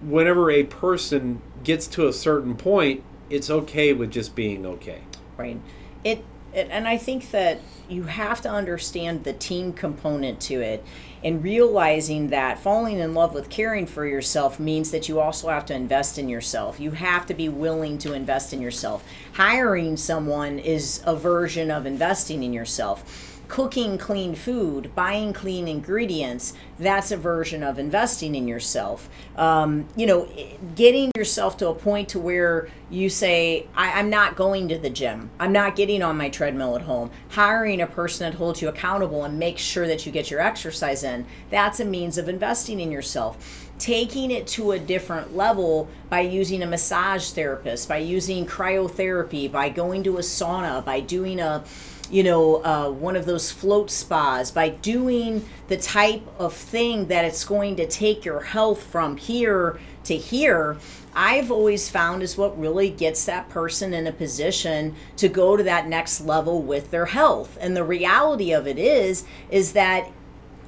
whenever 0.00 0.50
a 0.50 0.64
person 0.64 1.40
gets 1.62 1.86
to 1.88 2.08
a 2.08 2.12
certain 2.12 2.56
point, 2.56 3.04
it's 3.30 3.48
okay 3.48 3.92
with 3.92 4.10
just 4.10 4.34
being 4.34 4.66
okay. 4.66 5.02
Right. 5.36 5.60
It 6.02 6.24
and 6.54 6.86
I 6.86 6.96
think 6.96 7.30
that 7.30 7.60
you 7.88 8.04
have 8.04 8.40
to 8.42 8.50
understand 8.50 9.24
the 9.24 9.32
team 9.32 9.72
component 9.72 10.40
to 10.42 10.60
it 10.60 10.84
and 11.24 11.42
realizing 11.42 12.28
that 12.28 12.58
falling 12.58 12.98
in 12.98 13.14
love 13.14 13.34
with 13.34 13.48
caring 13.48 13.86
for 13.86 14.06
yourself 14.06 14.58
means 14.58 14.90
that 14.90 15.08
you 15.08 15.20
also 15.20 15.48
have 15.48 15.66
to 15.66 15.74
invest 15.74 16.18
in 16.18 16.28
yourself. 16.28 16.80
You 16.80 16.92
have 16.92 17.26
to 17.26 17.34
be 17.34 17.48
willing 17.48 17.98
to 17.98 18.12
invest 18.12 18.52
in 18.52 18.60
yourself. 18.60 19.04
Hiring 19.34 19.96
someone 19.96 20.58
is 20.58 21.02
a 21.06 21.14
version 21.14 21.70
of 21.70 21.86
investing 21.86 22.42
in 22.42 22.52
yourself 22.52 23.31
cooking 23.52 23.98
clean 23.98 24.34
food, 24.34 24.90
buying 24.94 25.30
clean 25.30 25.68
ingredients, 25.68 26.54
that's 26.78 27.10
a 27.10 27.16
version 27.18 27.62
of 27.62 27.78
investing 27.78 28.34
in 28.34 28.48
yourself. 28.48 29.10
Um, 29.36 29.86
you 29.94 30.06
know, 30.06 30.26
getting 30.74 31.10
yourself 31.14 31.58
to 31.58 31.68
a 31.68 31.74
point 31.74 32.08
to 32.08 32.18
where 32.18 32.70
you 32.88 33.10
say, 33.10 33.66
I, 33.74 34.00
am 34.00 34.08
not 34.08 34.36
going 34.36 34.68
to 34.70 34.78
the 34.78 34.88
gym. 34.88 35.28
I'm 35.38 35.52
not 35.52 35.76
getting 35.76 36.02
on 36.02 36.16
my 36.16 36.30
treadmill 36.30 36.76
at 36.76 36.82
home. 36.82 37.10
Hiring 37.28 37.82
a 37.82 37.86
person 37.86 38.24
that 38.24 38.38
holds 38.38 38.62
you 38.62 38.68
accountable 38.68 39.22
and 39.22 39.38
makes 39.38 39.60
sure 39.60 39.86
that 39.86 40.06
you 40.06 40.12
get 40.12 40.30
your 40.30 40.40
exercise 40.40 41.04
in, 41.04 41.26
that's 41.50 41.78
a 41.78 41.84
means 41.84 42.16
of 42.16 42.30
investing 42.30 42.80
in 42.80 42.90
yourself 42.90 43.68
taking 43.78 44.30
it 44.30 44.46
to 44.46 44.70
a 44.72 44.78
different 44.78 45.34
level 45.36 45.88
by 46.08 46.20
using 46.20 46.62
a 46.62 46.66
massage 46.66 47.30
therapist, 47.30 47.88
by 47.88 47.96
using 47.96 48.46
cryotherapy, 48.46 49.50
by 49.50 49.68
going 49.68 50.04
to 50.04 50.18
a 50.18 50.20
sauna, 50.20 50.84
by 50.84 51.00
doing 51.00 51.40
a 51.40 51.64
you 52.12 52.22
know, 52.22 52.62
uh, 52.62 52.90
one 52.90 53.16
of 53.16 53.24
those 53.24 53.50
float 53.50 53.90
spas, 53.90 54.50
by 54.50 54.68
doing 54.68 55.42
the 55.68 55.78
type 55.78 56.22
of 56.38 56.54
thing 56.54 57.06
that 57.06 57.24
it's 57.24 57.42
going 57.42 57.74
to 57.76 57.88
take 57.88 58.22
your 58.22 58.40
health 58.40 58.82
from 58.82 59.16
here 59.16 59.80
to 60.04 60.14
here, 60.14 60.76
I've 61.14 61.50
always 61.50 61.88
found 61.88 62.22
is 62.22 62.36
what 62.36 62.58
really 62.58 62.90
gets 62.90 63.24
that 63.24 63.48
person 63.48 63.94
in 63.94 64.06
a 64.06 64.12
position 64.12 64.94
to 65.16 65.28
go 65.28 65.56
to 65.56 65.62
that 65.62 65.88
next 65.88 66.20
level 66.20 66.60
with 66.60 66.90
their 66.90 67.06
health. 67.06 67.56
And 67.58 67.74
the 67.74 67.82
reality 67.82 68.52
of 68.52 68.66
it 68.66 68.78
is, 68.78 69.24
is 69.50 69.72
that 69.72 70.10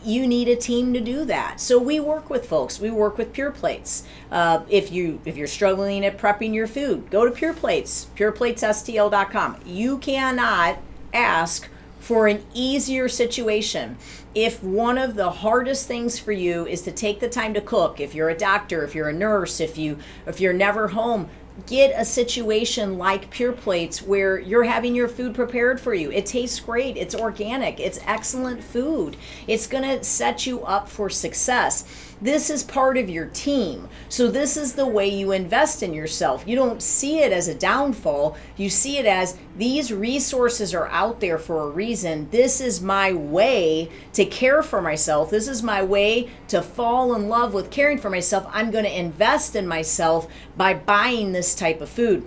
you 0.03 0.26
need 0.26 0.49
a 0.49 0.57
team 0.57 0.95
to 0.95 1.01
do 1.01 1.26
that. 1.26 1.61
So 1.61 1.78
we 1.78 2.01
work 2.01 2.30
with 2.30 2.47
folks. 2.47 2.80
We 2.80 2.90
work 2.90 3.18
with 3.18 3.34
Pure 3.34 3.53
Plates. 3.53 4.05
Uh, 4.30 4.62
if 4.68 4.92
you 4.92 5.20
if 5.24 5.36
you're 5.36 5.47
struggling 5.47 6.05
at 6.05 6.18
prepping 6.18 6.55
your 6.55 6.66
food, 6.66 7.11
go 7.11 7.24
to 7.26 7.30
Pure 7.30 7.55
Plates, 7.55 8.09
PurePlatesSTL.com. 8.16 9.61
You 9.64 9.99
cannot 9.99 10.78
ask 11.15 11.69
for 12.01 12.27
an 12.27 12.45
easier 12.53 13.09
situation. 13.09 13.97
If 14.35 14.62
one 14.62 14.99
of 14.99 15.15
the 15.15 15.31
hardest 15.31 15.87
things 15.87 16.19
for 16.19 16.33
you 16.33 16.67
is 16.67 16.83
to 16.83 16.93
take 16.93 17.21
the 17.21 17.31
time 17.31 17.55
to 17.55 17.62
cook, 17.62 17.99
if 17.99 18.15
you're 18.15 18.29
a 18.29 18.37
doctor, 18.37 18.85
if 18.85 18.95
you're 18.95 19.09
a 19.09 19.12
nurse, 19.12 19.59
if 19.61 19.79
you 19.79 19.99
if 20.27 20.41
you're 20.41 20.53
never 20.53 20.89
home, 20.89 21.31
get 21.67 21.99
a 21.99 22.05
situation 22.05 22.99
like 22.99 23.31
Pure 23.31 23.53
Plates 23.53 24.03
where 24.03 24.39
you're 24.39 24.65
having 24.65 24.95
your 24.95 25.09
food 25.09 25.35
prepared 25.35 25.81
for 25.81 25.95
you. 25.95 26.11
It 26.11 26.27
tastes 26.27 26.61
great, 26.61 26.97
it's 26.97 27.15
organic, 27.15 27.79
it's 27.79 28.01
excellent 28.07 28.62
food. 28.62 29.17
It's 29.47 29.67
going 29.67 29.85
to 29.85 30.05
set 30.05 30.47
you 30.47 30.62
up 30.65 30.89
for 30.89 31.09
success. 31.09 32.14
This 32.25 32.49
is 32.49 32.62
part 32.62 32.97
of 32.97 33.11
your 33.11 33.27
team. 33.27 33.87
So, 34.09 34.31
this 34.31 34.57
is 34.57 34.72
the 34.72 34.87
way 34.87 35.07
you 35.07 35.33
invest 35.33 35.83
in 35.83 35.93
yourself. 35.93 36.43
You 36.47 36.57
don't 36.57 36.81
see 36.81 37.18
it 37.18 37.33
as 37.33 37.49
a 37.49 37.55
downfall, 37.55 38.39
you 38.57 38.70
see 38.70 38.97
it 38.97 39.05
as 39.05 39.37
these 39.59 39.93
resources 39.93 40.72
are 40.72 40.89
out 40.89 41.20
there 41.20 41.37
for 41.37 41.61
a 41.61 41.68
reason. 41.68 42.31
This 42.31 42.62
is 42.62 42.81
my 42.81 43.12
way 43.12 43.91
to 44.14 44.25
care 44.25 44.62
for 44.62 44.81
myself. 44.81 45.29
This 45.29 45.49
is 45.49 45.62
my 45.62 45.83
way 45.83 46.31
to 46.49 46.62
fall 46.62 47.14
in 47.14 47.29
love 47.29 47.53
with 47.53 47.70
caring 47.70 47.99
for 47.99 48.09
myself. 48.09 48.47
I'm 48.49 48.70
going 48.70 48.87
to 48.87 48.99
invest 48.99 49.55
in 49.55 49.68
myself 49.68 50.27
by 50.57 50.72
buying 50.72 51.33
this 51.33 51.55
type 51.55 51.83
of 51.83 51.91
food 51.91 52.27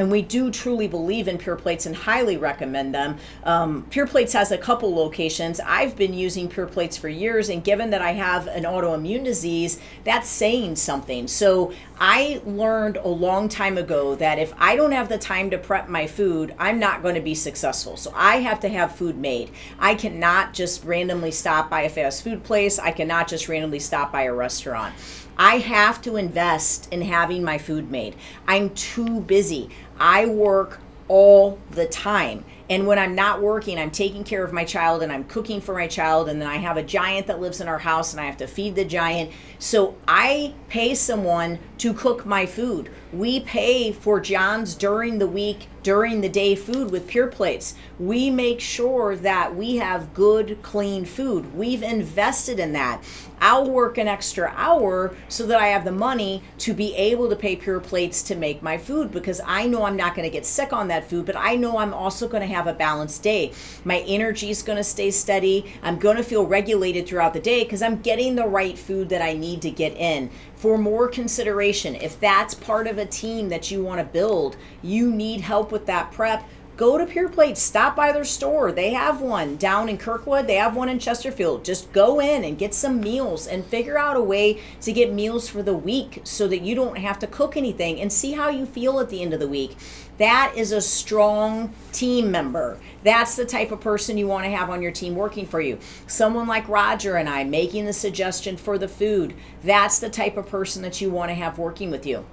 and 0.00 0.10
we 0.10 0.22
do 0.22 0.50
truly 0.50 0.88
believe 0.88 1.28
in 1.28 1.36
Pure 1.36 1.56
Plates 1.56 1.84
and 1.84 1.94
highly 1.94 2.38
recommend 2.38 2.94
them. 2.94 3.18
Um, 3.44 3.86
Pure 3.90 4.06
Plates 4.06 4.32
has 4.32 4.50
a 4.50 4.56
couple 4.56 4.94
locations. 4.94 5.60
I've 5.60 5.94
been 5.94 6.14
using 6.14 6.48
Pure 6.48 6.68
Plates 6.68 6.96
for 6.96 7.10
years, 7.10 7.50
and 7.50 7.62
given 7.62 7.90
that 7.90 8.00
I 8.00 8.12
have 8.12 8.46
an 8.46 8.64
autoimmune 8.64 9.24
disease, 9.24 9.78
that's 10.04 10.26
saying 10.26 10.76
something. 10.76 11.28
So 11.28 11.74
I 12.00 12.40
learned 12.46 12.96
a 12.96 13.08
long 13.08 13.50
time 13.50 13.76
ago 13.76 14.14
that 14.14 14.38
if 14.38 14.54
I 14.58 14.74
don't 14.74 14.92
have 14.92 15.10
the 15.10 15.18
time 15.18 15.50
to 15.50 15.58
prep 15.58 15.86
my 15.86 16.06
food, 16.06 16.54
I'm 16.58 16.78
not 16.78 17.02
going 17.02 17.14
to 17.14 17.20
be 17.20 17.34
successful. 17.34 17.98
So 17.98 18.10
I 18.16 18.36
have 18.36 18.60
to 18.60 18.70
have 18.70 18.96
food 18.96 19.18
made. 19.18 19.50
I 19.78 19.94
cannot 19.94 20.54
just 20.54 20.82
randomly 20.82 21.30
stop 21.30 21.68
by 21.68 21.82
a 21.82 21.90
fast 21.90 22.24
food 22.24 22.42
place, 22.42 22.78
I 22.78 22.90
cannot 22.90 23.28
just 23.28 23.50
randomly 23.50 23.80
stop 23.80 24.12
by 24.12 24.22
a 24.22 24.32
restaurant. 24.32 24.94
I 25.42 25.56
have 25.56 26.02
to 26.02 26.16
invest 26.16 26.92
in 26.92 27.00
having 27.00 27.42
my 27.42 27.56
food 27.56 27.90
made. 27.90 28.14
I'm 28.46 28.68
too 28.74 29.20
busy. 29.20 29.70
I 30.00 30.26
work 30.26 30.80
all 31.08 31.58
the 31.72 31.86
time. 31.86 32.44
And 32.70 32.86
when 32.86 33.00
I'm 33.00 33.16
not 33.16 33.42
working, 33.42 33.80
I'm 33.80 33.90
taking 33.90 34.22
care 34.22 34.44
of 34.44 34.52
my 34.52 34.64
child 34.64 35.02
and 35.02 35.10
I'm 35.10 35.24
cooking 35.24 35.60
for 35.60 35.74
my 35.74 35.88
child. 35.88 36.28
And 36.28 36.40
then 36.40 36.48
I 36.48 36.56
have 36.56 36.76
a 36.76 36.84
giant 36.84 37.26
that 37.26 37.40
lives 37.40 37.60
in 37.60 37.66
our 37.66 37.80
house 37.80 38.12
and 38.12 38.20
I 38.20 38.26
have 38.26 38.36
to 38.36 38.46
feed 38.46 38.76
the 38.76 38.84
giant. 38.84 39.32
So 39.58 39.96
I 40.06 40.54
pay 40.68 40.94
someone 40.94 41.58
to 41.78 41.92
cook 41.92 42.24
my 42.24 42.46
food. 42.46 42.88
We 43.12 43.40
pay 43.40 43.90
for 43.90 44.20
John's 44.20 44.76
during 44.76 45.18
the 45.18 45.26
week, 45.26 45.66
during 45.82 46.20
the 46.20 46.28
day 46.28 46.54
food 46.54 46.90
with 46.90 47.06
Pure 47.06 47.28
Plates. 47.28 47.74
We 47.98 48.30
make 48.30 48.60
sure 48.60 49.16
that 49.16 49.54
we 49.54 49.76
have 49.76 50.14
good, 50.14 50.58
clean 50.62 51.04
food. 51.04 51.54
We've 51.54 51.82
invested 51.82 52.58
in 52.58 52.72
that. 52.72 53.02
I'll 53.40 53.70
work 53.70 53.96
an 53.96 54.06
extra 54.06 54.52
hour 54.54 55.14
so 55.28 55.46
that 55.46 55.60
I 55.60 55.68
have 55.68 55.84
the 55.84 55.92
money 55.92 56.42
to 56.58 56.74
be 56.74 56.94
able 56.94 57.30
to 57.30 57.36
pay 57.36 57.56
Pure 57.56 57.80
Plates 57.80 58.22
to 58.24 58.34
make 58.34 58.62
my 58.62 58.76
food 58.76 59.10
because 59.10 59.40
I 59.46 59.66
know 59.66 59.84
I'm 59.84 59.96
not 59.96 60.14
going 60.14 60.28
to 60.28 60.32
get 60.32 60.44
sick 60.44 60.72
on 60.72 60.88
that 60.88 61.08
food, 61.08 61.24
but 61.24 61.36
I 61.36 61.56
know 61.56 61.78
I'm 61.78 61.94
also 61.94 62.28
going 62.28 62.46
to 62.46 62.54
have 62.54 62.66
a 62.66 62.74
balanced 62.74 63.22
day. 63.22 63.52
My 63.84 64.00
energy 64.00 64.50
is 64.50 64.62
going 64.62 64.76
to 64.76 64.84
stay 64.84 65.10
steady. 65.10 65.72
I'm 65.82 65.98
going 65.98 66.18
to 66.18 66.22
feel 66.22 66.46
regulated 66.46 67.06
throughout 67.06 67.32
the 67.32 67.40
day 67.40 67.64
because 67.64 67.80
I'm 67.80 68.00
getting 68.02 68.34
the 68.34 68.46
right 68.46 68.78
food 68.78 69.08
that 69.08 69.22
I 69.22 69.32
need 69.32 69.62
to 69.62 69.70
get 69.70 69.96
in. 69.96 70.30
For 70.60 70.76
more 70.76 71.08
consideration, 71.08 71.94
if 71.94 72.20
that's 72.20 72.52
part 72.52 72.86
of 72.86 72.98
a 72.98 73.06
team 73.06 73.48
that 73.48 73.70
you 73.70 73.82
want 73.82 73.98
to 73.98 74.04
build, 74.04 74.58
you 74.82 75.10
need 75.10 75.40
help 75.40 75.72
with 75.72 75.86
that 75.86 76.12
prep 76.12 76.44
go 76.80 76.96
to 76.96 77.04
Pure 77.04 77.28
Plate, 77.28 77.58
stop 77.58 77.94
by 77.94 78.10
their 78.10 78.24
store. 78.24 78.72
They 78.72 78.94
have 78.94 79.20
one 79.20 79.56
down 79.56 79.90
in 79.90 79.98
Kirkwood, 79.98 80.46
they 80.46 80.54
have 80.54 80.74
one 80.74 80.88
in 80.88 80.98
Chesterfield. 80.98 81.62
Just 81.62 81.92
go 81.92 82.20
in 82.20 82.42
and 82.42 82.56
get 82.56 82.72
some 82.72 83.00
meals 83.00 83.46
and 83.46 83.62
figure 83.66 83.98
out 83.98 84.16
a 84.16 84.22
way 84.22 84.62
to 84.80 84.90
get 84.90 85.12
meals 85.12 85.46
for 85.46 85.62
the 85.62 85.74
week 85.74 86.22
so 86.24 86.48
that 86.48 86.62
you 86.62 86.74
don't 86.74 86.96
have 86.96 87.18
to 87.18 87.26
cook 87.26 87.54
anything 87.54 88.00
and 88.00 88.10
see 88.10 88.32
how 88.32 88.48
you 88.48 88.64
feel 88.64 88.98
at 88.98 89.10
the 89.10 89.20
end 89.20 89.34
of 89.34 89.40
the 89.40 89.46
week. 89.48 89.76
That 90.20 90.52
is 90.54 90.72
a 90.72 90.82
strong 90.82 91.72
team 91.92 92.30
member. 92.30 92.78
That's 93.02 93.36
the 93.36 93.46
type 93.46 93.72
of 93.72 93.80
person 93.80 94.18
you 94.18 94.26
want 94.26 94.44
to 94.44 94.50
have 94.50 94.68
on 94.68 94.82
your 94.82 94.92
team 94.92 95.14
working 95.14 95.46
for 95.46 95.62
you. 95.62 95.78
Someone 96.06 96.46
like 96.46 96.68
Roger 96.68 97.16
and 97.16 97.26
I 97.26 97.42
making 97.44 97.86
the 97.86 97.94
suggestion 97.94 98.58
for 98.58 98.76
the 98.76 98.86
food. 98.86 99.32
That's 99.64 99.98
the 99.98 100.10
type 100.10 100.36
of 100.36 100.46
person 100.46 100.82
that 100.82 101.00
you 101.00 101.08
want 101.08 101.30
to 101.30 101.34
have 101.34 101.58
working 101.58 101.90
with 101.90 102.04
you 102.04 102.26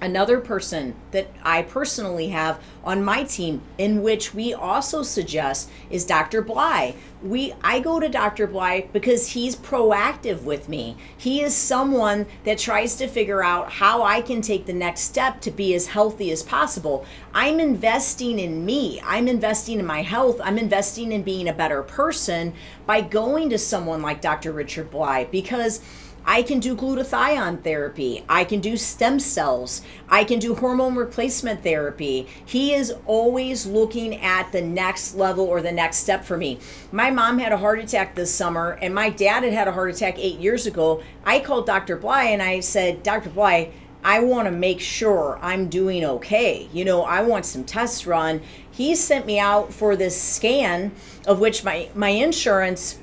another 0.00 0.40
person 0.40 0.94
that 1.10 1.28
I 1.42 1.62
personally 1.62 2.28
have 2.28 2.60
on 2.82 3.04
my 3.04 3.24
team 3.24 3.60
in 3.76 4.02
which 4.02 4.32
we 4.32 4.54
also 4.54 5.02
suggest 5.02 5.70
is 5.90 6.04
Dr. 6.04 6.40
Bly. 6.40 6.94
We 7.22 7.52
I 7.62 7.80
go 7.80 8.00
to 8.00 8.08
Dr. 8.08 8.46
Bly 8.46 8.88
because 8.92 9.28
he's 9.28 9.54
proactive 9.54 10.42
with 10.42 10.68
me. 10.68 10.96
He 11.18 11.42
is 11.42 11.54
someone 11.54 12.26
that 12.44 12.58
tries 12.58 12.96
to 12.96 13.08
figure 13.08 13.44
out 13.44 13.70
how 13.70 14.02
I 14.02 14.22
can 14.22 14.40
take 14.40 14.64
the 14.64 14.72
next 14.72 15.02
step 15.02 15.40
to 15.42 15.50
be 15.50 15.74
as 15.74 15.86
healthy 15.86 16.30
as 16.30 16.42
possible. 16.42 17.04
I'm 17.34 17.60
investing 17.60 18.38
in 18.38 18.64
me. 18.64 19.00
I'm 19.04 19.28
investing 19.28 19.78
in 19.78 19.86
my 19.86 20.02
health. 20.02 20.40
I'm 20.42 20.56
investing 20.56 21.12
in 21.12 21.22
being 21.22 21.48
a 21.48 21.52
better 21.52 21.82
person 21.82 22.54
by 22.86 23.02
going 23.02 23.50
to 23.50 23.58
someone 23.58 24.00
like 24.00 24.22
Dr. 24.22 24.52
Richard 24.52 24.90
Bly 24.90 25.24
because 25.24 25.82
I 26.24 26.42
can 26.42 26.60
do 26.60 26.76
glutathione 26.76 27.62
therapy. 27.62 28.24
I 28.28 28.44
can 28.44 28.60
do 28.60 28.76
stem 28.76 29.18
cells. 29.18 29.82
I 30.08 30.24
can 30.24 30.38
do 30.38 30.54
hormone 30.54 30.94
replacement 30.94 31.62
therapy. 31.62 32.26
He 32.44 32.74
is 32.74 32.94
always 33.06 33.66
looking 33.66 34.16
at 34.16 34.52
the 34.52 34.62
next 34.62 35.14
level 35.14 35.44
or 35.44 35.62
the 35.62 35.72
next 35.72 35.98
step 35.98 36.24
for 36.24 36.36
me. 36.36 36.58
My 36.92 37.10
mom 37.10 37.38
had 37.38 37.52
a 37.52 37.56
heart 37.56 37.80
attack 37.80 38.14
this 38.14 38.32
summer, 38.32 38.78
and 38.82 38.94
my 38.94 39.10
dad 39.10 39.42
had 39.42 39.52
had 39.52 39.68
a 39.68 39.72
heart 39.72 39.94
attack 39.94 40.18
eight 40.18 40.38
years 40.38 40.66
ago. 40.66 41.02
I 41.24 41.40
called 41.40 41.66
Dr. 41.66 41.96
Bly 41.96 42.24
and 42.24 42.42
I 42.42 42.60
said, 42.60 43.02
Dr. 43.02 43.30
Bly, 43.30 43.72
I 44.02 44.20
want 44.20 44.46
to 44.46 44.52
make 44.52 44.80
sure 44.80 45.38
I'm 45.42 45.68
doing 45.68 46.04
okay. 46.04 46.68
You 46.72 46.84
know, 46.84 47.02
I 47.02 47.22
want 47.22 47.44
some 47.44 47.64
tests 47.64 48.06
run. 48.06 48.40
He 48.70 48.94
sent 48.94 49.26
me 49.26 49.38
out 49.38 49.74
for 49.74 49.94
this 49.94 50.20
scan, 50.20 50.92
of 51.26 51.38
which 51.38 51.64
my, 51.64 51.90
my 51.94 52.08
insurance 52.08 52.98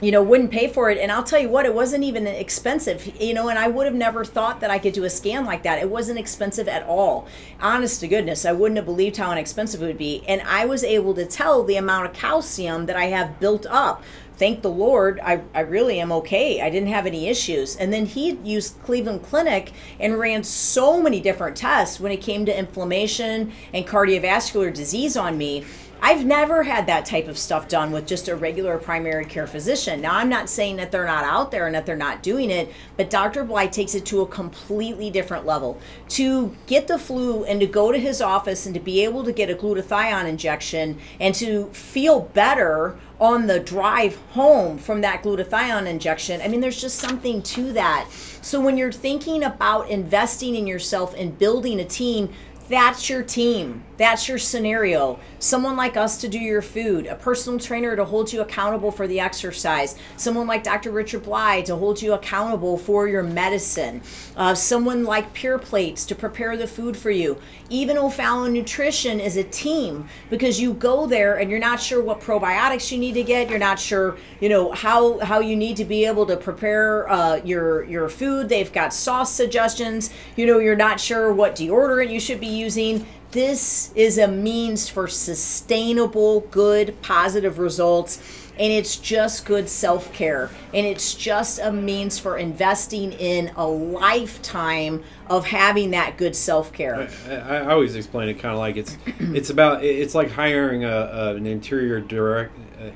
you 0.00 0.10
know 0.10 0.22
wouldn't 0.22 0.50
pay 0.50 0.68
for 0.68 0.90
it. 0.90 0.98
And 0.98 1.12
i'll 1.12 1.24
tell 1.24 1.38
you 1.38 1.48
what 1.48 1.66
it 1.66 1.74
wasn't 1.74 2.04
even 2.04 2.26
expensive. 2.26 3.20
You 3.20 3.34
know 3.34 3.48
and 3.48 3.58
i 3.58 3.68
would 3.68 3.86
have 3.86 3.94
never 3.94 4.24
thought 4.24 4.60
that 4.60 4.70
i 4.70 4.78
could 4.78 4.92
do 4.92 5.04
a 5.04 5.10
scan 5.10 5.44
like 5.44 5.62
that. 5.62 5.78
It 5.78 5.90
wasn't 5.90 6.18
expensive 6.18 6.68
at 6.68 6.82
all. 6.84 7.28
Honest 7.60 8.00
to 8.00 8.08
goodness 8.08 8.44
i 8.44 8.52
wouldn't 8.52 8.76
have 8.76 8.86
believed 8.86 9.16
how 9.16 9.30
inexpensive 9.32 9.82
it 9.82 9.86
would 9.86 9.98
be. 9.98 10.24
And 10.26 10.42
i 10.42 10.64
was 10.64 10.84
able 10.84 11.14
to 11.14 11.26
tell 11.26 11.64
the 11.64 11.76
amount 11.76 12.06
of 12.06 12.12
calcium 12.12 12.86
that 12.86 12.96
i 12.96 13.06
have 13.06 13.38
built 13.40 13.66
up. 13.66 14.02
Thank 14.36 14.62
the 14.62 14.70
lord 14.70 15.20
i, 15.22 15.42
I 15.54 15.60
really 15.60 16.00
am 16.00 16.12
okay. 16.12 16.62
I 16.62 16.70
didn't 16.70 16.88
have 16.88 17.06
any 17.06 17.28
issues. 17.28 17.76
And 17.76 17.92
then 17.92 18.06
he 18.06 18.38
used 18.42 18.80
cleveland 18.82 19.22
clinic 19.22 19.72
and 19.98 20.18
ran 20.18 20.44
so 20.44 21.02
many 21.02 21.20
different 21.20 21.56
tests 21.56 22.00
when 22.00 22.10
it 22.12 22.22
came 22.22 22.46
to 22.46 22.58
inflammation 22.58 23.52
and 23.74 23.86
cardiovascular 23.86 24.72
disease 24.72 25.16
on 25.16 25.36
me 25.36 25.64
I've 26.02 26.24
never 26.24 26.62
had 26.62 26.86
that 26.86 27.04
type 27.04 27.28
of 27.28 27.36
stuff 27.36 27.68
done 27.68 27.92
with 27.92 28.06
just 28.06 28.28
a 28.28 28.36
regular 28.36 28.78
primary 28.78 29.26
care 29.26 29.46
physician. 29.46 30.00
Now, 30.00 30.14
I'm 30.14 30.30
not 30.30 30.48
saying 30.48 30.76
that 30.76 30.90
they're 30.90 31.06
not 31.06 31.24
out 31.24 31.50
there 31.50 31.66
and 31.66 31.74
that 31.74 31.84
they're 31.84 31.96
not 31.96 32.22
doing 32.22 32.50
it, 32.50 32.72
but 32.96 33.10
Dr. 33.10 33.44
Bly 33.44 33.66
takes 33.66 33.94
it 33.94 34.06
to 34.06 34.22
a 34.22 34.26
completely 34.26 35.10
different 35.10 35.44
level. 35.44 35.78
To 36.10 36.56
get 36.66 36.88
the 36.88 36.98
flu 36.98 37.44
and 37.44 37.60
to 37.60 37.66
go 37.66 37.92
to 37.92 37.98
his 37.98 38.22
office 38.22 38.64
and 38.64 38.74
to 38.74 38.80
be 38.80 39.04
able 39.04 39.24
to 39.24 39.32
get 39.32 39.50
a 39.50 39.54
glutathione 39.54 40.26
injection 40.26 40.98
and 41.20 41.34
to 41.34 41.66
feel 41.66 42.20
better 42.20 42.98
on 43.20 43.46
the 43.46 43.60
drive 43.60 44.16
home 44.30 44.78
from 44.78 45.02
that 45.02 45.22
glutathione 45.22 45.86
injection, 45.86 46.40
I 46.40 46.48
mean, 46.48 46.60
there's 46.60 46.80
just 46.80 46.98
something 46.98 47.42
to 47.42 47.74
that. 47.74 48.08
So, 48.40 48.58
when 48.58 48.78
you're 48.78 48.90
thinking 48.90 49.44
about 49.44 49.90
investing 49.90 50.56
in 50.56 50.66
yourself 50.66 51.14
and 51.14 51.38
building 51.38 51.78
a 51.78 51.84
team, 51.84 52.32
that's 52.70 53.10
your 53.10 53.22
team. 53.22 53.84
That's 54.00 54.26
your 54.30 54.38
scenario. 54.38 55.20
Someone 55.40 55.76
like 55.76 55.98
us 55.98 56.18
to 56.22 56.28
do 56.28 56.38
your 56.38 56.62
food, 56.62 57.04
a 57.06 57.16
personal 57.16 57.60
trainer 57.60 57.94
to 57.96 58.04
hold 58.06 58.32
you 58.32 58.40
accountable 58.40 58.90
for 58.90 59.06
the 59.06 59.20
exercise, 59.20 59.94
someone 60.16 60.46
like 60.46 60.62
Dr. 60.62 60.90
Richard 60.90 61.24
Bly 61.24 61.60
to 61.66 61.76
hold 61.76 62.00
you 62.00 62.14
accountable 62.14 62.78
for 62.78 63.08
your 63.08 63.22
medicine, 63.22 64.00
uh, 64.38 64.54
someone 64.54 65.04
like 65.04 65.30
Pure 65.34 65.58
Plates 65.58 66.06
to 66.06 66.14
prepare 66.14 66.56
the 66.56 66.66
food 66.66 66.96
for 66.96 67.10
you. 67.10 67.36
Even 67.68 67.98
O'Fallon 67.98 68.54
Nutrition 68.54 69.20
is 69.20 69.36
a 69.36 69.44
team 69.44 70.08
because 70.30 70.58
you 70.58 70.72
go 70.72 71.06
there 71.06 71.38
and 71.38 71.50
you're 71.50 71.60
not 71.60 71.78
sure 71.78 72.02
what 72.02 72.22
probiotics 72.22 72.90
you 72.90 72.96
need 72.96 73.12
to 73.12 73.22
get. 73.22 73.50
You're 73.50 73.58
not 73.58 73.78
sure, 73.78 74.16
you 74.40 74.48
know, 74.48 74.72
how 74.72 75.18
how 75.18 75.40
you 75.40 75.56
need 75.56 75.76
to 75.76 75.84
be 75.84 76.06
able 76.06 76.24
to 76.24 76.38
prepare 76.38 77.06
uh, 77.10 77.36
your 77.44 77.84
your 77.84 78.08
food. 78.08 78.48
They've 78.48 78.72
got 78.72 78.94
sauce 78.94 79.34
suggestions. 79.34 80.08
You 80.36 80.46
know, 80.46 80.58
you're 80.58 80.74
not 80.74 80.98
sure 80.98 81.34
what 81.34 81.54
deodorant 81.54 82.10
you 82.10 82.18
should 82.18 82.40
be 82.40 82.46
using 82.46 83.04
this 83.30 83.92
is 83.94 84.18
a 84.18 84.26
means 84.26 84.88
for 84.88 85.06
sustainable, 85.06 86.40
good, 86.40 87.00
positive 87.02 87.58
results. 87.58 88.20
And 88.58 88.70
it's 88.70 88.96
just 88.96 89.46
good 89.46 89.70
self 89.70 90.12
care. 90.12 90.50
And 90.74 90.86
it's 90.86 91.14
just 91.14 91.60
a 91.60 91.72
means 91.72 92.18
for 92.18 92.36
investing 92.36 93.12
in 93.12 93.52
a 93.56 93.66
lifetime 93.66 95.02
of 95.28 95.46
having 95.46 95.92
that 95.92 96.18
good 96.18 96.36
self 96.36 96.70
care. 96.72 97.08
I, 97.26 97.34
I, 97.34 97.72
always 97.72 97.94
explain 97.94 98.28
it 98.28 98.34
kind 98.34 98.52
of 98.52 98.58
like 98.58 98.76
it's 98.76 98.98
it's 99.06 99.48
about 99.48 99.82
it's 99.82 100.14
like 100.14 100.30
hiring 100.30 100.84
a, 100.84 100.90
a 100.90 101.34
an 101.36 101.46
interior 101.46 102.00
direct 102.00 102.52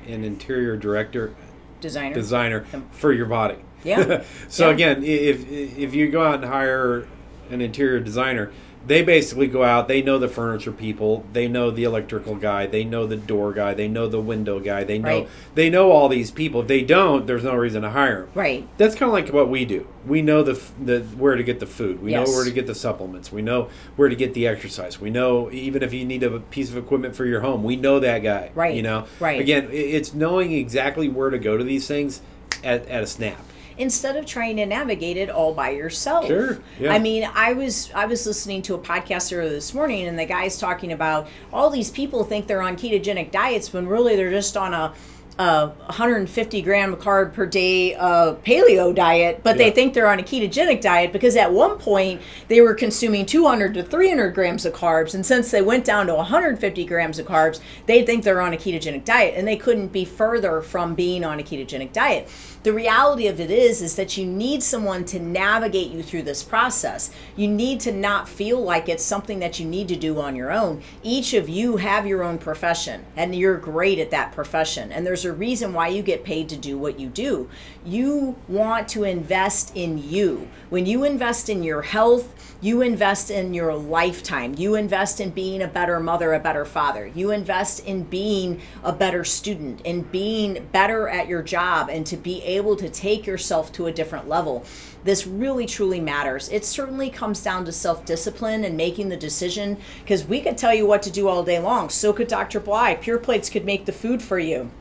an 0.07 0.23
interior 0.23 0.77
director 0.77 1.33
designer 1.81 2.13
designer 2.13 2.65
for 2.91 3.11
your 3.11 3.25
body. 3.25 3.57
Yeah. 3.83 4.23
so 4.49 4.67
Yeah. 4.67 4.75
again, 4.75 5.03
if 5.03 5.49
if 5.49 5.95
you 5.95 6.11
go 6.11 6.23
out 6.23 6.35
and 6.35 6.45
hire 6.45 7.07
an 7.49 7.61
interior 7.61 7.99
designer, 7.99 8.51
they 8.87 9.01
basically 9.03 9.47
go 9.47 9.63
out. 9.63 9.87
They 9.87 10.01
know 10.01 10.19
the 10.19 10.27
furniture 10.27 10.71
people. 10.71 11.25
They 11.33 11.47
know 11.47 11.71
the 11.71 11.83
electrical 11.85 12.35
guy. 12.35 12.67
They 12.67 12.83
know 12.83 13.07
the 13.07 13.15
door 13.17 13.51
guy. 13.53 13.73
They 13.73 13.87
know 13.87 14.07
the 14.07 14.21
window 14.21 14.59
guy. 14.59 14.83
They 14.83 14.99
know 14.99 15.07
Right. 15.07 15.27
they 15.55 15.69
know 15.69 15.91
all 15.91 16.07
these 16.09 16.29
people. 16.31 16.61
If 16.61 16.67
they 16.67 16.81
don't, 16.81 17.25
there's 17.25 17.43
no 17.43 17.55
reason 17.55 17.81
to 17.81 17.89
hire 17.89 18.21
them. 18.21 18.29
Right. 18.35 18.67
That's 18.77 18.93
kind 18.95 19.09
of 19.09 19.13
like 19.13 19.33
what 19.33 19.49
we 19.49 19.65
do. 19.65 19.87
We 20.05 20.21
know 20.21 20.43
the 20.43 20.59
the 20.83 20.99
where 21.17 21.35
to 21.35 21.43
get 21.43 21.59
the 21.59 21.65
food. 21.65 22.03
We 22.03 22.11
Yes. 22.11 22.27
know 22.27 22.35
where 22.35 22.45
to 22.45 22.51
get 22.51 22.67
the 22.67 22.75
supplements. 22.75 23.31
We 23.31 23.41
know 23.41 23.69
where 23.95 24.09
to 24.09 24.15
get 24.15 24.33
the 24.33 24.47
exercise. 24.47 25.01
We 25.01 25.09
know 25.09 25.49
even 25.51 25.81
if 25.81 25.93
you 25.93 26.05
need 26.05 26.21
a 26.23 26.39
piece 26.39 26.69
of 26.69 26.77
equipment 26.77 27.15
for 27.15 27.25
your 27.25 27.41
home, 27.41 27.63
we 27.63 27.75
know 27.75 27.99
that 27.99 28.19
guy. 28.19 28.51
Right. 28.53 28.75
You 28.75 28.83
know. 28.83 29.05
Right. 29.19 29.39
Again, 29.41 29.67
it's 29.71 30.13
knowing 30.13 30.51
exactly 30.51 31.09
where 31.09 31.29
to 31.29 31.39
go 31.39 31.57
to 31.57 31.63
these 31.63 31.87
things 31.87 32.21
at, 32.63 32.87
at 32.87 33.01
a 33.03 33.07
snap. 33.07 33.43
Instead 33.77 34.15
of 34.15 34.25
trying 34.25 34.57
to 34.57 34.65
navigate 34.65 35.17
it 35.17 35.29
all 35.29 35.53
by 35.53 35.71
yourself. 35.71 36.27
Sure, 36.27 36.59
yeah. 36.79 36.93
I 36.93 36.99
mean, 36.99 37.29
I 37.33 37.53
was 37.53 37.91
I 37.93 38.05
was 38.05 38.25
listening 38.25 38.61
to 38.63 38.75
a 38.75 38.79
podcast 38.79 39.35
earlier 39.35 39.49
this 39.49 39.73
morning, 39.73 40.07
and 40.07 40.17
the 40.17 40.25
guy's 40.25 40.57
talking 40.57 40.91
about 40.91 41.27
all 41.51 41.69
these 41.69 41.91
people 41.91 42.23
think 42.23 42.47
they're 42.47 42.61
on 42.61 42.77
ketogenic 42.77 43.31
diets 43.31 43.73
when 43.73 43.87
really 43.87 44.15
they're 44.15 44.31
just 44.31 44.55
on 44.57 44.73
a. 44.73 44.93
Uh, 45.37 45.67
150 45.87 46.61
gram 46.61 46.95
carb 46.95 47.33
per 47.33 47.45
day 47.45 47.93
uh, 47.95 48.35
paleo 48.45 48.95
diet, 48.95 49.41
but 49.43 49.57
they 49.57 49.69
think 49.69 49.93
they're 49.93 50.07
on 50.07 50.17
a 50.17 50.23
ketogenic 50.23 50.79
diet 50.79 51.11
because 51.11 51.35
at 51.35 51.51
one 51.51 51.77
point 51.77 52.21
they 52.47 52.61
were 52.61 52.73
consuming 52.73 53.25
200 53.25 53.73
to 53.73 53.83
300 53.83 54.33
grams 54.33 54.65
of 54.65 54.71
carbs, 54.71 55.13
and 55.13 55.25
since 55.25 55.51
they 55.51 55.61
went 55.61 55.83
down 55.83 56.07
to 56.07 56.15
150 56.15 56.85
grams 56.85 57.19
of 57.19 57.25
carbs, 57.25 57.59
they 57.85 58.05
think 58.05 58.23
they're 58.23 58.39
on 58.39 58.53
a 58.53 58.57
ketogenic 58.57 59.03
diet, 59.03 59.33
and 59.35 59.45
they 59.45 59.57
couldn't 59.57 59.89
be 59.89 60.05
further 60.05 60.61
from 60.61 60.95
being 60.95 61.25
on 61.25 61.37
a 61.37 61.43
ketogenic 61.43 61.91
diet. 61.91 62.29
The 62.65 62.73
reality 62.73 63.27
of 63.27 63.39
it 63.39 63.51
is, 63.51 63.83
is 63.83 63.95
that 63.95 64.17
you 64.17 64.25
need 64.25 64.63
someone 64.63 65.05
to 65.05 65.19
navigate 65.19 65.91
you 65.91 66.01
through 66.01 66.23
this 66.23 66.41
process. 66.41 67.11
You 67.35 67.47
need 67.47 67.79
to 67.81 67.91
not 67.91 68.27
feel 68.27 68.59
like 68.59 68.89
it's 68.89 69.03
something 69.03 69.37
that 69.37 69.59
you 69.59 69.67
need 69.67 69.87
to 69.89 69.95
do 69.95 70.19
on 70.19 70.35
your 70.35 70.51
own. 70.51 70.81
Each 71.03 71.35
of 71.35 71.47
you 71.47 71.77
have 71.77 72.07
your 72.07 72.23
own 72.23 72.39
profession, 72.39 73.05
and 73.15 73.35
you're 73.35 73.57
great 73.57 73.99
at 73.99 74.09
that 74.09 74.31
profession. 74.31 74.91
And 74.91 75.05
there's 75.05 75.25
a 75.25 75.31
reason 75.31 75.73
why 75.73 75.89
you 75.89 76.01
get 76.01 76.23
paid 76.23 76.49
to 76.49 76.57
do 76.57 76.75
what 76.75 76.99
you 76.99 77.07
do. 77.07 77.47
You 77.85 78.35
want 78.47 78.87
to 78.89 79.03
invest 79.03 79.75
in 79.75 79.99
you. 79.99 80.49
When 80.71 80.87
you 80.87 81.03
invest 81.03 81.49
in 81.49 81.61
your 81.61 81.83
health, 81.83 82.31
you 82.61 82.81
invest 82.81 83.29
in 83.29 83.53
your 83.53 83.75
lifetime. 83.75 84.55
You 84.57 84.73
invest 84.73 85.19
in 85.19 85.29
being 85.29 85.61
a 85.61 85.67
better 85.67 85.99
mother, 85.99 86.33
a 86.33 86.39
better 86.39 86.65
father. 86.65 87.05
You 87.05 87.29
invest 87.29 87.85
in 87.85 88.05
being 88.05 88.59
a 88.83 88.91
better 88.91 89.23
student 89.23 89.81
and 89.85 90.11
being 90.11 90.67
better 90.71 91.07
at 91.07 91.27
your 91.27 91.43
job 91.43 91.89
and 91.89 92.07
to 92.07 92.17
be 92.17 92.41
able 92.41 92.54
to 92.77 92.89
take 92.89 93.25
yourself 93.25 93.71
to 93.73 93.87
a 93.87 93.91
different 93.91 94.29
level. 94.29 94.65
This 95.03 95.27
really 95.27 95.65
truly 95.65 95.99
matters. 95.99 96.49
It 96.49 96.63
certainly 96.63 97.09
comes 97.09 97.43
down 97.43 97.65
to 97.65 97.71
self 97.71 98.05
discipline 98.05 98.63
and 98.63 98.77
making 98.77 99.09
the 99.09 99.17
decision 99.17 99.77
because 100.01 100.25
we 100.25 100.41
could 100.41 100.57
tell 100.57 100.73
you 100.73 100.85
what 100.85 101.01
to 101.03 101.11
do 101.11 101.27
all 101.27 101.43
day 101.43 101.59
long. 101.59 101.89
So 101.89 102.13
could 102.13 102.27
Dr. 102.27 102.59
Bly. 102.59 102.95
Pure 102.95 103.19
Plates 103.19 103.49
could 103.49 103.65
make 103.65 103.85
the 103.85 103.91
food 103.91 104.21
for 104.21 104.39
you. 104.39 104.71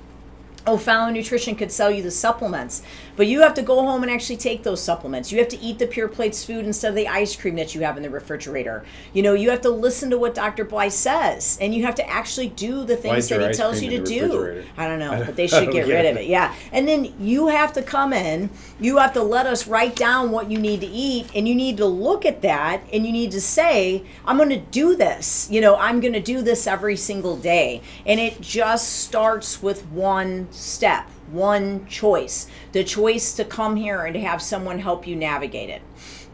O'Fallon 0.67 1.15
Nutrition 1.15 1.55
could 1.55 1.71
sell 1.71 1.91
you 1.91 2.03
the 2.03 2.11
supplements, 2.11 2.83
but 3.17 3.27
you 3.27 3.43
have 3.43 3.55
to 3.55 3.63
go 3.63 3.83
home 3.83 4.03
and 4.03 4.11
actually 4.11 4.37
take 4.37 4.63
those 4.63 4.83
supplements. 4.83 5.31
You 5.31 5.39
have 5.39 5.49
to 5.49 5.61
eat 5.61 5.79
the 5.79 5.87
Pure 5.87 6.09
Plates 6.09 6.45
food 6.45 6.65
instead 6.65 6.89
of 6.89 6.95
the 6.95 7.09
ice 7.09 7.37
cream 7.37 7.57
that 7.57 7.75
you 7.75 7.83
have 7.83 7.97
in 7.97 8.03
the 8.03 8.11
refrigerator. 8.11 8.85
You 9.13 9.23
know, 9.23 9.35
you 9.35 9.51
have 9.51 9.61
to 9.63 9.71
listen 9.71 10.11
to 10.11 10.19
what 10.19 10.35
Dr. 10.35 10.65
Bly 10.65 10.89
says, 10.89 11.59
and 11.61 11.75
you 11.75 11.85
have 11.85 11.95
to 11.97 12.09
actually 12.09 12.49
do 12.49 12.85
the 12.85 12.97
things 12.97 13.29
that 13.29 13.47
he 13.47 13.55
tells 13.55 13.83
you 13.83 13.91
to 13.91 14.05
do. 14.05 14.65
I 14.77 14.89
don't 14.89 14.99
know, 14.99 15.23
but 15.25 15.37
they 15.37 15.47
should 15.47 15.71
get 15.71 15.87
rid 15.87 16.07
of 16.07 16.17
it. 16.17 16.25
it. 16.25 16.29
Yeah. 16.29 16.55
And 16.73 16.89
then 16.89 17.15
you 17.21 17.49
have 17.49 17.73
to 17.75 17.83
come 17.83 18.13
in, 18.13 18.51
you 18.81 18.99
have 18.99 19.13
to 19.15 19.23
let 19.23 19.47
us 19.47 19.67
write 19.67 19.97
down 19.97 20.31
what 20.31 20.51
you 20.51 20.59
need 20.59 20.81
to 20.81 20.87
eat, 20.87 21.31
and 21.35 21.47
you 21.47 21.55
need 21.55 21.77
to 21.77 21.87
look 21.87 22.25
at 22.25 22.43
that, 22.43 22.83
and 22.93 23.07
you 23.07 23.13
need 23.13 23.31
to 23.33 23.41
say, 23.41 24.05
I'm 24.25 24.37
going 24.37 24.49
to 24.51 24.57
do 24.57 24.97
this. 24.97 25.49
You 25.51 25.61
know, 25.61 25.77
I'm 25.77 26.01
going 26.01 26.15
to 26.15 26.21
do 26.21 26.43
this 26.43 26.67
every 26.67 26.97
single 26.97 27.37
day. 27.37 27.83
And 28.07 28.19
it 28.19 28.41
just 28.41 29.01
starts 29.01 29.63
with 29.63 29.85
one 29.87 30.49
step, 30.55 31.09
one 31.31 31.87
choice. 31.87 32.47
The 32.73 32.85
choice 32.85 33.35
to 33.35 33.45
come 33.45 33.77
here 33.77 34.05
and 34.05 34.15
to 34.15 34.21
have 34.21 34.41
someone 34.41 34.79
help 34.79 35.07
you 35.07 35.17
navigate 35.17 35.71
it 35.71 35.83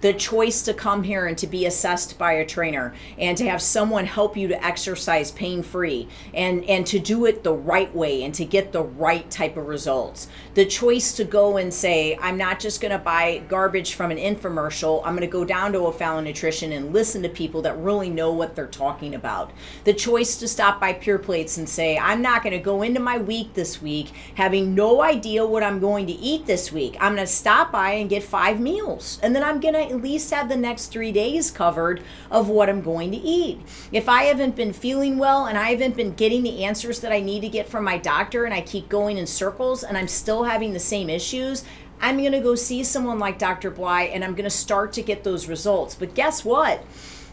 the 0.01 0.13
choice 0.13 0.63
to 0.63 0.75
come 0.75 1.03
here 1.03 1.27
and 1.27 1.37
to 1.39 1.47
be 1.47 1.67
assessed 1.67 2.19
by 2.19 2.33
a 2.33 2.47
trainer 2.47 2.95
and 3.19 3.37
to 3.37 3.49
have 3.49 3.61
someone 3.61 4.07
help 4.07 4.37
you 4.37 4.49
to 4.49 4.65
exercise 4.65 5.31
pain 5.33 5.63
free 5.63 6.09
and 6.35 6.65
and 6.65 6.87
to 6.87 6.99
do 6.99 7.27
it 7.27 7.43
the 7.45 7.53
right 7.53 7.95
way 7.95 8.23
and 8.23 8.35
to 8.35 8.45
get 8.45 8.73
the 8.73 8.83
right 8.83 9.31
type 9.31 9.57
of 9.57 9.67
results. 9.67 10.29
The 10.55 10.65
choice 10.65 11.13
to 11.15 11.25
go 11.25 11.57
and 11.57 11.73
say 11.73 12.17
i'm 12.21 12.37
not 12.37 12.61
just 12.61 12.81
going 12.81 12.93
to 12.93 12.99
buy 12.99 13.43
garbage 13.49 13.95
from 13.95 14.11
an 14.11 14.19
infomercial. 14.19 15.03
I'm 15.05 15.15
going 15.15 15.21
to 15.21 15.27
go 15.27 15.45
down 15.45 15.73
to 15.73 15.87
O'Fallon 15.87 16.25
nutrition 16.25 16.73
and 16.73 16.93
listen 16.93 17.23
to 17.23 17.29
people 17.29 17.63
that 17.63 17.77
really 17.79 18.11
know 18.11 18.33
what 18.33 18.55
they're 18.55 18.67
talking 18.67 19.15
about. 19.15 19.53
The 19.85 19.93
choice 19.93 20.37
to 20.39 20.49
stop 20.49 20.81
by 20.81 20.93
pure 20.95 21.19
plates 21.19 21.59
and 21.59 21.69
say 21.69 21.99
i'm 21.99 22.23
not 22.23 22.43
going 22.43 22.53
to 22.53 22.59
go 22.59 22.83
into 22.83 23.01
my 23.01 23.19
week 23.19 23.55
this 23.55 23.83
week 23.83 24.13
having 24.35 24.75
no 24.75 25.03
idea 25.03 25.45
what 25.45 25.63
i'm 25.63 25.81
going 25.81 26.07
to 26.07 26.13
eat 26.13 26.47
this 26.47 26.73
week. 26.73 26.97
I'm 27.01 27.15
going 27.15 27.27
to 27.27 27.33
stop 27.33 27.73
by 27.73 27.93
and 27.93 28.09
get 28.09 28.23
five 28.23 28.61
meals 28.61 29.19
and 29.23 29.35
then 29.35 29.43
i'm 29.43 29.61
going 29.61 29.75
to 29.75 29.90
at 29.91 30.03
least 30.03 30.31
have 30.31 30.49
the 30.49 30.57
next 30.57 30.87
three 30.87 31.13
days 31.13 31.51
covered 31.51 32.03
of 32.31 32.49
what 32.49 32.69
I'm 32.69 32.81
going 32.81 33.11
to 33.11 33.17
eat. 33.17 33.61
If 33.93 34.09
I 34.09 34.25
haven't 34.25 34.57
been 34.57 34.73
feeling 34.73 35.19
well 35.19 35.47
and 35.47 35.59
I 35.59 35.71
haven't 35.71 35.97
been 35.97 36.15
getting 36.15 36.43
the 36.43 36.65
answers 36.65 37.01
that 37.01 37.13
I 37.13 37.21
need 37.21 37.41
to 37.41 37.49
get 37.49 37.69
from 37.69 37.85
my 37.85 37.99
doctor 37.99 38.45
and 38.45 38.55
I 38.55 38.61
keep 38.61 38.89
going 38.89 39.19
in 39.19 39.27
circles 39.27 39.83
and 39.83 39.99
I'm 39.99 40.09
still 40.09 40.45
having 40.45 40.73
the 40.73 40.79
same 40.79 41.11
issues, 41.11 41.65
I'm 42.01 42.19
going 42.19 42.33
to 42.33 42.41
go 42.41 42.55
see 42.55 42.83
someone 42.83 43.19
like 43.19 43.39
Dr. 43.39 43.71
Bly 43.71 44.05
and 44.05 44.25
I'm 44.25 44.35
going 44.35 44.45
to 44.45 44.51
start 44.51 44.93
to 44.95 45.03
get 45.03 45.25
those 45.25 45.49
results. 45.49 45.95
But 45.95 46.15
guess 46.15 46.45
what? 46.45 46.85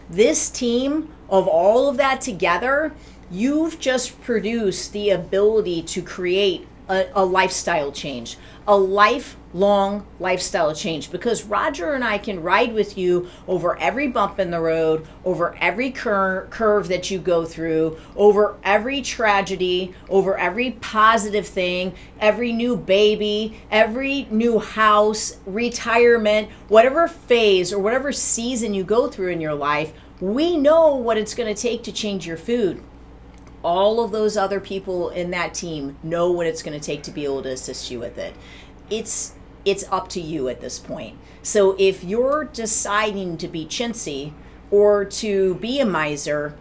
This 0.09 0.49
team 0.49 1.13
of 1.29 1.47
all 1.47 1.89
of 1.89 1.97
that 1.97 2.21
together, 2.21 2.93
you've 3.29 3.79
just 3.79 4.21
produced 4.21 4.93
the 4.93 5.09
ability 5.09 5.83
to 5.83 6.01
create 6.01 6.67
a, 6.89 7.07
a 7.13 7.25
lifestyle 7.25 7.91
change, 7.91 8.37
a 8.67 8.77
lifelong 9.57 10.05
lifestyle 10.19 10.73
change. 10.73 11.11
Because 11.11 11.43
Roger 11.43 11.93
and 11.93 12.03
I 12.03 12.19
can 12.19 12.43
ride 12.43 12.73
with 12.73 12.97
you 12.97 13.29
over 13.47 13.77
every 13.79 14.07
bump 14.07 14.39
in 14.39 14.51
the 14.51 14.59
road, 14.59 15.07
over 15.25 15.55
every 15.59 15.89
cur- 15.89 16.47
curve 16.51 16.87
that 16.89 17.09
you 17.09 17.17
go 17.17 17.43
through, 17.43 17.97
over 18.15 18.57
every 18.63 19.01
tragedy, 19.01 19.95
over 20.09 20.37
every 20.37 20.71
positive 20.71 21.47
thing, 21.47 21.93
every 22.19 22.53
new 22.53 22.77
baby, 22.77 23.59
every 23.71 24.27
new 24.29 24.59
house, 24.59 25.37
retirement, 25.47 26.49
whatever 26.67 27.07
phase 27.07 27.73
or 27.73 27.79
whatever 27.79 28.11
season 28.11 28.75
you 28.75 28.83
go 28.83 29.09
through 29.09 29.31
in 29.31 29.41
your 29.41 29.55
life. 29.55 29.91
We 30.21 30.57
know 30.57 30.95
what 30.95 31.17
it's 31.17 31.33
going 31.33 31.53
to 31.53 31.59
take 31.59 31.83
to 31.83 31.91
change 31.91 32.27
your 32.27 32.37
food 32.37 32.83
all 33.63 34.01
of 34.01 34.11
those 34.11 34.37
other 34.37 34.59
people 34.59 35.09
in 35.09 35.31
that 35.31 35.53
team 35.53 35.97
know 36.03 36.31
what 36.31 36.45
it's 36.45 36.61
going 36.61 36.79
to 36.79 36.85
take 36.85 37.01
to 37.03 37.11
be 37.11 37.25
able 37.25 37.41
to 37.41 37.49
assist 37.49 37.89
you 37.89 37.99
with 37.99 38.17
it. 38.17 38.33
It's 38.89 39.33
it's 39.68 39.84
up 39.91 40.07
to 40.07 40.22
you 40.22 40.47
at 40.47 40.61
this 40.61 40.80
point. 40.80 41.18
So 41.43 41.76
if 41.78 42.01
you're 42.01 42.45
deciding 42.45 43.38
to 43.39 43.49
be 43.49 43.65
chintzy 43.65 44.32
or 44.72 45.03
to 45.03 45.55
be 45.55 45.82
a 45.82 45.86
miser, 45.86 46.55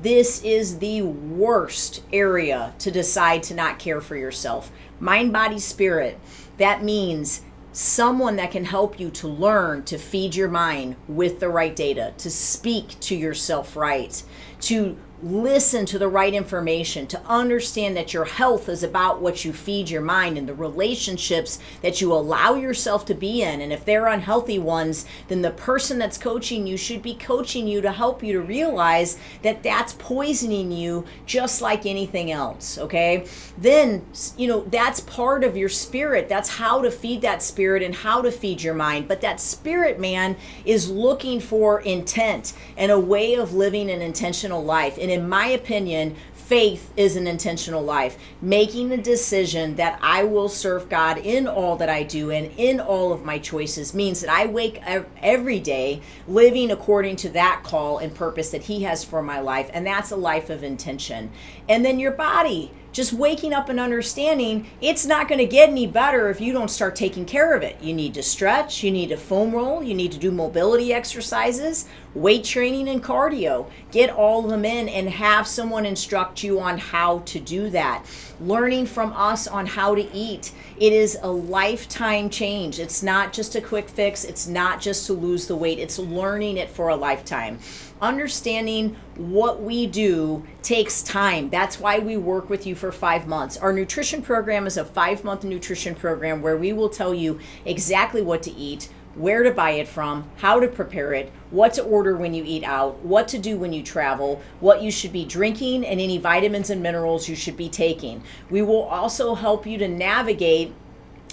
this 0.00 0.42
is 0.44 0.78
the 0.78 1.02
worst 1.02 2.02
area 2.12 2.72
to 2.78 2.92
decide 2.92 3.42
to 3.44 3.54
not 3.54 3.80
care 3.80 4.00
for 4.00 4.16
yourself. 4.16 4.70
Mind, 5.00 5.32
body, 5.32 5.58
spirit. 5.58 6.20
That 6.58 6.84
means 6.84 7.42
someone 7.72 8.36
that 8.36 8.52
can 8.52 8.64
help 8.64 9.00
you 9.00 9.10
to 9.10 9.26
learn 9.26 9.82
to 9.84 9.98
feed 9.98 10.36
your 10.36 10.48
mind 10.48 10.94
with 11.08 11.40
the 11.40 11.48
right 11.48 11.74
data, 11.74 12.14
to 12.18 12.30
speak 12.30 13.00
to 13.00 13.16
yourself 13.16 13.74
right, 13.74 14.22
to 14.60 14.96
listen 15.22 15.86
to 15.86 15.98
the 15.98 16.08
right 16.08 16.34
information, 16.34 17.06
to 17.06 17.20
understand 17.26 17.96
that 17.96 18.12
your 18.12 18.24
health 18.24 18.68
is 18.68 18.82
about 18.82 19.20
what 19.20 19.44
you 19.44 19.52
feed 19.52 19.88
your 19.88 20.02
mind 20.02 20.36
and 20.36 20.48
the 20.48 20.54
relationships 20.54 21.60
that 21.80 22.00
you 22.00 22.12
allow 22.12 22.54
yourself 22.54 23.06
to 23.06 23.14
be 23.14 23.42
in. 23.42 23.60
And 23.60 23.72
if 23.72 23.84
they're 23.84 24.08
unhealthy 24.08 24.58
ones, 24.58 25.06
then 25.28 25.42
the 25.42 25.52
person 25.52 25.98
that's 25.98 26.18
coaching 26.18 26.66
you 26.66 26.76
should 26.76 27.02
be 27.02 27.14
coaching 27.14 27.68
you 27.68 27.80
to 27.80 27.92
help 27.92 28.22
you 28.22 28.32
to 28.32 28.40
realize 28.40 29.18
that 29.42 29.62
that's 29.62 29.94
poisoning 29.94 30.72
you 30.72 31.04
just 31.24 31.62
like 31.62 31.86
anything 31.86 32.32
else. 32.32 32.78
Okay. 32.78 33.24
Then, 33.56 34.04
you 34.36 34.48
know, 34.48 34.62
that's 34.62 35.00
part 35.00 35.44
of 35.44 35.56
your 35.56 35.68
spirit. 35.68 36.28
That's 36.28 36.48
how 36.48 36.82
to 36.82 36.90
feed 36.90 37.20
that 37.22 37.42
spirit 37.42 37.82
and 37.82 37.94
how 37.94 38.22
to 38.22 38.32
feed 38.32 38.62
your 38.62 38.74
mind. 38.74 39.06
But 39.06 39.20
that 39.20 39.40
spirit, 39.40 40.00
man, 40.00 40.36
is 40.64 40.90
looking 40.90 41.38
for 41.38 41.80
intent 41.82 42.54
and 42.76 42.90
a 42.90 42.98
way 42.98 43.34
of 43.34 43.54
living 43.54 43.88
an 43.88 44.02
intentional 44.02 44.64
life. 44.64 44.98
And 45.00 45.11
in 45.12 45.28
my 45.28 45.46
opinion, 45.46 46.16
faith 46.32 46.92
is 46.96 47.16
an 47.16 47.26
intentional 47.26 47.82
life. 47.82 48.18
Making 48.40 48.88
the 48.88 48.96
decision 48.96 49.76
that 49.76 49.98
I 50.02 50.24
will 50.24 50.48
serve 50.48 50.88
God 50.88 51.18
in 51.18 51.46
all 51.46 51.76
that 51.76 51.88
I 51.88 52.02
do 52.02 52.30
and 52.30 52.50
in 52.56 52.80
all 52.80 53.12
of 53.12 53.24
my 53.24 53.38
choices 53.38 53.94
means 53.94 54.20
that 54.20 54.30
I 54.30 54.46
wake 54.46 54.82
every 55.22 55.60
day 55.60 56.02
living 56.26 56.70
according 56.70 57.16
to 57.16 57.28
that 57.30 57.62
call 57.64 57.98
and 57.98 58.14
purpose 58.14 58.50
that 58.50 58.64
He 58.64 58.82
has 58.82 59.04
for 59.04 59.22
my 59.22 59.40
life. 59.40 59.70
And 59.72 59.86
that's 59.86 60.10
a 60.10 60.16
life 60.16 60.50
of 60.50 60.62
intention. 60.62 61.30
And 61.68 61.84
then 61.84 61.98
your 61.98 62.12
body 62.12 62.72
just 62.92 63.12
waking 63.12 63.52
up 63.52 63.68
and 63.68 63.80
understanding 63.80 64.66
it's 64.80 65.06
not 65.06 65.28
going 65.28 65.38
to 65.38 65.46
get 65.46 65.70
any 65.70 65.86
better 65.86 66.28
if 66.28 66.40
you 66.40 66.52
don't 66.52 66.70
start 66.70 66.94
taking 66.94 67.24
care 67.24 67.54
of 67.54 67.62
it. 67.62 67.76
You 67.82 67.92
need 67.94 68.14
to 68.14 68.22
stretch, 68.22 68.82
you 68.82 68.90
need 68.90 69.08
to 69.08 69.16
foam 69.16 69.52
roll, 69.52 69.82
you 69.82 69.94
need 69.94 70.12
to 70.12 70.18
do 70.18 70.30
mobility 70.30 70.92
exercises, 70.92 71.88
weight 72.14 72.44
training, 72.44 72.88
and 72.88 73.02
cardio. 73.02 73.70
Get 73.90 74.10
all 74.10 74.44
of 74.44 74.50
them 74.50 74.64
in 74.64 74.88
and 74.88 75.08
have 75.08 75.46
someone 75.46 75.86
instruct 75.86 76.42
you 76.42 76.60
on 76.60 76.78
how 76.78 77.20
to 77.20 77.40
do 77.40 77.70
that. 77.70 78.04
Learning 78.40 78.86
from 78.86 79.12
us 79.14 79.46
on 79.46 79.66
how 79.66 79.94
to 79.94 80.12
eat. 80.14 80.52
It 80.78 80.92
is 80.92 81.18
a 81.22 81.30
lifetime 81.30 82.28
change. 82.28 82.78
It's 82.78 83.02
not 83.02 83.32
just 83.32 83.54
a 83.54 83.60
quick 83.60 83.88
fix, 83.88 84.24
it's 84.24 84.46
not 84.46 84.80
just 84.80 85.06
to 85.06 85.12
lose 85.12 85.46
the 85.46 85.56
weight, 85.56 85.78
it's 85.78 85.98
learning 85.98 86.58
it 86.58 86.68
for 86.68 86.88
a 86.88 86.96
lifetime 86.96 87.58
understanding 88.02 88.96
what 89.16 89.62
we 89.62 89.86
do 89.86 90.44
takes 90.62 91.02
time. 91.02 91.48
That's 91.48 91.78
why 91.78 92.00
we 92.00 92.16
work 92.16 92.50
with 92.50 92.66
you 92.66 92.74
for 92.74 92.90
five 92.90 93.26
months. 93.26 93.56
Our 93.56 93.72
nutrition 93.72 94.20
program 94.20 94.66
is 94.66 94.76
a 94.76 94.84
five 94.84 95.24
month 95.24 95.44
nutrition 95.44 95.94
program 95.94 96.42
where 96.42 96.56
we 96.56 96.72
will 96.72 96.90
tell 96.90 97.14
you 97.14 97.38
exactly 97.64 98.20
what 98.20 98.42
to 98.42 98.50
eat, 98.50 98.90
where 99.14 99.42
to 99.44 99.52
buy 99.52 99.72
it 99.72 99.86
from, 99.86 100.28
how 100.38 100.58
to 100.58 100.66
prepare 100.66 101.12
it, 101.12 101.30
what 101.50 101.74
to 101.74 101.82
order 101.82 102.16
when 102.16 102.34
you 102.34 102.42
eat 102.44 102.64
out, 102.64 102.98
what 103.00 103.28
to 103.28 103.38
do 103.38 103.56
when 103.56 103.72
you 103.72 103.82
travel, 103.82 104.42
what 104.60 104.82
you 104.82 104.90
should 104.90 105.12
be 105.12 105.24
drinking, 105.24 105.86
and 105.86 106.00
any 106.00 106.18
vitamins 106.18 106.70
and 106.70 106.82
minerals 106.82 107.28
you 107.28 107.36
should 107.36 107.56
be 107.56 107.68
taking. 107.68 108.22
We 108.50 108.62
will 108.62 108.82
also 108.82 109.34
help 109.34 109.66
you 109.66 109.78
to 109.78 109.86
navigate 109.86 110.74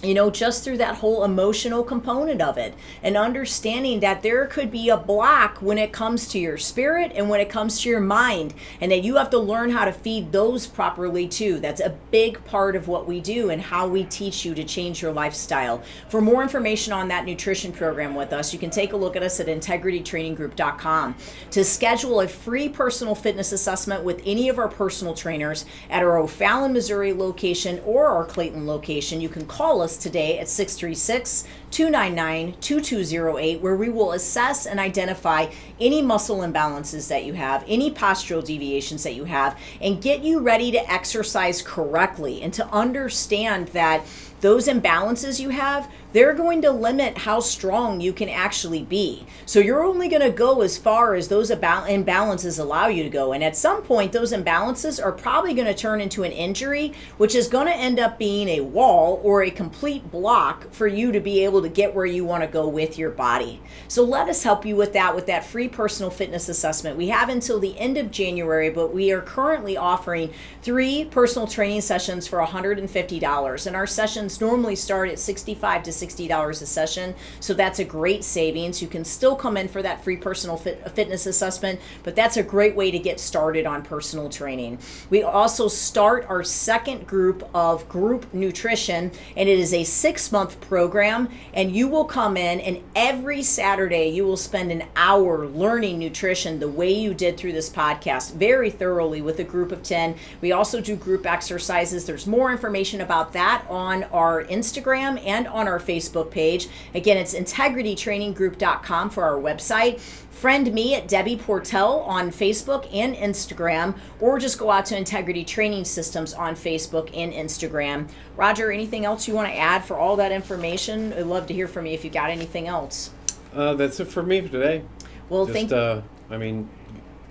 you 0.04 0.14
know, 0.14 0.30
just 0.30 0.64
through 0.64 0.78
that 0.78 0.95
whole 0.95 1.24
emotional 1.24 1.84
component 1.84 2.41
of 2.41 2.58
it 2.58 2.74
and 3.04 3.18
understanding 3.18 4.00
that 4.00 4.22
there 4.22 4.45
could 4.45 4.72
be 4.72 4.89
a 4.89 4.97
block 4.97 5.58
when 5.62 5.78
it 5.78 5.91
comes 5.91 6.28
to 6.30 6.39
your 6.39 6.58
spirit 6.58 7.12
and 7.16 7.30
when 7.30 7.39
it 7.39 7.50
comes 7.50 7.82
to 7.82 7.89
your 7.89 8.00
mind, 8.00 8.54
and 8.82 8.91
that 8.91 9.04
you 9.04 9.18
have 9.18 9.30
to 9.30 9.39
learn 9.39 9.70
how 9.70 9.86
to 9.86 9.91
feed 9.91 10.32
those 10.32 10.66
properly 10.68 11.28
too. 11.28 11.60
That's 11.60 11.82
a 11.82 11.95
big 12.12 12.43
part 12.45 12.76
of 12.76 12.88
what 12.88 13.08
we 13.08 13.20
do 13.20 13.50
and 13.50 13.62
how 13.62 13.88
we 13.88 14.06
teach 14.06 14.45
you 14.45 14.56
to 14.56 14.64
change 14.64 15.02
your 15.02 15.12
lifestyle. 15.12 15.84
For 16.10 16.22
more 16.22 16.43
information 16.43 16.93
on 16.93 17.08
that 17.10 17.26
nutrition 17.26 17.72
program 17.72 18.16
with 18.16 18.32
us, 18.34 18.54
you 18.54 18.60
can 18.60 18.70
take 18.70 18.93
a 18.93 18.97
look 18.97 19.16
at 19.16 19.24
us 19.24 19.39
at 19.39 19.47
integritytraininggroup.com. 19.47 21.16
To 21.52 21.64
schedule 21.64 22.22
a 22.22 22.28
free 22.28 22.70
personal 22.70 23.16
fitness 23.16 23.52
assessment 23.52 24.04
with 24.04 24.22
any 24.26 24.50
of 24.50 24.60
our 24.60 24.70
personal 24.70 25.14
trainers 25.14 25.66
at 25.89 26.04
our 26.04 26.18
O'Fallon, 26.18 26.74
Missouri 26.74 27.14
location 27.14 27.82
or 27.86 28.06
our 28.08 28.26
Clayton 28.26 28.66
location, 28.66 29.22
you 29.22 29.30
can 29.30 29.45
call 29.45 29.82
us 29.82 29.89
us 29.90 29.98
today 29.98 30.38
at 30.38 30.48
636 30.48 31.46
299 31.72 32.56
2208, 32.62 33.62
where 33.62 33.76
we 33.76 33.90
will 33.90 34.12
assess 34.12 34.66
and 34.66 34.80
identify 34.80 35.48
any 35.80 36.02
muscle 36.02 36.40
imbalances 36.40 37.08
that 37.10 37.26
you 37.26 37.34
have, 37.34 37.64
any 37.68 37.92
postural 37.92 38.44
deviations 38.44 39.04
that 39.04 39.16
you 39.16 39.24
have, 39.24 39.58
and 39.82 40.02
get 40.02 40.24
you 40.24 40.40
ready 40.40 40.72
to 40.72 40.92
exercise 40.92 41.62
correctly 41.62 42.42
and 42.42 42.54
to 42.54 42.68
understand 42.68 43.68
that 43.70 44.06
those 44.42 44.68
imbalances 44.68 45.40
you 45.40 45.50
have, 45.50 45.92
they're 46.12 46.34
going 46.34 46.62
to 46.64 46.72
limit 46.72 47.20
how 47.20 47.39
strong 47.39 48.01
you 48.01 48.12
can 48.12 48.30
actually 48.30 48.84
be. 48.84 49.26
So 49.45 49.60
you're 49.60 49.84
only 49.84 50.07
going 50.07 50.22
to 50.22 50.32
go 50.32 50.62
as 50.62 50.78
far 50.78 51.14
as 51.14 51.28
those 51.28 51.51
about 51.51 51.88
imbalances 51.88 52.60
allow 52.60 52.88
you 52.88 53.03
to 53.03 53.10
go. 53.10 53.34
And 53.34 53.43
at 53.43 53.55
some 53.55 53.84
point, 53.84 54.12
those 54.12 54.34
imbalances 54.34 55.03
are 55.03 55.12
probably 55.12 55.53
going 55.53 55.68
to 55.68 55.74
turn 55.74 56.01
into 56.01 56.24
an 56.24 56.32
injury, 56.32 56.93
which 57.18 57.36
is 57.36 57.47
going 57.47 57.68
to 57.68 57.76
end 57.76 57.99
up 57.99 58.18
being 58.18 58.47
a 58.49 58.62
wall 58.62 59.22
or 59.24 59.43
a 59.43 59.51
complete 59.51 60.10
block 60.12 60.72
for 60.72 60.88
you 60.88 61.12
to 61.12 61.20
be 61.20 61.43
able 61.43 61.62
to 61.62 61.70
get 61.70 61.93
where 61.93 62.05
you 62.05 62.26
want 62.26 62.43
to 62.43 62.49
go 62.49 62.68
with 62.68 62.97
your 62.97 63.12
body. 63.12 63.62
So 63.88 64.03
let 64.03 64.30
us 64.30 64.43
help 64.43 64.66
you 64.66 64.76
with 64.76 64.93
that 64.93 65.16
with 65.16 65.28
that 65.28 65.45
free 65.45 65.68
personal 65.68 66.10
fitness 66.10 66.49
assessment. 66.49 66.97
We 66.97 67.10
have 67.10 67.30
until 67.30 67.60
the 67.60 67.78
end 67.78 67.97
of 67.97 68.12
January, 68.12 68.70
but 68.70 68.93
we 68.93 69.12
are 69.12 69.22
currently 69.22 69.78
offering 69.78 70.34
three 70.64 71.05
personal 71.05 71.47
training 71.47 71.82
sessions 71.82 72.28
for 72.28 72.39
$150. 72.39 73.68
And 73.68 73.76
our 73.76 73.88
sessions 73.88 74.41
normally 74.41 74.76
start 74.76 75.10
at 75.10 75.20
65 75.20 75.84
to 75.84 75.91
$60 76.02 76.50
a 76.50 76.66
session. 76.66 77.16
So 77.39 77.54
that's 77.54 77.80
a 77.80 77.86
great 77.86 78.24
savings. 78.24 78.82
You 78.82 78.88
can 78.88 79.04
still 79.06 79.36
come 79.36 79.58
in 79.58 79.68
for 79.68 79.82
that 79.82 80.04
free 80.04 80.18
personal 80.18 80.58
fit, 80.58 80.82
uh, 80.86 80.89
fitness 80.89 81.26
assessment, 81.26 81.80
but 82.04 82.16
that's 82.16 82.38
a 82.38 82.43
great 82.43 82.76
way 82.76 82.91
to 82.91 83.00
get 83.00 83.20
started 83.20 83.66
on 83.66 83.84
personal 83.84 84.30
training. 84.30 84.80
We 85.10 85.24
also 85.24 85.68
start 85.68 86.26
our 86.30 86.43
second 86.43 87.08
group 87.08 87.47
of 87.54 87.88
group 87.89 88.34
nutrition, 88.34 89.12
and 89.36 89.50
it 89.50 89.60
is 89.60 89.74
a 89.74 89.84
six 89.84 90.32
month 90.32 90.60
program. 90.62 91.30
And 91.54 91.76
you 91.76 91.88
will 91.88 92.06
come 92.06 92.38
in, 92.38 92.60
and 92.60 92.84
every 92.95 93.43
Saturday 93.43 94.10
you 94.10 94.26
will 94.26 94.38
spend 94.38 94.72
an 94.72 94.84
hour 94.95 95.47
learning 95.47 96.00
nutrition 96.00 96.60
the 96.60 96.68
way 96.68 96.91
you 96.91 97.14
did 97.14 97.38
through 97.38 97.54
this 97.54 97.70
podcast 97.70 98.34
very 98.34 98.70
thoroughly 98.70 99.22
with 99.22 99.39
a 99.39 99.43
group 99.43 99.72
of 99.72 99.84
10. 99.84 100.16
We 100.41 100.52
also 100.52 100.82
do 100.82 100.95
group 100.95 101.26
exercises. 101.26 102.06
There's 102.06 102.28
more 102.28 102.52
information 102.52 103.02
about 103.02 103.34
that 103.34 103.66
on 103.70 104.04
our 104.06 104.43
Instagram 104.45 105.24
and 105.26 105.47
on 105.47 105.68
our 105.68 105.80
Facebook 105.90 106.30
page. 106.30 106.68
Again, 106.94 107.18
it's 107.18 107.34
integritytraininggroup.com 107.34 109.10
for 109.10 109.24
our 109.24 109.38
website. 109.38 110.00
Friend 110.00 110.74
me 110.74 110.96
at 110.96 111.08
Debbie 111.08 111.36
Portell 111.36 112.08
on 112.08 112.32
Facebook 112.32 112.88
and 112.94 113.16
Instagram, 113.16 113.98
or 114.22 114.40
just 114.40 114.58
go 114.58 114.72
out 114.72 114.86
to 114.86 114.96
Integrity 114.96 115.44
Training 115.44 115.84
Systems 115.84 116.34
on 116.34 116.56
Facebook 116.56 117.10
and 117.14 117.34
Instagram. 117.34 118.10
Roger, 118.38 118.72
anything 118.72 119.04
else 119.04 119.28
you 119.28 119.34
want 119.34 119.50
to 119.50 119.58
add 119.58 119.84
for 119.84 119.98
all 119.98 120.16
that 120.16 120.32
information? 120.32 121.12
I'd 121.12 121.26
love 121.26 121.48
to 121.48 121.54
hear 121.54 121.68
from 121.68 121.86
you 121.86 121.94
if 121.94 122.06
you 122.06 122.10
got 122.10 122.30
anything 122.30 122.68
else. 122.68 123.12
Uh, 123.54 123.74
that's 123.74 124.00
it 124.00 124.06
for 124.06 124.24
me 124.24 124.40
for 124.42 124.50
today. 124.50 124.84
Well, 125.28 125.46
just, 125.46 125.58
thank. 125.58 125.72
Uh, 125.72 126.02
I 126.30 126.38
mean, 126.38 126.70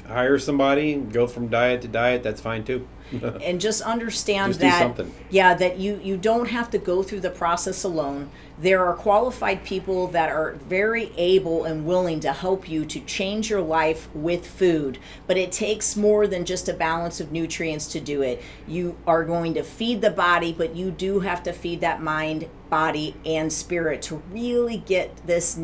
hire 0.06 0.38
somebody, 0.38 0.96
go 0.96 1.26
from 1.26 1.48
diet 1.48 1.82
to 1.82 1.88
diet. 1.88 2.22
That's 2.22 2.40
fine 2.40 2.64
too. 2.64 2.86
and 3.42 3.60
just 3.60 3.82
understand 3.82 4.58
just 4.58 4.60
that 4.60 5.06
yeah 5.30 5.54
that 5.54 5.78
you 5.78 6.00
you 6.02 6.16
don't 6.16 6.48
have 6.48 6.70
to 6.70 6.78
go 6.78 7.02
through 7.02 7.20
the 7.20 7.30
process 7.30 7.84
alone. 7.84 8.30
There 8.60 8.84
are 8.84 8.94
qualified 8.94 9.64
people 9.64 10.08
that 10.08 10.30
are 10.30 10.54
very 10.68 11.12
able 11.16 11.64
and 11.64 11.86
willing 11.86 12.18
to 12.20 12.32
help 12.32 12.68
you 12.68 12.84
to 12.86 13.00
change 13.00 13.48
your 13.48 13.60
life 13.60 14.08
with 14.14 14.46
food 14.46 14.98
but 15.26 15.36
it 15.36 15.52
takes 15.52 15.96
more 15.96 16.26
than 16.26 16.44
just 16.44 16.68
a 16.68 16.74
balance 16.74 17.20
of 17.20 17.32
nutrients 17.32 17.86
to 17.88 18.00
do 18.00 18.22
it. 18.22 18.42
You 18.66 18.96
are 19.06 19.24
going 19.24 19.54
to 19.54 19.62
feed 19.62 20.00
the 20.00 20.10
body 20.10 20.52
but 20.52 20.74
you 20.74 20.90
do 20.90 21.20
have 21.20 21.42
to 21.44 21.52
feed 21.52 21.80
that 21.80 22.02
mind 22.02 22.48
body 22.68 23.14
and 23.24 23.52
spirit 23.52 24.02
to 24.02 24.16
really 24.30 24.78
get 24.78 25.26
this 25.26 25.58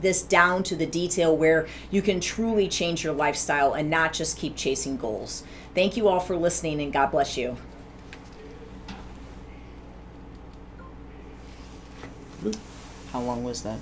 this 0.00 0.22
down 0.22 0.62
to 0.62 0.76
the 0.76 0.86
detail 0.86 1.36
where 1.36 1.66
you 1.90 2.02
can 2.02 2.20
truly 2.20 2.68
change 2.68 3.02
your 3.02 3.14
lifestyle 3.14 3.72
and 3.72 3.88
not 3.88 4.12
just 4.12 4.36
keep 4.36 4.56
chasing 4.56 4.96
goals 4.96 5.42
Thank 5.74 5.96
you 5.96 6.08
all 6.08 6.20
for 6.20 6.36
listening 6.36 6.80
and 6.80 6.92
God 6.92 7.10
bless 7.10 7.36
you. 7.36 7.56
How 13.12 13.20
long 13.20 13.44
was 13.44 13.62
that? 13.62 13.78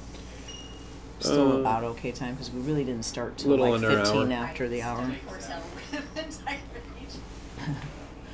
Still 1.20 1.52
uh, 1.52 1.60
about 1.60 1.84
okay 1.84 2.12
time 2.12 2.34
because 2.34 2.50
we 2.50 2.60
really 2.60 2.84
didn't 2.84 3.04
start 3.04 3.36
till 3.36 3.56
like 3.56 3.80
15 3.80 4.32
after 4.32 4.68
the 4.68 4.82
hour. 4.82 5.10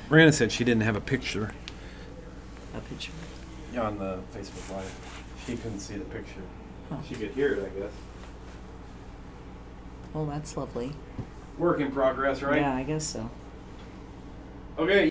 Brandon 0.09 0.33
said 0.33 0.51
she 0.51 0.63
didn't 0.63 0.83
have 0.83 0.95
a 0.95 1.01
picture. 1.01 1.53
A 2.75 2.79
picture? 2.81 3.11
Yeah, 3.73 3.87
on 3.87 3.97
the 3.97 4.19
Facebook 4.33 4.75
Live. 4.75 5.23
She 5.45 5.57
couldn't 5.57 5.79
see 5.79 5.95
the 5.95 6.05
picture. 6.05 6.41
Huh. 6.89 6.97
She 7.07 7.15
could 7.15 7.31
hear 7.31 7.53
it, 7.53 7.71
I 7.71 7.79
guess. 7.79 7.91
Well, 10.13 10.27
that's 10.27 10.55
lovely. 10.55 10.93
Work 11.57 11.79
in 11.79 11.91
progress, 11.91 12.41
right? 12.41 12.61
Yeah, 12.61 12.75
I 12.75 12.83
guess 12.83 13.05
so. 13.05 13.29
Okay. 14.77 15.03